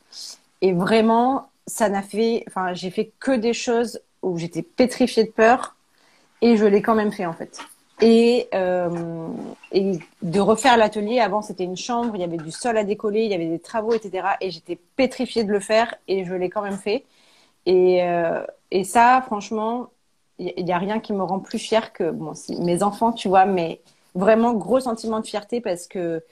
Et 0.62 0.74
vraiment, 0.74 1.50
ça 1.66 1.88
n'a 1.89 2.02
fait. 2.02 2.43
Enfin, 2.47 2.74
j'ai 2.74 2.89
fait 2.91 3.12
que 3.20 3.32
des 3.32 3.54
choses 3.54 4.02
où 4.22 4.38
j'étais 4.38 4.62
pétrifiée 4.64 5.24
de 5.24 5.32
peur. 5.32 5.76
Et 6.41 6.58
je 6.58 6.66
l'ai 6.66 6.82
quand 6.82 6.95
même 6.95 7.12
fait, 7.12 7.26
en 7.26 7.34
fait. 7.34 7.60
Et, 8.02 8.47
euh, 8.54 9.28
et 9.72 10.00
de 10.22 10.39
refaire 10.39 10.78
l'atelier. 10.78 11.20
Avant, 11.20 11.41
c'était 11.41 11.66
une 11.66 11.76
chambre, 11.78 12.16
il 12.16 12.22
y 12.22 12.24
avait 12.24 12.38
du 12.38 12.52
sol 12.52 12.78
à 12.78 12.84
décoller, 12.86 13.24
il 13.26 13.32
y 13.32 13.34
avait 13.34 13.47
des 13.50 13.60
travaux, 13.60 13.93
etc. 13.93 14.38
Et 14.41 14.52
j'étais 14.52 14.78
pétrifiée 14.95 15.43
de 15.43 15.52
le 15.52 15.60
faire 15.60 15.95
et 16.08 16.24
je 16.26 16.34
l'ai 16.34 16.50
quand 16.50 16.62
même 16.62 16.78
fait. 16.78 17.06
Et, 17.66 18.04
euh, 18.04 18.45
et 18.72 18.84
ça, 18.86 19.24
franchement, 19.26 19.89
il 20.39 20.66
n'y 20.66 20.72
a 20.74 20.78
rien 20.80 21.00
qui 21.00 21.14
me 21.14 21.24
rend 21.24 21.39
plus 21.39 21.60
fière 21.60 21.93
que 21.93 22.12
bon, 22.12 22.34
mes 22.60 22.84
enfants, 22.84 23.14
tu 23.14 23.28
vois, 23.30 23.45
mais 23.45 23.82
vraiment 24.16 24.54
gros 24.54 24.80
sentiment 24.82 25.20
de 25.22 25.28
fierté 25.28 25.62
parce 25.62 25.88
que 25.88 26.24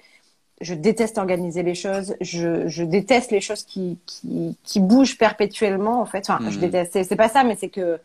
je 0.62 0.74
déteste 0.74 1.18
organiser 1.20 1.62
les 1.64 1.76
choses, 1.76 2.16
je, 2.22 2.68
je 2.68 2.84
déteste 2.84 3.32
les 3.32 3.42
choses 3.42 3.64
qui, 3.64 4.00
qui, 4.08 4.58
qui 4.64 4.80
bougent 4.80 5.18
perpétuellement, 5.18 6.02
en 6.02 6.06
fait. 6.06 6.20
Enfin, 6.30 6.42
je 6.48 6.58
Mhm. 6.58 6.62
déteste, 6.62 7.04
c'est 7.04 7.16
pas 7.16 7.30
ça, 7.30 7.44
mais 7.44 7.56
c'est 7.56 7.70
que 7.70 8.00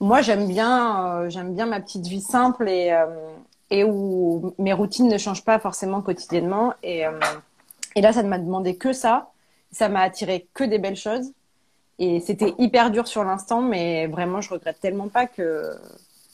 moi, 0.00 0.22
j'aime 0.22 0.48
bien, 0.48 1.22
euh, 1.24 1.30
j'aime 1.30 1.54
bien 1.54 1.66
ma 1.66 1.80
petite 1.80 2.06
vie 2.06 2.22
simple 2.22 2.68
et, 2.68 2.92
euh, 2.92 3.06
et 3.70 3.84
où 3.84 4.54
mes 4.58 4.72
routines 4.72 5.08
ne 5.08 5.18
changent 5.18 5.44
pas 5.44 5.58
forcément 5.58 6.00
quotidiennement. 6.02 6.74
Et, 6.82 7.06
euh, 7.06 7.12
et 7.96 8.00
là, 8.00 8.12
ça 8.12 8.22
ne 8.22 8.28
m'a 8.28 8.38
demandé 8.38 8.76
que 8.76 8.92
ça. 8.92 9.30
Ça 9.72 9.88
m'a 9.88 10.00
attiré 10.00 10.48
que 10.54 10.64
des 10.64 10.78
belles 10.78 10.96
choses. 10.96 11.26
Et 11.98 12.20
c'était 12.20 12.54
hyper 12.58 12.90
dur 12.90 13.06
sur 13.06 13.24
l'instant, 13.24 13.60
mais 13.62 14.06
vraiment, 14.06 14.40
je 14.40 14.50
regrette 14.50 14.80
tellement 14.80 15.08
pas 15.08 15.26
que. 15.26 15.76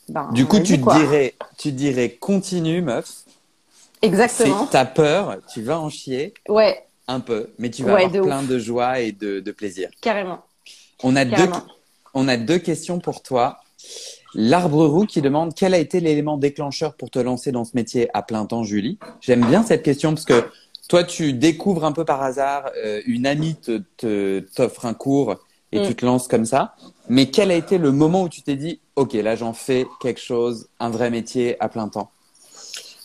Ben, 0.09 0.29
Du 0.33 0.47
coup, 0.47 0.61
tu 0.61 0.79
quoi. 0.79 0.95
dirais, 0.95 1.35
tu 1.59 1.73
dirais 1.73 2.11
continue, 2.11 2.83
meuf. 2.83 3.25
Exactement. 4.03 4.67
T'as 4.71 4.85
peur, 4.85 5.39
tu 5.53 5.63
vas 5.63 5.81
en 5.81 5.91
chier 5.91 6.35
Ouais, 6.49 6.87
un 7.09 7.21
peu, 7.21 7.49
mais 7.59 7.71
tu 7.71 7.83
vas 7.83 7.95
Ouais, 7.95 8.05
avoir 8.05 8.13
de 8.13 8.21
ouf. 8.21 8.27
plein 8.27 8.43
de 8.43 8.59
joie 8.59 9.01
et 9.01 9.13
de, 9.13 9.41
de 9.41 9.53
plaisir. 9.53 9.91
carrément. 10.01 10.41
On 11.03 11.17
a 11.17 11.25
deux, 11.25 11.33
Carrément. 11.35 11.63
On 12.17 12.29
a 12.29 12.37
deux 12.39 12.59
questions 12.59 12.99
pour 12.99 13.23
toi. 13.23 13.59
L'arbre 14.35 14.87
roux 14.87 15.07
qui 15.07 15.21
demande 15.21 15.55
quel 15.55 15.75
a 15.75 15.79
été 15.79 16.01
l'élément 16.01 16.39
déclencheur 16.39 16.95
pour 16.95 17.11
te 17.11 17.19
lancer 17.19 17.53
dans 17.53 17.65
ce 17.65 17.73
métier 17.75 18.09
à 18.15 18.23
plein 18.23 18.47
temps, 18.47 18.65
Julie? 18.65 18.99
J'aime 19.21 19.45
bien 19.45 19.63
cette 19.63 19.83
question 19.83 20.11
parce 20.13 20.25
que 20.25 20.45
toi, 20.89 21.05
tu 21.05 21.35
découvres 21.35 21.85
un 21.85 21.93
peu 21.93 22.05
par 22.05 22.23
hasard, 22.23 22.71
euh, 22.85 23.03
une 23.07 23.27
amie 23.27 23.55
te, 23.57 23.83
te- 23.99 24.41
t'offre 24.55 24.87
un 24.87 24.95
cours 24.95 25.37
et 25.73 25.81
Mm. 25.81 25.83
tu 25.83 25.95
te 25.95 26.07
lances 26.07 26.27
comme 26.27 26.47
ça. 26.47 26.75
Mais 27.09 27.27
quel 27.27 27.51
a 27.51 27.55
été 27.55 27.77
le 27.77 27.93
moment 27.93 28.23
où 28.23 28.29
tu 28.31 28.41
t'es 28.43 28.57
dit, 28.57 28.81
OK, 28.97 29.13
là, 29.13 29.37
j'en 29.37 29.53
fais 29.53 29.87
quelque 30.01 30.21
chose, 30.21 30.69
un 30.81 30.89
vrai 30.91 31.11
métier 31.11 31.57
à 31.61 31.69
plein 31.69 31.89
temps? 31.89 32.11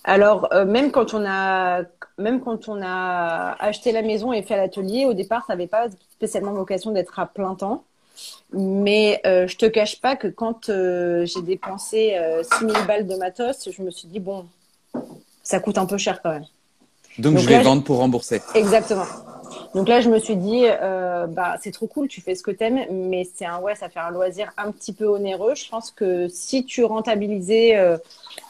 Alors, 0.05 0.47
euh, 0.53 0.65
même 0.65 0.91
quand 0.91 1.13
on 1.13 1.23
a, 1.25 1.83
même 2.17 2.39
quand 2.39 2.69
on 2.69 2.81
a 2.81 3.55
acheté 3.59 3.91
la 3.91 4.03
maison 4.03 4.31
et 4.31 4.41
fait 4.41 4.55
l'atelier, 4.57 5.05
au 5.05 5.13
départ, 5.13 5.43
ça 5.45 5.53
n'avait 5.53 5.67
pas 5.67 5.87
spécialement 6.13 6.53
vocation 6.53 6.91
d'être 6.91 7.19
à 7.19 7.25
plein 7.25 7.55
temps. 7.55 7.83
Mais 8.53 9.21
euh, 9.25 9.47
je 9.47 9.55
te 9.55 9.65
cache 9.65 10.01
pas 10.01 10.15
que 10.15 10.27
quand 10.27 10.69
euh, 10.69 11.25
j'ai 11.25 11.41
dépensé 11.41 12.15
euh, 12.15 12.43
6000 12.43 12.75
balles 12.85 13.07
de 13.07 13.15
matos, 13.15 13.69
je 13.71 13.81
me 13.81 13.91
suis 13.91 14.07
dit, 14.07 14.19
bon, 14.19 14.45
ça 15.41 15.59
coûte 15.59 15.77
un 15.77 15.85
peu 15.85 15.97
cher 15.97 16.21
quand 16.21 16.31
même. 16.31 16.45
Donc, 17.17 17.35
Donc 17.35 17.43
je 17.43 17.49
vais 17.49 17.61
vendre 17.61 17.83
pour 17.83 17.97
rembourser. 17.97 18.41
Exactement. 18.55 19.05
Donc 19.73 19.87
là, 19.87 20.01
je 20.01 20.09
me 20.09 20.19
suis 20.19 20.35
dit, 20.35 20.63
euh, 20.65 21.27
bah, 21.27 21.55
c'est 21.61 21.71
trop 21.71 21.87
cool, 21.87 22.07
tu 22.07 22.19
fais 22.19 22.35
ce 22.35 22.43
que 22.43 22.51
t'aimes, 22.51 22.85
mais 22.91 23.25
c'est 23.35 23.45
un, 23.45 23.59
ouais, 23.59 23.75
ça 23.75 23.89
fait 23.89 23.99
un 23.99 24.11
loisir 24.11 24.51
un 24.57 24.71
petit 24.71 24.91
peu 24.91 25.05
onéreux. 25.05 25.55
Je 25.55 25.69
pense 25.69 25.91
que 25.91 26.27
si 26.27 26.65
tu 26.65 26.83
rentabilisais 26.83 27.77
euh, 27.77 27.97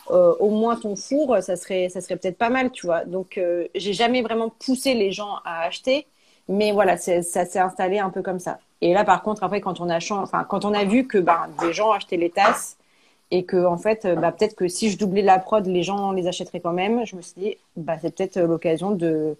au 0.09 0.49
moins 0.49 0.75
ton 0.75 0.95
four, 0.95 1.37
ça 1.41 1.55
serait, 1.55 1.89
ça 1.89 2.01
serait 2.01 2.17
peut-être 2.17 2.37
pas 2.37 2.49
mal, 2.49 2.71
tu 2.71 2.87
vois. 2.87 3.05
Donc, 3.05 3.39
j'ai 3.75 3.93
jamais 3.93 4.21
vraiment 4.23 4.49
poussé 4.49 4.93
les 4.95 5.11
gens 5.11 5.35
à 5.45 5.63
acheter, 5.63 6.07
mais 6.49 6.71
voilà, 6.71 6.97
ça 6.97 7.21
s'est 7.21 7.59
installé 7.59 7.99
un 7.99 8.09
peu 8.09 8.21
comme 8.21 8.39
ça. 8.39 8.59
Et 8.81 8.93
là, 8.93 9.03
par 9.03 9.21
contre, 9.21 9.43
après, 9.43 9.61
quand 9.61 9.79
on 9.79 9.89
a, 9.89 9.99
enfin, 10.11 10.43
quand 10.43 10.65
on 10.65 10.73
a 10.73 10.83
vu 10.83 11.07
que 11.07 11.17
bah, 11.17 11.47
des 11.61 11.73
gens 11.73 11.91
achetaient 11.91 12.17
les 12.17 12.31
tasses 12.31 12.77
et 13.29 13.43
que 13.43 13.65
en 13.65 13.77
fait, 13.77 14.05
euh, 14.05 14.15
bah, 14.15 14.31
peut-être 14.31 14.55
que 14.55 14.67
si 14.67 14.89
je 14.89 14.97
doublais 14.97 15.21
la 15.21 15.39
prod, 15.39 15.65
les 15.65 15.83
gens 15.83 16.11
les 16.11 16.27
achèteraient 16.27 16.59
quand 16.59 16.73
même, 16.73 17.05
je 17.05 17.15
me 17.15 17.21
suis 17.21 17.39
dit, 17.39 17.57
bah, 17.77 17.97
c'est 18.01 18.15
peut-être 18.15 18.37
euh, 18.37 18.47
l'occasion 18.47 18.91
de 18.91 19.37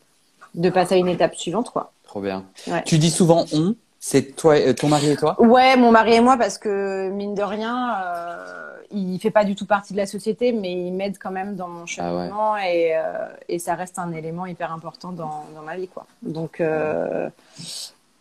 de 0.54 0.70
passer 0.70 0.95
à 0.95 0.97
une 0.97 1.08
étape 1.08 1.36
suivante, 1.36 1.70
quoi. 1.70 1.91
Trop 2.04 2.20
bien. 2.20 2.43
Ouais. 2.68 2.84
Tu 2.84 2.97
dis 2.97 3.10
souvent 3.10 3.45
on? 3.54 3.76
C'est 4.04 4.36
toi, 4.36 4.56
euh, 4.56 4.74
ton 4.74 4.88
mari 4.88 5.12
et 5.12 5.16
toi? 5.16 5.36
Ouais, 5.39 5.78
mon 5.78 5.91
mari 5.91 6.16
et 6.16 6.22
moi, 6.22 6.36
parce 6.36 6.58
que 6.58 7.10
mine 7.12 7.36
de 7.36 7.43
rien, 7.43 7.95
euh, 8.04 8.74
il 8.89 9.20
fait 9.20 9.30
pas 9.30 9.45
du 9.45 9.56
tout 9.56 9.68
partie 9.68 9.93
de 9.93 9.97
la 9.99 10.08
société, 10.08 10.54
mais 10.54 10.72
il 10.72 10.91
m'aide 10.91 11.20
quand 11.20 11.30
même 11.30 11.56
dans 11.56 11.68
mon 11.68 11.86
cheminement 11.86 12.58
et, 12.58 12.97
euh, 12.97 13.28
et 13.47 13.60
ça 13.60 13.76
reste 13.76 13.99
un 13.99 14.12
élément 14.12 14.47
hyper 14.47 14.74
important 14.74 15.12
dans, 15.12 15.45
dans 15.56 15.62
ma 15.62 15.76
vie, 15.76 15.88
quoi. 15.88 16.08
Donc, 16.24 16.60
euh, 16.62 17.30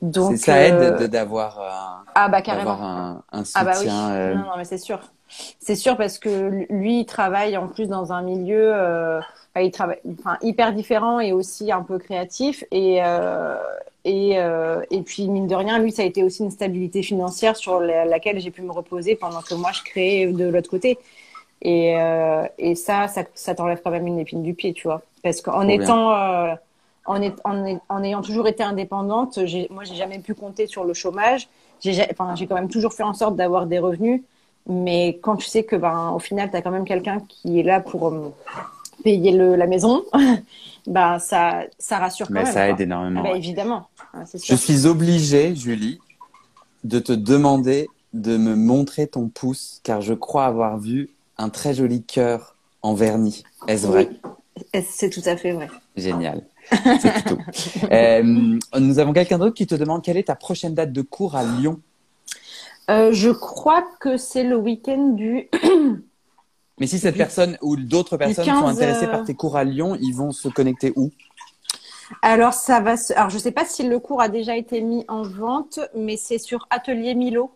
donc 0.02 0.36
ça 0.36 0.60
aide 0.60 1.04
d'avoir 1.04 1.58
un, 1.58 2.04
ah 2.14 2.28
bah 2.28 2.42
carrément 2.42 2.78
un, 2.82 3.22
un 3.32 3.44
soutien. 3.44 3.60
Ah 3.62 3.64
bah 3.64 3.78
oui. 3.80 3.86
Non, 4.36 4.42
non, 4.42 4.56
mais 4.58 4.64
c'est 4.66 4.78
sûr. 4.78 5.00
C'est 5.60 5.76
sûr 5.76 5.96
parce 5.96 6.18
que 6.18 6.66
lui, 6.68 7.00
il 7.00 7.06
travaille 7.06 7.56
en 7.56 7.68
plus 7.68 7.88
dans 7.88 8.12
un 8.12 8.20
milieu 8.20 8.74
il 9.58 9.70
travaille, 9.70 9.98
enfin, 10.20 10.38
hyper 10.42 10.72
différent 10.72 11.18
et 11.20 11.32
aussi 11.32 11.72
un 11.72 11.82
peu 11.82 11.98
créatif. 11.98 12.64
Et, 12.70 12.98
euh, 13.02 13.56
et, 14.04 14.38
euh, 14.38 14.82
et 14.90 15.02
puis, 15.02 15.28
mine 15.28 15.48
de 15.48 15.54
rien, 15.54 15.78
lui, 15.78 15.90
ça 15.90 16.02
a 16.02 16.04
été 16.04 16.22
aussi 16.22 16.44
une 16.44 16.50
stabilité 16.50 17.02
financière 17.02 17.56
sur 17.56 17.80
laquelle 17.80 18.40
j'ai 18.40 18.50
pu 18.50 18.62
me 18.62 18.70
reposer 18.70 19.16
pendant 19.16 19.42
que 19.42 19.54
moi, 19.54 19.72
je 19.72 19.82
créais 19.82 20.26
de 20.26 20.48
l'autre 20.48 20.70
côté. 20.70 20.98
Et, 21.62 21.96
euh, 21.98 22.46
et 22.58 22.74
ça, 22.74 23.08
ça, 23.08 23.24
ça 23.34 23.54
t'enlève 23.54 23.80
quand 23.82 23.90
même 23.90 24.06
une 24.06 24.18
épine 24.18 24.42
du 24.42 24.54
pied, 24.54 24.72
tu 24.72 24.86
vois. 24.86 25.02
Parce 25.22 25.42
qu'en 25.42 25.68
étant, 25.68 26.12
en, 27.06 27.20
est, 27.20 27.34
en, 27.44 27.78
en, 27.88 28.02
ayant 28.04 28.22
toujours 28.22 28.46
été 28.46 28.62
indépendante, 28.62 29.38
moi, 29.70 29.84
j'ai 29.84 29.94
jamais 29.96 30.20
pu 30.20 30.34
compter 30.34 30.66
sur 30.66 30.84
le 30.84 30.94
chômage. 30.94 31.48
J'ai 31.80 32.06
enfin, 32.12 32.34
quand 32.38 32.54
même 32.54 32.68
toujours 32.68 32.92
fait 32.92 33.02
en 33.02 33.14
sorte 33.14 33.36
d'avoir 33.36 33.66
des 33.66 33.78
revenus. 33.78 34.22
Mais 34.66 35.18
quand 35.22 35.36
tu 35.36 35.46
sais 35.46 35.64
que, 35.64 35.76
ben, 35.76 36.12
au 36.14 36.18
final, 36.18 36.50
tu 36.50 36.56
as 36.56 36.62
quand 36.62 36.70
même 36.70 36.84
quelqu'un 36.84 37.18
qui 37.28 37.58
est 37.58 37.62
là 37.62 37.80
pour 37.80 38.12
payer 39.02 39.32
le, 39.32 39.56
la 39.56 39.66
maison, 39.66 40.04
bah 40.86 41.18
ça, 41.18 41.64
ça 41.78 41.98
rassure 41.98 42.26
quand 42.28 42.34
Mais 42.34 42.44
même. 42.44 42.52
Ça 42.52 42.68
aide 42.68 42.80
énormément. 42.80 43.22
Bah, 43.22 43.36
Évidemment. 43.36 43.88
Je 44.44 44.54
suis 44.54 44.86
obligée, 44.86 45.54
Julie, 45.54 46.00
de 46.84 46.98
te 46.98 47.12
demander 47.12 47.88
de 48.12 48.36
me 48.36 48.56
montrer 48.56 49.06
ton 49.06 49.28
pouce, 49.28 49.80
car 49.84 50.00
je 50.00 50.14
crois 50.14 50.46
avoir 50.46 50.78
vu 50.78 51.10
un 51.38 51.48
très 51.48 51.74
joli 51.74 52.02
cœur 52.02 52.56
en 52.82 52.94
vernis. 52.94 53.44
Est-ce 53.68 53.86
vrai? 53.86 54.10
C'est 54.88 55.10
tout 55.10 55.22
à 55.26 55.36
fait 55.36 55.52
vrai. 55.52 55.68
Génial. 55.96 56.42
C'est 56.70 57.24
tout. 57.24 57.38
euh, 57.92 58.58
nous 58.78 58.98
avons 58.98 59.12
quelqu'un 59.12 59.38
d'autre 59.38 59.54
qui 59.54 59.66
te 59.66 59.74
demande 59.74 60.02
quelle 60.02 60.16
est 60.16 60.24
ta 60.24 60.34
prochaine 60.34 60.74
date 60.74 60.92
de 60.92 61.02
cours 61.02 61.36
à 61.36 61.44
Lyon? 61.44 61.80
Euh, 62.90 63.12
je 63.12 63.30
crois 63.30 63.84
que 64.00 64.16
c'est 64.16 64.44
le 64.44 64.56
week-end 64.56 65.10
du 65.10 65.48
Mais 66.80 66.86
si 66.86 66.98
cette 66.98 67.16
personne 67.16 67.58
ou 67.60 67.76
d'autres 67.76 68.16
personnes 68.16 68.46
sont 68.46 68.66
intéressées 68.66 69.06
par 69.06 69.24
tes 69.24 69.34
cours 69.34 69.56
à 69.56 69.64
Lyon, 69.64 69.96
ils 70.00 70.14
vont 70.14 70.32
se 70.32 70.48
connecter 70.48 70.92
où? 70.96 71.10
Alors 72.22 72.54
ça 72.54 72.80
va. 72.80 72.96
Se... 72.96 73.12
Alors 73.12 73.30
je 73.30 73.38
sais 73.38 73.52
pas 73.52 73.66
si 73.66 73.86
le 73.86 73.98
cours 74.00 74.20
a 74.20 74.28
déjà 74.28 74.56
été 74.56 74.80
mis 74.80 75.04
en 75.06 75.22
vente, 75.22 75.78
mais 75.94 76.16
c'est 76.16 76.38
sur 76.38 76.66
Atelier 76.70 77.14
Milo. 77.14 77.52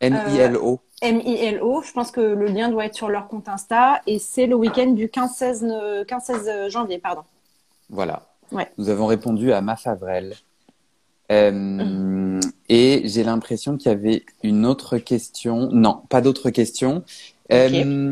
M-I-L-O. 0.00 0.74
Euh, 0.74 1.06
M-I-L-O. 1.06 1.82
Je 1.82 1.92
pense 1.92 2.10
que 2.10 2.20
le 2.20 2.46
lien 2.46 2.68
doit 2.68 2.84
être 2.84 2.94
sur 2.94 3.08
leur 3.08 3.28
compte 3.28 3.48
Insta 3.48 4.00
et 4.06 4.18
c'est 4.18 4.46
le 4.46 4.54
week-end 4.54 4.90
du 4.90 5.08
15-16 5.08 6.68
janvier, 6.68 6.98
pardon. 6.98 7.22
Voilà. 7.90 8.28
Ouais. 8.52 8.70
Nous 8.78 8.90
avons 8.90 9.06
répondu 9.06 9.52
à 9.52 9.60
Ma 9.60 9.74
Favrel. 9.74 10.36
Euh, 11.32 12.27
et 12.68 13.02
j'ai 13.04 13.24
l'impression 13.24 13.76
qu'il 13.76 13.90
y 13.90 13.94
avait 13.94 14.24
une 14.42 14.66
autre 14.66 14.98
question. 14.98 15.70
Non, 15.72 16.02
pas 16.08 16.20
d'autres 16.20 16.50
questions. 16.50 17.02
Euh, 17.52 18.10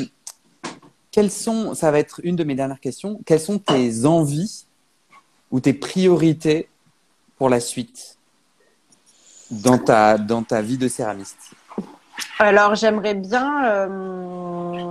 quelles 1.11 1.31
sont, 1.31 1.75
ça 1.75 1.91
va 1.91 1.99
être 1.99 2.21
une 2.25 2.37
de 2.37 2.45
mes 2.45 2.55
dernières 2.55 2.81
questions, 2.81 3.21
quelles 3.27 3.41
sont 3.41 3.59
tes 3.59 4.05
envies 4.07 4.67
ou 5.51 5.61
tes 5.61 5.73
priorités 5.73 6.69
pour 7.39 7.49
la 7.49 7.61
suite 7.61 8.17
dans 9.51 9.79
ta, 9.79 10.19
dans 10.19 10.43
ta 10.43 10.63
vie 10.63 10.79
de 10.79 10.89
céramiste? 10.89 11.53
Alors, 12.39 12.75
j'aimerais 12.75 13.15
bien. 13.15 13.65
Euh, 13.67 14.91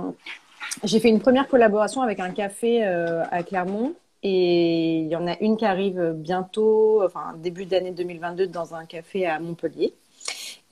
j'ai 0.84 1.00
fait 1.00 1.08
une 1.08 1.20
première 1.20 1.48
collaboration 1.48 2.02
avec 2.02 2.20
un 2.20 2.30
café 2.30 2.84
euh, 2.84 3.24
à 3.30 3.42
Clermont. 3.42 3.94
Et 4.28 4.98
il 4.98 5.06
y 5.06 5.14
en 5.14 5.28
a 5.28 5.38
une 5.40 5.56
qui 5.56 5.64
arrive 5.64 6.12
bientôt, 6.16 7.00
enfin 7.04 7.34
début 7.36 7.64
d'année 7.64 7.92
2022, 7.92 8.48
dans 8.48 8.74
un 8.74 8.84
café 8.84 9.24
à 9.24 9.38
Montpellier. 9.38 9.94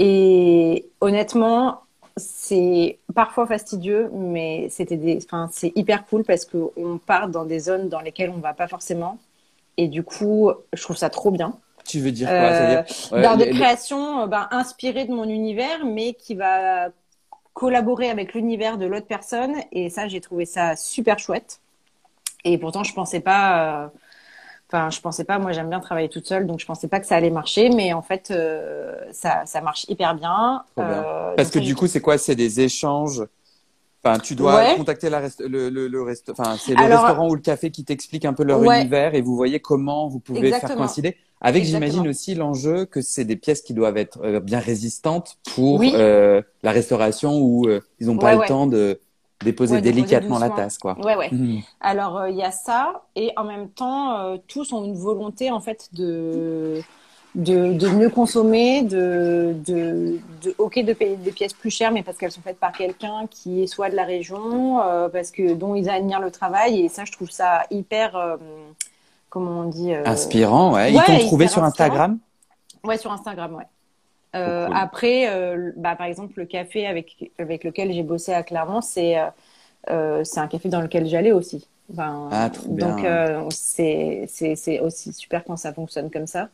Et 0.00 0.88
honnêtement, 1.00 1.82
c'est 2.16 2.98
parfois 3.14 3.46
fastidieux, 3.46 4.10
mais 4.12 4.66
c'était 4.70 4.96
des, 4.96 5.20
enfin, 5.24 5.48
c'est 5.52 5.70
hyper 5.76 6.04
cool 6.06 6.24
parce 6.24 6.44
qu'on 6.46 6.98
part 6.98 7.28
dans 7.28 7.44
des 7.44 7.60
zones 7.60 7.88
dans 7.88 8.00
lesquelles 8.00 8.30
on 8.30 8.40
va 8.40 8.54
pas 8.54 8.66
forcément. 8.66 9.18
Et 9.76 9.86
du 9.86 10.02
coup, 10.02 10.50
je 10.72 10.82
trouve 10.82 10.96
ça 10.96 11.08
trop 11.08 11.30
bien. 11.30 11.56
Tu 11.84 12.00
veux 12.00 12.10
dire 12.10 12.26
quoi 12.26 12.36
euh, 12.36 12.82
ouais, 13.12 13.22
Dans 13.22 13.36
des 13.36 13.50
créations 13.50 14.22
euh, 14.22 14.26
ben, 14.26 14.48
inspirées 14.50 15.04
de 15.04 15.12
mon 15.12 15.28
univers, 15.28 15.84
mais 15.84 16.14
qui 16.14 16.34
va 16.34 16.88
collaborer 17.52 18.10
avec 18.10 18.34
l'univers 18.34 18.78
de 18.78 18.86
l'autre 18.86 19.06
personne. 19.06 19.54
Et 19.70 19.90
ça, 19.90 20.08
j'ai 20.08 20.20
trouvé 20.20 20.44
ça 20.44 20.74
super 20.74 21.20
chouette. 21.20 21.60
Et 22.44 22.58
pourtant, 22.58 22.84
je 22.84 22.94
pensais 22.94 23.20
pas. 23.20 23.84
Euh, 23.84 23.88
Enfin, 24.72 24.90
je 24.90 25.00
pensais 25.00 25.24
pas. 25.24 25.38
Moi, 25.38 25.52
j'aime 25.52 25.68
bien 25.68 25.78
travailler 25.78 26.08
toute 26.08 26.26
seule, 26.26 26.46
donc 26.46 26.58
je 26.58 26.66
pensais 26.66 26.88
pas 26.88 26.98
que 26.98 27.06
ça 27.06 27.16
allait 27.16 27.30
marcher. 27.30 27.68
Mais 27.68 27.92
en 27.92 28.02
fait, 28.02 28.30
euh, 28.30 28.94
ça, 29.12 29.42
ça 29.44 29.60
marche 29.60 29.84
hyper 29.88 30.14
bien. 30.16 30.64
Euh, 30.78 31.34
Parce 31.36 31.50
que 31.50 31.58
du 31.58 31.76
coup, 31.76 31.86
c'est 31.86 32.00
quoi? 32.00 32.18
C'est 32.18 32.34
des 32.34 32.60
échanges? 32.60 33.22
Enfin, 34.02 34.18
tu 34.18 34.34
dois 34.34 34.74
contacter 34.74 35.10
la 35.10 35.20
rest... 35.20 35.40
le, 35.40 35.68
le, 35.68 35.86
le 35.86 36.02
rest... 36.02 36.30
enfin, 36.30 36.56
le 36.66 36.74
restaurant 36.74 37.28
ou 37.28 37.34
le 37.34 37.40
café 37.40 37.70
qui 37.70 37.84
t'explique 37.84 38.24
un 38.24 38.32
peu 38.32 38.42
leur 38.42 38.64
univers 38.64 39.14
et 39.14 39.20
vous 39.20 39.36
voyez 39.36 39.60
comment 39.60 40.08
vous 40.08 40.18
pouvez 40.18 40.50
faire 40.50 40.74
coïncider. 40.74 41.16
Avec, 41.40 41.64
j'imagine 41.64 42.08
aussi 42.08 42.34
l'enjeu 42.34 42.86
que 42.86 43.00
c'est 43.02 43.24
des 43.24 43.36
pièces 43.36 43.60
qui 43.60 43.74
doivent 43.74 43.98
être 43.98 44.40
bien 44.40 44.58
résistantes 44.60 45.36
pour 45.54 45.82
euh, 45.84 46.42
la 46.62 46.72
restauration 46.72 47.38
où 47.38 47.68
euh, 47.68 47.80
ils 48.00 48.06
n'ont 48.06 48.18
pas 48.18 48.34
le 48.34 48.46
temps 48.46 48.66
de 48.66 48.98
déposer 49.44 49.80
délicatement 49.80 50.38
la 50.38 50.50
tasse, 50.50 50.78
quoi. 50.78 50.96
Ouais, 50.98 51.16
ouais. 51.16 51.28
Mhm. 51.30 51.60
Alors, 51.80 52.18
euh, 52.18 52.30
il 52.30 52.36
y 52.36 52.42
a 52.42 52.50
ça, 52.50 53.02
et 53.14 53.32
en 53.36 53.44
même 53.44 53.68
temps, 53.68 54.18
euh, 54.18 54.36
tous 54.48 54.72
ont 54.72 54.84
une 54.84 54.96
volonté, 54.96 55.50
en 55.50 55.60
fait, 55.60 55.88
de, 55.92 56.80
de, 57.34 57.72
de 57.72 57.88
mieux 57.88 58.10
consommer, 58.10 58.82
de, 58.82 59.54
de, 59.66 60.18
de, 60.42 60.54
ok, 60.58 60.84
de 60.84 60.92
payer 60.92 61.16
des 61.16 61.30
pièces 61.32 61.52
plus 61.52 61.70
chères, 61.70 61.92
mais 61.92 62.02
parce 62.02 62.16
qu'elles 62.18 62.32
sont 62.32 62.42
faites 62.42 62.58
par 62.58 62.72
quelqu'un 62.72 63.26
qui 63.30 63.62
est 63.62 63.66
soit 63.66 63.90
de 63.90 63.96
la 63.96 64.04
région, 64.04 64.80
euh, 64.82 65.08
parce 65.08 65.30
que 65.30 65.54
dont 65.54 65.74
ils 65.74 65.88
admirent 65.88 66.20
le 66.20 66.30
travail, 66.30 66.80
et 66.80 66.88
ça, 66.88 67.04
je 67.04 67.12
trouve 67.12 67.30
ça 67.30 67.64
hyper, 67.70 68.38
comment 69.30 69.60
on 69.60 69.64
dit 69.64 69.92
Inspirant, 69.94 70.72
ouais. 70.72 70.92
Ils 70.92 71.02
t'ont 71.02 71.18
trouvé 71.18 71.46
sur 71.46 71.62
Instagram? 71.62 72.18
Ouais, 72.82 72.98
sur 72.98 73.12
Instagram, 73.12 73.54
ouais. 73.54 73.66
Euh, 74.34 74.68
Après, 74.72 75.28
euh, 75.30 75.72
bah, 75.76 75.96
par 75.96 76.06
exemple, 76.06 76.34
le 76.36 76.46
café 76.46 76.86
avec, 76.86 77.30
avec 77.38 77.64
lequel 77.64 77.92
j'ai 77.92 78.02
bossé 78.02 78.32
à 78.32 78.42
Clermont, 78.42 78.80
c'est 78.80 79.16
euh, 79.90 80.24
c'est 80.24 80.40
un 80.40 80.48
café 80.48 80.68
dans 80.68 80.80
lequel 80.80 81.06
j'allais 81.06 81.32
aussi. 81.32 81.68
Enfin, 81.92 82.30
ah, 82.32 82.50
donc, 82.68 83.06
c'est 83.50 84.26
aussi 84.80 85.12
super 85.12 85.44
quand 85.44 85.56
ça 85.56 85.72
fonctionne 85.72 86.10
comme 86.10 86.26
ça. 86.26 86.48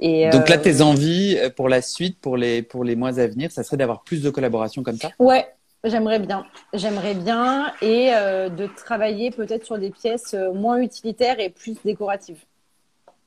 Et, 0.00 0.28
donc 0.30 0.48
là, 0.48 0.58
tes 0.58 0.80
envies 0.82 1.38
pour 1.56 1.68
la 1.68 1.80
suite, 1.80 2.18
pour 2.20 2.36
les, 2.36 2.62
pour 2.62 2.84
les 2.84 2.96
mois 2.96 3.18
à 3.20 3.26
venir, 3.26 3.50
ça 3.52 3.62
serait 3.62 3.76
d'avoir 3.76 4.02
plus 4.02 4.22
de 4.22 4.30
collaborations 4.30 4.82
comme 4.82 4.96
ça? 4.96 5.12
Ouais, 5.18 5.46
J'aimerais 5.84 6.18
bien, 6.18 6.46
j'aimerais 6.72 7.14
bien, 7.14 7.72
et 7.82 8.06
de 8.10 8.66
travailler 8.74 9.30
peut-être 9.30 9.64
sur 9.64 9.78
des 9.78 9.90
pièces 9.90 10.34
moins 10.54 10.78
utilitaires 10.78 11.38
et 11.40 11.50
plus 11.50 11.76
décoratives. 11.84 12.42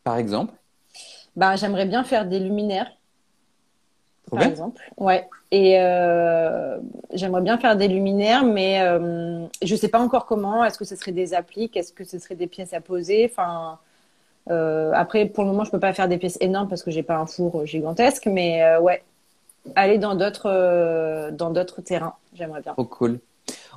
Par 0.04 0.18
exemple? 0.18 0.54
Bah, 1.36 1.56
J'aimerais 1.56 1.86
bien 1.86 2.04
faire 2.04 2.26
des 2.26 2.40
luminaires 2.40 2.92
par 4.30 4.44
exemple. 4.44 4.82
Ouais. 4.98 5.28
Et 5.52 5.80
euh, 5.80 6.78
j'aimerais 7.14 7.42
bien 7.42 7.58
faire 7.58 7.78
des 7.78 7.88
luminaires, 7.88 8.44
mais 8.44 8.82
euh, 8.82 9.46
je 9.64 9.76
sais 9.76 9.88
pas 9.88 10.00
encore 10.00 10.26
comment. 10.26 10.64
Est-ce 10.64 10.78
que 10.78 10.86
ce 10.86 10.96
serait 10.96 11.14
des 11.14 11.34
appliques? 11.34 11.78
Est-ce 11.78 11.94
que 11.94 12.04
ce 12.04 12.20
serait 12.20 12.36
des 12.36 12.48
pièces 12.48 12.74
à 12.74 12.82
poser? 12.82 13.30
Enfin, 13.32 13.80
euh, 14.50 14.92
après, 14.94 15.26
pour 15.26 15.44
le 15.44 15.52
moment, 15.52 15.64
je 15.64 15.72
peux 15.72 15.80
pas 15.80 15.94
faire 15.94 16.08
des 16.08 16.18
pièces 16.18 16.38
énormes 16.42 16.68
parce 16.68 16.84
que 16.84 16.92
j'ai 16.92 17.04
pas 17.04 17.18
un 17.18 17.26
four 17.26 17.66
gigantesque, 17.66 18.26
mais 18.26 18.78
ouais, 18.78 19.04
aller 19.76 19.98
dans 19.98 20.16
d'autres 20.16 21.32
dans 21.32 21.52
d'autres 21.52 21.82
terrains, 21.82 22.14
j'aimerais 22.34 22.62
bien. 22.62 22.74
Trop 22.74 22.86
cool. 22.86 23.20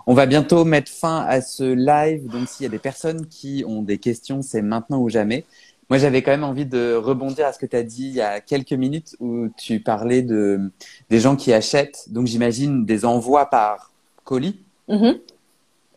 On 0.06 0.14
va 0.14 0.26
bientôt 0.26 0.64
mettre 0.64 0.90
fin 0.90 1.24
à 1.28 1.40
ce 1.40 1.62
live. 1.62 2.26
Donc, 2.28 2.48
s'il 2.48 2.64
y 2.64 2.66
a 2.66 2.70
des 2.70 2.78
personnes 2.78 3.26
qui 3.26 3.64
ont 3.66 3.82
des 3.82 3.98
questions, 3.98 4.42
c'est 4.42 4.62
maintenant 4.62 4.98
ou 4.98 5.08
jamais. 5.08 5.44
Moi, 5.90 5.98
j'avais 5.98 6.22
quand 6.22 6.30
même 6.30 6.44
envie 6.44 6.66
de 6.66 6.94
rebondir 6.94 7.46
à 7.46 7.52
ce 7.52 7.58
que 7.58 7.66
tu 7.66 7.74
as 7.74 7.82
dit 7.82 8.06
il 8.06 8.14
y 8.14 8.20
a 8.20 8.40
quelques 8.40 8.72
minutes 8.72 9.16
où 9.18 9.48
tu 9.58 9.80
parlais 9.80 10.22
de 10.22 10.70
des 11.10 11.18
gens 11.18 11.34
qui 11.34 11.52
achètent. 11.52 12.04
Donc, 12.08 12.28
j'imagine 12.28 12.86
des 12.86 13.04
envois 13.04 13.46
par 13.46 13.90
colis. 14.24 14.60
Mm-hmm. 14.88 15.18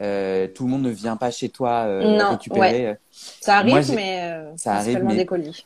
Euh, 0.01 0.47
tout 0.47 0.65
le 0.65 0.71
monde 0.71 0.81
ne 0.81 0.89
vient 0.89 1.15
pas 1.15 1.29
chez 1.29 1.49
toi 1.49 1.83
euh, 1.85 2.17
non, 2.17 2.31
récupérer. 2.31 2.87
Ouais. 2.87 2.97
Ça 3.11 3.57
arrive, 3.57 3.93
mais 3.93 4.21
euh, 4.23 4.51
ça 4.57 4.73
arrive, 4.73 5.03
mais... 5.03 5.15
des 5.15 5.25
colis. 5.27 5.65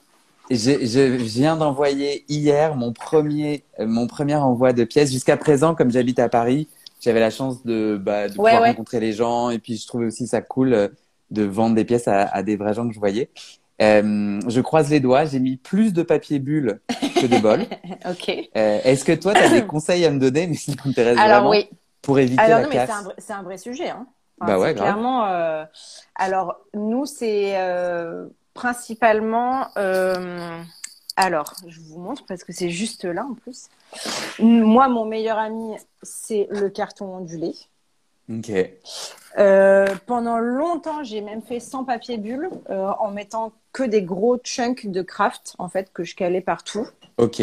Je, 0.52 1.16
viens 1.16 1.56
d'envoyer 1.56 2.26
hier 2.30 2.76
mon 2.76 2.94
premier 2.94 3.64
mon 3.80 4.08
premier 4.08 4.36
envoi 4.36 4.74
de 4.74 4.84
pièces. 4.84 5.12
Jusqu'à 5.12 5.38
présent, 5.38 5.74
comme 5.74 5.92
j'habite 5.92 6.20
à 6.20 6.28
Paris, 6.28 6.68
j'avais 7.02 7.20
la 7.22 7.30
chance 7.30 7.64
de, 7.64 8.00
bah, 8.02 8.28
de 8.28 8.34
pouvoir 8.36 8.64
rencontrer 8.64 9.00
les 9.00 9.14
gens 9.14 9.50
et 9.50 9.60
puis 9.60 9.78
je 9.78 9.88
trouvais 9.88 10.06
aussi 10.06 10.28
ça 10.28 10.42
cool 10.42 10.92
de 11.32 11.44
vendre 11.44 11.76
des 11.76 11.86
pièces 11.86 12.08
à, 12.08 12.24
à 12.24 12.44
des 12.44 12.58
vrais 12.58 12.74
gens 12.74 12.88
que 12.88 12.94
je 12.94 13.00
voyais. 13.00 13.30
Euh, 13.82 14.40
je 14.48 14.62
croise 14.62 14.90
les 14.90 15.00
doigts. 15.00 15.26
J'ai 15.26 15.40
mis 15.40 15.58
plus 15.58 15.94
de 15.94 16.02
papier 16.04 16.40
bulle 16.40 16.82
que 16.90 17.28
de 17.28 17.38
bol. 17.40 17.62
ok. 18.10 18.30
Euh, 18.56 18.80
Est-ce 18.84 19.06
que 19.06 19.12
toi, 19.14 19.34
tu 19.34 19.40
as 19.42 19.50
des 19.50 19.66
conseils 19.68 20.06
à 20.06 20.12
me 20.12 20.20
donner, 20.20 20.48
mais 20.48 20.56
ça 20.56 20.72
m'intéresse 20.86 21.16
vraiment, 21.18 21.50
oui. 21.50 21.70
pour 22.02 22.18
éviter 22.20 22.42
Alors 22.42 22.60
la 22.60 22.64
non, 22.64 22.70
mais 22.70 22.76
casse 22.76 22.90
c'est 22.90 22.96
un, 22.96 23.02
vrai- 23.04 23.16
c'est 23.18 23.34
un 23.34 23.44
vrai 23.44 23.58
sujet. 23.58 23.90
Hein. 23.90 24.08
Enfin, 24.40 24.54
Bah 24.54 24.60
ouais, 24.60 24.74
clairement. 24.76 25.26
euh, 25.26 25.64
Alors 26.16 26.60
nous, 26.74 27.06
c'est 27.06 27.56
principalement. 28.54 29.68
Alors, 31.20 31.54
je 31.68 31.80
vous 31.82 31.98
montre 32.00 32.24
parce 32.28 32.44
que 32.44 32.54
c'est 32.54 32.70
juste 32.70 33.04
là 33.04 33.26
en 33.26 33.34
plus. 33.34 33.70
Moi, 34.40 34.88
mon 34.88 35.06
meilleur 35.06 35.40
ami, 35.40 35.76
c'est 36.04 36.48
le 36.52 36.70
carton 36.70 37.06
ondulé. 37.18 37.54
Ok. 38.30 38.52
Euh, 39.38 39.88
pendant 40.06 40.40
longtemps, 40.40 41.04
j'ai 41.04 41.22
même 41.22 41.42
fait 41.42 41.60
sans 41.60 41.84
papier 41.84 42.18
bulle, 42.18 42.50
euh, 42.70 42.90
en 43.00 43.12
mettant 43.12 43.54
que 43.72 43.84
des 43.84 44.02
gros 44.02 44.38
chunks 44.44 44.88
de 44.88 45.02
craft, 45.02 45.56
en 45.60 45.70
fait, 45.70 45.92
que 45.94 46.04
je 46.04 46.16
calais 46.16 46.42
partout. 46.42 46.88
Ok. 47.18 47.42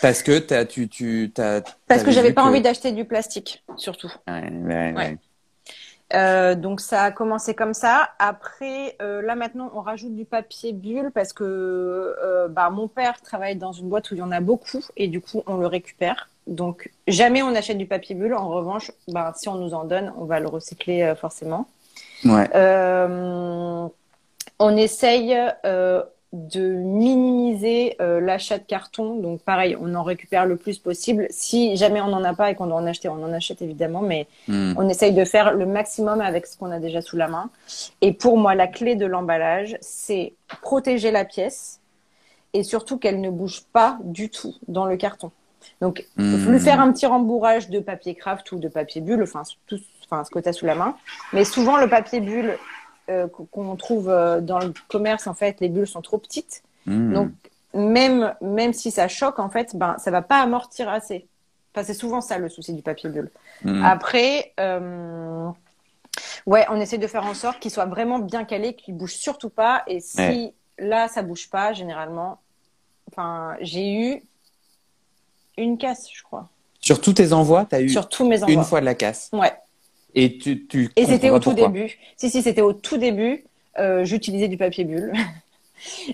Parce 0.00 0.22
que 0.22 0.38
t'as, 0.38 0.64
tu, 0.64 0.88
tu, 0.88 1.30
t'as, 1.34 1.60
Parce 1.88 2.02
que 2.04 2.10
j'avais 2.10 2.32
pas 2.32 2.42
que- 2.42 2.48
envie 2.48 2.62
d'acheter 2.62 2.92
du 2.92 3.04
plastique, 3.04 3.64
surtout. 3.76 4.10
Ouais, 4.28 4.50
ouais, 4.50 4.74
ouais. 4.74 4.94
Ouais. 4.94 5.18
Euh, 6.14 6.54
donc 6.54 6.80
ça 6.80 7.02
a 7.02 7.10
commencé 7.10 7.54
comme 7.54 7.74
ça. 7.74 8.10
Après, 8.18 8.94
euh, 9.02 9.20
là 9.22 9.34
maintenant, 9.34 9.70
on 9.74 9.80
rajoute 9.80 10.14
du 10.14 10.24
papier 10.24 10.72
bulle 10.72 11.10
parce 11.12 11.32
que 11.32 11.42
euh, 11.44 12.46
bah, 12.48 12.70
mon 12.70 12.88
père 12.88 13.20
travaille 13.20 13.56
dans 13.56 13.72
une 13.72 13.88
boîte 13.88 14.10
où 14.10 14.14
il 14.14 14.18
y 14.18 14.22
en 14.22 14.30
a 14.30 14.40
beaucoup 14.40 14.84
et 14.96 15.08
du 15.08 15.20
coup, 15.20 15.42
on 15.46 15.56
le 15.56 15.66
récupère. 15.66 16.28
Donc 16.46 16.90
jamais 17.08 17.42
on 17.42 17.54
achète 17.54 17.78
du 17.78 17.86
papier 17.86 18.14
bulle. 18.14 18.34
En 18.34 18.48
revanche, 18.48 18.90
bah, 19.08 19.32
si 19.36 19.48
on 19.48 19.54
nous 19.54 19.74
en 19.74 19.84
donne, 19.84 20.12
on 20.18 20.24
va 20.24 20.40
le 20.40 20.48
recycler 20.48 21.02
euh, 21.02 21.14
forcément. 21.14 21.66
Ouais. 22.24 22.48
Euh, 22.54 23.86
on 24.58 24.76
essaye 24.76 25.36
euh, 25.64 26.02
de 26.32 26.60
minimiser 26.60 27.96
euh, 28.00 28.20
l'achat 28.20 28.58
de 28.58 28.64
carton. 28.64 29.16
Donc 29.16 29.40
pareil, 29.42 29.76
on 29.80 29.94
en 29.94 30.02
récupère 30.02 30.46
le 30.46 30.56
plus 30.56 30.78
possible. 30.78 31.26
Si 31.30 31.76
jamais 31.76 32.00
on 32.00 32.08
n'en 32.08 32.24
a 32.24 32.34
pas 32.34 32.50
et 32.50 32.54
qu'on 32.54 32.66
doit 32.66 32.76
en 32.76 32.86
acheter, 32.86 33.08
on 33.08 33.22
en 33.22 33.32
achète 33.32 33.62
évidemment, 33.62 34.00
mais 34.02 34.26
Hmm. 34.48 34.74
on 34.76 34.88
essaye 34.88 35.12
de 35.14 35.24
faire 35.24 35.54
le 35.54 35.64
maximum 35.64 36.20
avec 36.20 36.46
ce 36.46 36.56
qu'on 36.58 36.70
a 36.70 36.78
déjà 36.78 37.00
sous 37.00 37.16
la 37.16 37.28
main. 37.28 37.50
Et 38.00 38.12
pour 38.12 38.36
moi, 38.36 38.54
la 38.54 38.66
clé 38.66 38.96
de 38.96 39.06
l'emballage, 39.06 39.76
c'est 39.80 40.34
protéger 40.62 41.10
la 41.10 41.24
pièce 41.24 41.80
et 42.52 42.62
surtout 42.62 42.98
qu'elle 42.98 43.20
ne 43.20 43.30
bouge 43.30 43.62
pas 43.72 43.98
du 44.04 44.28
tout 44.28 44.54
dans 44.68 44.86
le 44.86 44.96
carton. 44.96 45.30
Donc, 45.80 46.04
Hmm. 46.16 46.50
lui 46.50 46.60
faire 46.60 46.80
un 46.80 46.92
petit 46.92 47.06
rembourrage 47.06 47.70
de 47.70 47.80
papier 47.80 48.14
craft 48.14 48.50
ou 48.52 48.58
de 48.58 48.68
papier 48.68 49.00
bulle, 49.00 49.22
enfin, 49.22 49.42
tout, 49.66 49.78
enfin 50.04 50.24
ce 50.24 50.30
que 50.30 50.38
tu 50.38 50.48
as 50.48 50.52
sous 50.52 50.66
la 50.66 50.74
main. 50.74 50.96
Mais 51.32 51.44
souvent, 51.44 51.76
le 51.76 51.88
papier 51.88 52.20
bulle 52.20 52.58
euh, 53.10 53.26
qu'on 53.28 53.76
trouve 53.76 54.08
euh, 54.08 54.40
dans 54.40 54.58
le 54.58 54.72
commerce, 54.88 55.26
en 55.26 55.34
fait, 55.34 55.60
les 55.60 55.68
bulles 55.68 55.86
sont 55.86 56.00
trop 56.02 56.18
petites. 56.18 56.62
Hmm. 56.86 57.12
Donc, 57.12 57.30
même, 57.74 58.34
même 58.40 58.72
si 58.72 58.90
ça 58.90 59.08
choque, 59.08 59.38
en 59.38 59.48
fait, 59.50 59.76
ben, 59.76 59.96
ça 59.98 60.10
va 60.10 60.22
pas 60.22 60.38
amortir 60.40 60.88
assez. 60.88 61.26
Enfin, 61.74 61.84
c'est 61.84 61.94
souvent 61.94 62.20
ça 62.20 62.38
le 62.38 62.48
souci 62.48 62.72
du 62.72 62.82
papier 62.82 63.10
bulle. 63.10 63.30
Hmm. 63.64 63.84
Après, 63.84 64.52
euh, 64.60 65.48
ouais, 66.46 66.64
on 66.70 66.80
essaie 66.80 66.98
de 66.98 67.06
faire 67.06 67.24
en 67.26 67.34
sorte 67.34 67.58
qu'il 67.58 67.70
soit 67.72 67.86
vraiment 67.86 68.20
bien 68.20 68.44
calé, 68.44 68.74
qu'il 68.74 68.94
bouge 68.94 69.14
surtout 69.14 69.50
pas. 69.50 69.82
Et 69.86 70.00
si 70.00 70.18
Ouais. 70.20 70.54
là, 70.78 71.08
ça 71.08 71.22
bouge 71.22 71.50
pas, 71.50 71.72
généralement, 71.72 72.38
enfin, 73.10 73.56
j'ai 73.60 73.92
eu 73.92 74.22
une 75.56 75.78
casse, 75.78 76.08
je 76.12 76.22
crois, 76.22 76.48
Sur 76.80 77.00
tous 77.00 77.12
tes 77.14 77.32
envois, 77.32 77.64
t'as 77.68 77.80
eu 77.80 77.88
sur 77.88 78.08
tous 78.08 78.26
mes 78.28 78.42
envois. 78.42 78.54
une 78.54 78.64
fois 78.64 78.80
de 78.80 78.84
la 78.86 78.94
casse. 78.94 79.30
Ouais. 79.32 79.52
Et 80.14 80.38
tu, 80.38 80.66
tu 80.66 80.90
Et 80.96 81.06
c'était 81.06 81.30
au 81.30 81.38
tout 81.40 81.54
début. 81.54 81.98
Si, 82.16 82.30
si, 82.30 82.42
c'était 82.42 82.62
au 82.62 82.72
tout 82.72 82.96
début. 82.98 83.44
Euh, 83.78 84.04
J'utilisais 84.04 84.48
du 84.48 84.56
papier 84.56 84.84
bulle. 84.84 85.12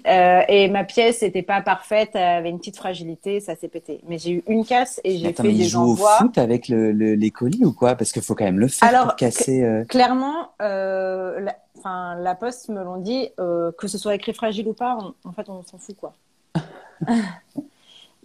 Euh, 0.06 0.40
et 0.48 0.68
ma 0.68 0.82
pièce 0.84 1.22
n'était 1.22 1.42
pas 1.42 1.60
parfaite, 1.60 2.10
elle 2.14 2.22
avait 2.38 2.48
une 2.50 2.58
petite 2.58 2.76
fragilité, 2.78 3.38
ça 3.38 3.54
s'est 3.54 3.68
pété. 3.68 4.00
Mais 4.08 4.18
j'ai 4.18 4.30
eu 4.32 4.42
une 4.48 4.64
casse 4.64 5.00
et 5.04 5.16
j'ai 5.18 5.32
fait 5.32 5.42
mais 5.44 5.52
des 5.52 5.64
jouent 5.64 5.80
envois. 5.92 6.16
au 6.16 6.24
foot 6.24 6.38
avec 6.38 6.66
le, 6.68 6.90
le- 6.90 7.14
les 7.14 7.30
colis 7.30 7.64
ou 7.64 7.72
quoi? 7.72 7.94
Parce 7.94 8.10
qu'il 8.10 8.22
faut 8.22 8.34
quand 8.34 8.46
même 8.46 8.58
le 8.58 8.66
faire 8.66 8.88
Alors, 8.88 9.04
pour 9.08 9.16
casser. 9.16 9.62
euh, 9.62 9.84
Clairement, 9.84 10.48
euh, 10.60 11.38
la, 11.40 11.56
enfin, 11.78 12.16
la 12.16 12.34
Poste 12.34 12.70
me 12.70 12.82
l'ont 12.82 12.96
dit, 12.96 13.28
euh, 13.38 13.70
que 13.78 13.86
ce 13.86 13.96
soit 13.98 14.14
écrit 14.16 14.32
fragile 14.32 14.66
ou 14.66 14.72
pas, 14.72 14.96
on- 15.00 15.28
en 15.28 15.32
fait, 15.32 15.48
on 15.48 15.62
s'en 15.62 15.78
fout 15.78 15.94
quoi. 15.94 16.14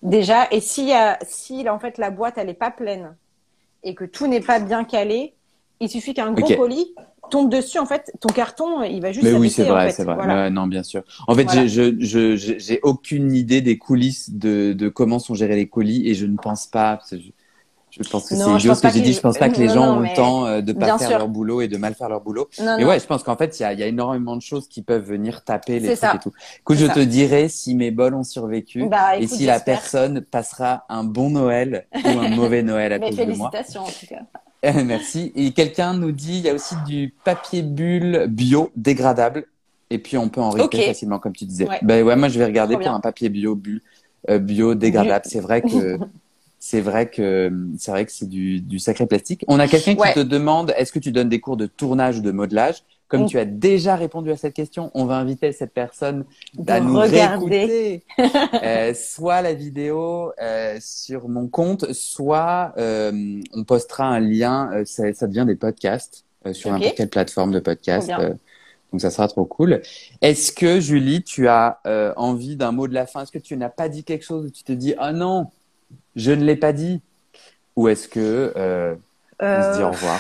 Déjà, 0.06 0.48
et 0.52 0.62
si, 0.62 0.92
si 1.24 1.68
en 1.70 1.80
fait 1.80 1.98
la 1.98 2.12
boîte 2.12 2.36
elle 2.38 2.50
est 2.50 2.54
pas 2.54 2.72
pleine 2.72 3.16
et 3.84 3.96
que 3.96 4.06
tout 4.06 4.28
n'est 4.28 4.40
pas 4.42 4.60
bien 4.60 4.84
calé, 4.84 5.34
il 5.80 5.90
suffit 5.90 6.14
qu'un 6.14 6.32
gros 6.32 6.56
colis 6.56 6.94
tombe 7.32 7.50
dessus. 7.52 7.80
En 7.80 7.86
fait, 7.86 8.12
ton 8.22 8.30
carton, 8.30 8.84
il 8.84 9.02
va 9.02 9.12
juste. 9.12 9.26
Mais 9.26 9.34
oui, 9.34 9.50
c'est 9.50 9.70
en 9.70 9.74
vrai, 9.74 9.88
fait. 9.88 9.94
c'est 9.94 10.04
vrai. 10.04 10.16
Voilà. 10.16 10.36
Ouais, 10.36 10.50
non, 10.50 10.68
bien 10.68 10.84
sûr. 10.84 11.04
En 11.28 11.36
fait, 11.36 11.44
Voilà. 11.44 11.68
j'ai- 11.68 11.96
je, 12.00 12.36
je, 12.36 12.76
aucune 12.84 13.34
idée 13.34 13.62
des 13.62 13.78
coulisses 13.78 14.30
de, 14.32 14.74
de 14.74 14.90
comment 14.90 15.20
sont 15.20 15.34
gérés 15.34 15.56
les 15.56 15.68
colis 15.68 16.08
et 16.08 16.14
je 16.14 16.26
ne 16.26 16.38
pense 16.38 16.68
pas. 16.68 16.98
parce 16.98 17.10
que 17.12 17.18
Je, 18.00 18.10
pense 18.10 18.28
que 18.28 18.36
c'est 18.36 18.52
idiot 18.52 18.76
ce 18.76 18.82
que 18.82 18.90
j'ai 18.90 19.02
dit. 19.02 19.14
Je 19.14 19.22
pense 19.22 19.38
pas 19.38 19.50
que 19.50 19.58
les 19.60 19.68
non, 19.68 19.74
gens 19.74 19.86
non, 19.86 19.98
ont 19.98 20.00
le 20.02 20.16
temps 20.16 20.46
euh, 20.46 20.62
de 20.62 20.74
pas 20.74 20.86
bien 20.86 20.98
faire 20.98 21.10
sûr. 21.10 21.18
leur 21.18 21.28
boulot 21.30 21.62
et 21.62 21.68
de 21.68 21.78
mal 21.78 21.94
faire 21.96 22.10
leur 22.10 22.22
boulot. 22.22 22.50
Non, 22.62 22.76
Mais 22.78 22.84
ouais, 22.86 23.00
je 23.00 23.06
pense 23.06 23.24
qu'en 23.24 23.38
fait, 23.38 23.58
il 23.60 23.64
y 23.64 23.66
a, 23.66 23.74
y 23.74 23.84
a 23.84 23.88
énormément 23.88 24.36
de 24.36 24.42
choses 24.42 24.68
qui 24.68 24.82
peuvent 24.82 25.04
venir 25.06 25.44
taper 25.44 25.80
les 25.80 25.88
trucs 25.88 25.98
ça. 26.00 26.16
et 26.16 26.20
tout. 26.20 26.32
Écoute, 26.60 26.78
je 26.78 26.88
ça. 26.88 26.94
te 26.94 27.00
dirai 27.00 27.48
si 27.48 27.74
mes 27.76 27.92
bols 27.92 28.14
ont 28.16 28.24
survécu 28.24 28.88
Bah, 28.88 29.18
et 29.18 29.28
si 29.28 29.46
la 29.46 29.60
personne 29.60 30.22
passera 30.22 30.86
un 30.90 31.04
bon 31.04 31.30
Noël 31.30 31.88
ou 31.94 32.20
un 32.20 32.30
mauvais 32.30 32.64
Noël 32.64 32.92
à 32.94 33.00
Mais 33.00 33.08
cause 33.10 33.18
de 33.18 33.24
moi. 33.34 33.50
félicitations 33.52 33.82
en 33.84 33.86
tout 33.86 34.08
cas. 34.08 34.22
Euh, 34.66 34.84
Merci. 34.86 35.32
Et 35.36 35.52
quelqu'un 35.52 35.94
nous 35.94 36.12
dit, 36.12 36.40
il 36.40 36.46
y 36.46 36.50
a 36.50 36.54
aussi 36.54 36.76
du 36.86 37.14
papier 37.24 37.62
bulle 37.62 38.26
bio 38.30 38.72
dégradable. 38.76 39.46
Et 39.92 40.00
puis, 40.00 40.18
on 40.18 40.30
peut 40.30 40.42
en 40.42 40.50
ripper 40.50 40.80
Ok. 40.80 40.86
facilement, 40.88 41.20
comme 41.20 41.34
tu 41.34 41.46
disais. 41.46 41.70
Ouais. 41.70 41.80
Ben 41.84 42.04
ouais, 42.04 42.16
moi, 42.16 42.28
je 42.28 42.40
vais 42.40 42.46
regarder 42.46 42.76
pour 42.76 42.88
un 42.90 43.00
papier 43.00 43.30
bio, 43.30 43.56
bu- 43.56 43.84
euh, 44.30 44.40
bio 44.40 44.74
dégradable. 44.74 45.26
C'est 45.30 45.40
vrai 45.40 45.62
que, 45.62 45.98
c'est 46.68 46.82
vrai 46.82 47.10
que, 47.12 47.52
c'est 47.78 47.92
vrai 47.92 48.06
que 48.08 48.12
c'est 48.12 48.28
du, 48.28 48.60
du 48.60 48.80
sacré 48.80 49.06
plastique. 49.06 49.46
On 49.48 49.60
a 49.60 49.68
quelqu'un 49.68 49.94
qui 49.94 50.02
Ouais. 50.02 50.14
te 50.16 50.20
demande, 50.20 50.74
est-ce 50.78 50.92
que 50.92 50.98
tu 50.98 51.12
donnes 51.12 51.30
des 51.30 51.40
cours 51.40 51.58
de 51.58 51.68
tournage 51.68 52.18
ou 52.18 52.22
de 52.22 52.32
modelage? 52.32 52.78
Comme 53.08 53.22
Mm. 53.26 53.28
tu 53.28 53.38
as 53.38 53.46
déjà 53.46 53.96
répondu 53.96 54.32
à 54.32 54.36
cette 54.36 54.56
question, 54.56 54.90
on 54.96 55.06
va 55.06 55.18
inviter 55.18 55.52
cette 55.52 55.74
personne 55.76 56.26
De 56.58 56.72
à 56.72 56.80
nous 56.80 57.00
regarder. 57.00 58.02
Euh, 58.64 58.96
soit 58.96 59.44
la 59.44 59.54
vidéo 59.54 60.32
euh, 60.42 60.78
sur 60.82 61.30
mon 61.30 61.48
compte, 61.48 61.94
soit 61.94 62.74
euh, 62.80 63.40
on 63.54 63.64
postera 63.64 64.06
un 64.08 64.20
lien. 64.20 64.72
euh, 64.74 64.86
ça, 64.86 65.14
ça 65.14 65.28
devient 65.28 65.46
des 65.46 65.56
podcasts 65.56 66.26
euh, 66.48 66.54
sur 66.54 66.72
Ok. 66.72 66.78
n'importe 66.78 66.96
quelle 66.98 67.10
plateforme 67.10 67.52
de 67.52 67.60
podcast. 67.60 68.10
Euh, 68.18 68.34
donc 68.92 69.02
ça 69.02 69.12
sera 69.12 69.28
trop 69.28 69.46
cool. 69.46 69.82
Est-ce 70.22 70.52
que 70.52 70.80
Julie, 70.80 71.22
tu 71.22 71.48
as 71.48 71.80
euh, 71.86 72.12
envie 72.18 72.56
d'un 72.56 72.72
mot 72.72 72.88
de 72.88 72.94
la 72.96 73.06
fin? 73.06 73.22
Est-ce 73.22 73.32
que 73.32 73.38
tu 73.40 73.56
n'as 73.56 73.70
pas 73.70 73.88
dit 73.90 74.04
quelque 74.04 74.24
chose 74.26 74.46
où 74.48 74.50
tu 74.50 74.64
te 74.64 74.72
dis 74.72 74.96
ah 74.98 75.12
non, 75.14 75.48
je 76.16 76.32
ne 76.32 76.44
l'ai 76.44 76.56
pas 76.56 76.74
dit 76.74 77.02
Ou 77.76 77.90
est-ce 77.90 78.08
que 78.08 78.54
euh, 78.56 78.96
on 79.54 79.64
se 79.64 79.70
dit 79.70 79.84
Euh, 79.84 79.88
au 79.88 79.92
revoir? 79.92 80.20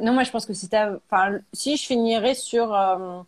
Non, 0.00 0.12
moi 0.12 0.24
je 0.24 0.30
pense 0.30 0.46
que 0.46 0.54
si 0.54 0.68
enfin, 0.74 1.38
si 1.52 1.76
je 1.76 1.84
finirais 1.84 2.34
sur, 2.34 2.74
euh, 2.74 3.20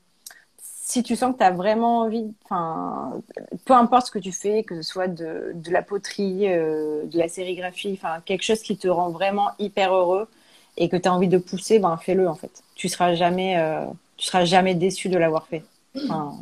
si 0.63 1.03
tu 1.03 1.17
sens 1.17 1.35
que 1.35 1.39
tu 1.39 1.45
as 1.45 1.51
vraiment 1.53 2.01
envie, 2.01 2.33
enfin, 2.45 3.21
peu 3.67 3.75
importe 3.75 4.07
ce 4.07 4.11
que 4.13 4.19
tu 4.19 4.33
fais, 4.33 4.65
que 4.65 4.77
ce 4.77 4.83
soit 4.83 5.09
de, 5.09 5.53
de 5.55 5.71
la 5.71 5.83
poterie, 5.83 6.49
euh, 6.53 7.05
de 7.07 7.19
la 7.19 7.29
sérigraphie, 7.29 7.93
enfin, 7.95 8.21
quelque 8.25 8.43
chose 8.45 8.63
qui 8.63 8.77
te 8.79 8.89
rend 8.89 9.11
vraiment 9.11 9.51
hyper 9.59 9.95
heureux 9.95 10.29
et 10.77 10.89
que 10.89 10.97
tu 10.97 11.09
as 11.09 11.15
envie 11.15 11.29
de 11.29 11.39
pousser, 11.39 11.79
ben 11.79 11.97
fais-le 11.99 12.29
en 12.29 12.35
fait. 12.35 12.63
Tu 12.77 12.89
seras 12.89 13.15
jamais, 13.15 13.59
euh, 13.59 13.87
tu 14.17 14.27
seras 14.27 14.45
jamais 14.45 14.75
déçu 14.75 15.09
de 15.11 15.19
l'avoir 15.19 15.47
fait. 15.49 15.65
Enfin, 16.09 16.37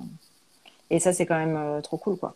et 0.91 1.01
ça 1.01 1.13
c'est 1.13 1.27
quand 1.27 1.39
même 1.39 1.57
euh, 1.57 1.81
trop 1.81 1.97
cool 1.97 2.17
quoi. 2.19 2.35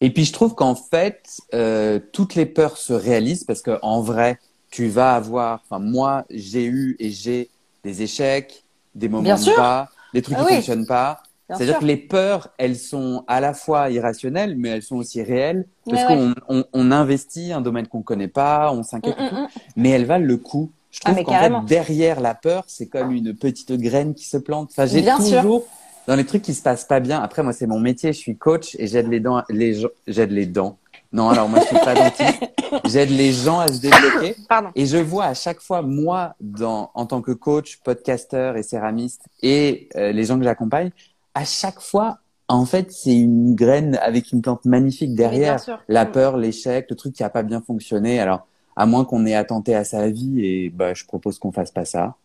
Et 0.00 0.10
puis 0.10 0.24
je 0.24 0.32
trouve 0.32 0.54
qu'en 0.54 0.74
fait, 0.74 1.38
euh, 1.54 1.98
toutes 2.12 2.34
les 2.34 2.46
peurs 2.46 2.76
se 2.76 2.92
réalisent 2.92 3.44
parce 3.44 3.62
que 3.62 3.78
en 3.82 4.00
vrai, 4.00 4.38
tu 4.70 4.88
vas 4.88 5.14
avoir. 5.14 5.62
Enfin, 5.68 5.80
moi, 5.82 6.24
j'ai 6.30 6.64
eu 6.66 6.96
et 7.00 7.10
j'ai 7.10 7.48
des 7.84 8.02
échecs, 8.02 8.62
des 8.94 9.08
moments 9.08 9.34
de 9.36 9.56
bas, 9.56 9.88
des 10.14 10.22
trucs 10.22 10.36
Ah 10.38 10.42
qui 10.42 10.46
oui. 10.48 10.54
fonctionnent 10.56 10.86
pas. 10.86 11.22
C'est-à-dire 11.50 11.78
que 11.78 11.86
les 11.86 11.96
peurs, 11.96 12.48
elles 12.58 12.76
sont 12.76 13.24
à 13.26 13.40
la 13.40 13.54
fois 13.54 13.88
irrationnelles, 13.90 14.54
mais 14.56 14.68
elles 14.68 14.82
sont 14.82 14.96
aussi 14.96 15.22
réelles 15.22 15.66
parce 15.88 16.02
ouais. 16.02 16.06
qu'on 16.06 16.34
on, 16.48 16.64
on 16.74 16.90
investit 16.92 17.52
un 17.52 17.62
domaine 17.62 17.86
qu'on 17.88 18.02
connaît 18.02 18.28
pas, 18.28 18.70
on 18.72 18.82
s'inquiète, 18.82 19.16
Mm, 19.18 19.24
et 19.24 19.28
tout, 19.30 19.34
mm, 19.36 19.40
mm. 19.44 19.48
mais 19.76 19.88
elles 19.90 20.04
valent 20.04 20.26
le 20.26 20.36
coup. 20.36 20.70
Je 20.90 21.00
Ah, 21.04 21.12
trouve 21.12 21.24
qu'en 21.24 21.38
fait, 21.38 21.64
derrière 21.66 22.20
la 22.20 22.34
peur, 22.34 22.64
c'est 22.66 22.86
comme 22.86 23.12
une 23.12 23.34
petite 23.34 23.72
graine 23.72 24.14
qui 24.14 24.26
se 24.26 24.36
plante. 24.36 24.68
Enfin, 24.72 24.84
j'ai 24.86 25.00
Bien 25.00 25.18
sûr. 25.20 25.62
Dans 26.08 26.16
les 26.16 26.24
trucs 26.24 26.40
qui 26.40 26.54
se 26.54 26.62
passent 26.62 26.86
pas 26.86 27.00
bien. 27.00 27.20
Après, 27.20 27.42
moi, 27.42 27.52
c'est 27.52 27.66
mon 27.66 27.78
métier. 27.78 28.14
Je 28.14 28.18
suis 28.18 28.34
coach 28.34 28.74
et 28.78 28.86
j'aide 28.86 29.08
les 29.08 29.20
dents, 29.20 29.42
les 29.50 29.74
gens, 29.74 29.88
j'aide 30.06 30.32
les 30.32 30.46
dents. 30.46 30.78
Non, 31.12 31.28
alors 31.28 31.50
moi, 31.50 31.60
je 31.60 31.66
suis 31.66 31.76
pas 31.84 31.94
dentiste. 31.94 32.42
J'aide 32.84 33.08
les 33.08 33.32
gens 33.32 33.60
à 33.60 33.68
se 33.68 33.80
débloquer. 33.80 34.36
Pardon. 34.46 34.68
Et 34.74 34.84
je 34.84 34.98
vois 34.98 35.24
à 35.24 35.32
chaque 35.32 35.60
fois, 35.60 35.80
moi, 35.80 36.34
dans, 36.38 36.90
en 36.92 37.06
tant 37.06 37.22
que 37.22 37.32
coach, 37.32 37.78
podcasteur 37.82 38.58
et 38.58 38.62
céramiste, 38.62 39.22
et 39.42 39.88
euh, 39.96 40.12
les 40.12 40.24
gens 40.24 40.36
que 40.38 40.44
j'accompagne, 40.44 40.90
à 41.34 41.46
chaque 41.46 41.80
fois, 41.80 42.18
en 42.46 42.66
fait, 42.66 42.92
c'est 42.92 43.16
une 43.16 43.54
graine 43.54 43.98
avec 44.02 44.32
une 44.32 44.42
plante 44.42 44.66
magnifique 44.66 45.14
derrière. 45.14 45.60
sûr. 45.60 45.78
La 45.88 46.04
Mm. 46.04 46.12
peur, 46.12 46.36
l'échec, 46.36 46.86
le 46.90 46.96
truc 46.96 47.14
qui 47.14 47.22
a 47.22 47.30
pas 47.30 47.42
bien 47.42 47.62
fonctionné. 47.62 48.20
Alors, 48.20 48.46
à 48.76 48.84
moins 48.84 49.06
qu'on 49.06 49.24
ait 49.24 49.34
attenté 49.34 49.74
à 49.74 49.84
sa 49.84 50.08
vie, 50.10 50.44
et 50.44 50.68
bah, 50.68 50.92
je 50.92 51.06
propose 51.06 51.38
qu'on 51.38 51.52
fasse 51.52 51.70
pas 51.70 51.86
ça. 51.86 52.16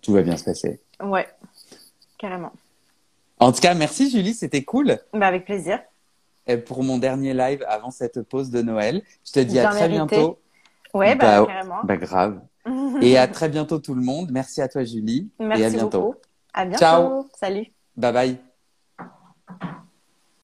Tout 0.00 0.12
va 0.14 0.22
bien 0.22 0.38
se 0.38 0.44
passer. 0.44 0.80
Ouais, 1.02 1.28
carrément. 2.16 2.52
En 3.40 3.52
tout 3.52 3.60
cas, 3.60 3.74
merci 3.74 4.10
Julie, 4.10 4.34
c'était 4.34 4.64
cool. 4.64 4.98
Bah, 5.12 5.26
avec 5.26 5.46
plaisir. 5.46 5.80
Et 6.46 6.56
pour 6.56 6.82
mon 6.82 6.98
dernier 6.98 7.34
live 7.34 7.64
avant 7.68 7.90
cette 7.90 8.22
pause 8.22 8.50
de 8.50 8.62
Noël, 8.62 9.02
je 9.26 9.32
te 9.32 9.40
dis 9.40 9.58
à 9.58 9.68
très 9.68 9.88
mérité. 9.88 10.16
bientôt. 10.16 10.38
Ouais, 10.92 11.14
bah, 11.14 11.40
Bah, 11.40 11.46
carrément. 11.46 11.84
Bah 11.84 11.96
grave. 11.96 12.40
Et 13.00 13.16
à 13.16 13.26
très 13.26 13.48
bientôt 13.48 13.78
tout 13.78 13.94
le 13.94 14.02
monde. 14.02 14.30
Merci 14.30 14.60
à 14.60 14.68
toi 14.68 14.84
Julie. 14.84 15.30
Merci 15.38 15.62
et 15.62 15.66
à 15.66 15.70
bientôt. 15.70 16.00
beaucoup. 16.02 16.14
À 16.52 16.64
bientôt. 16.64 16.78
Ciao. 16.78 17.28
Salut. 17.38 17.66
Bye 17.96 18.12
bye. 18.12 18.49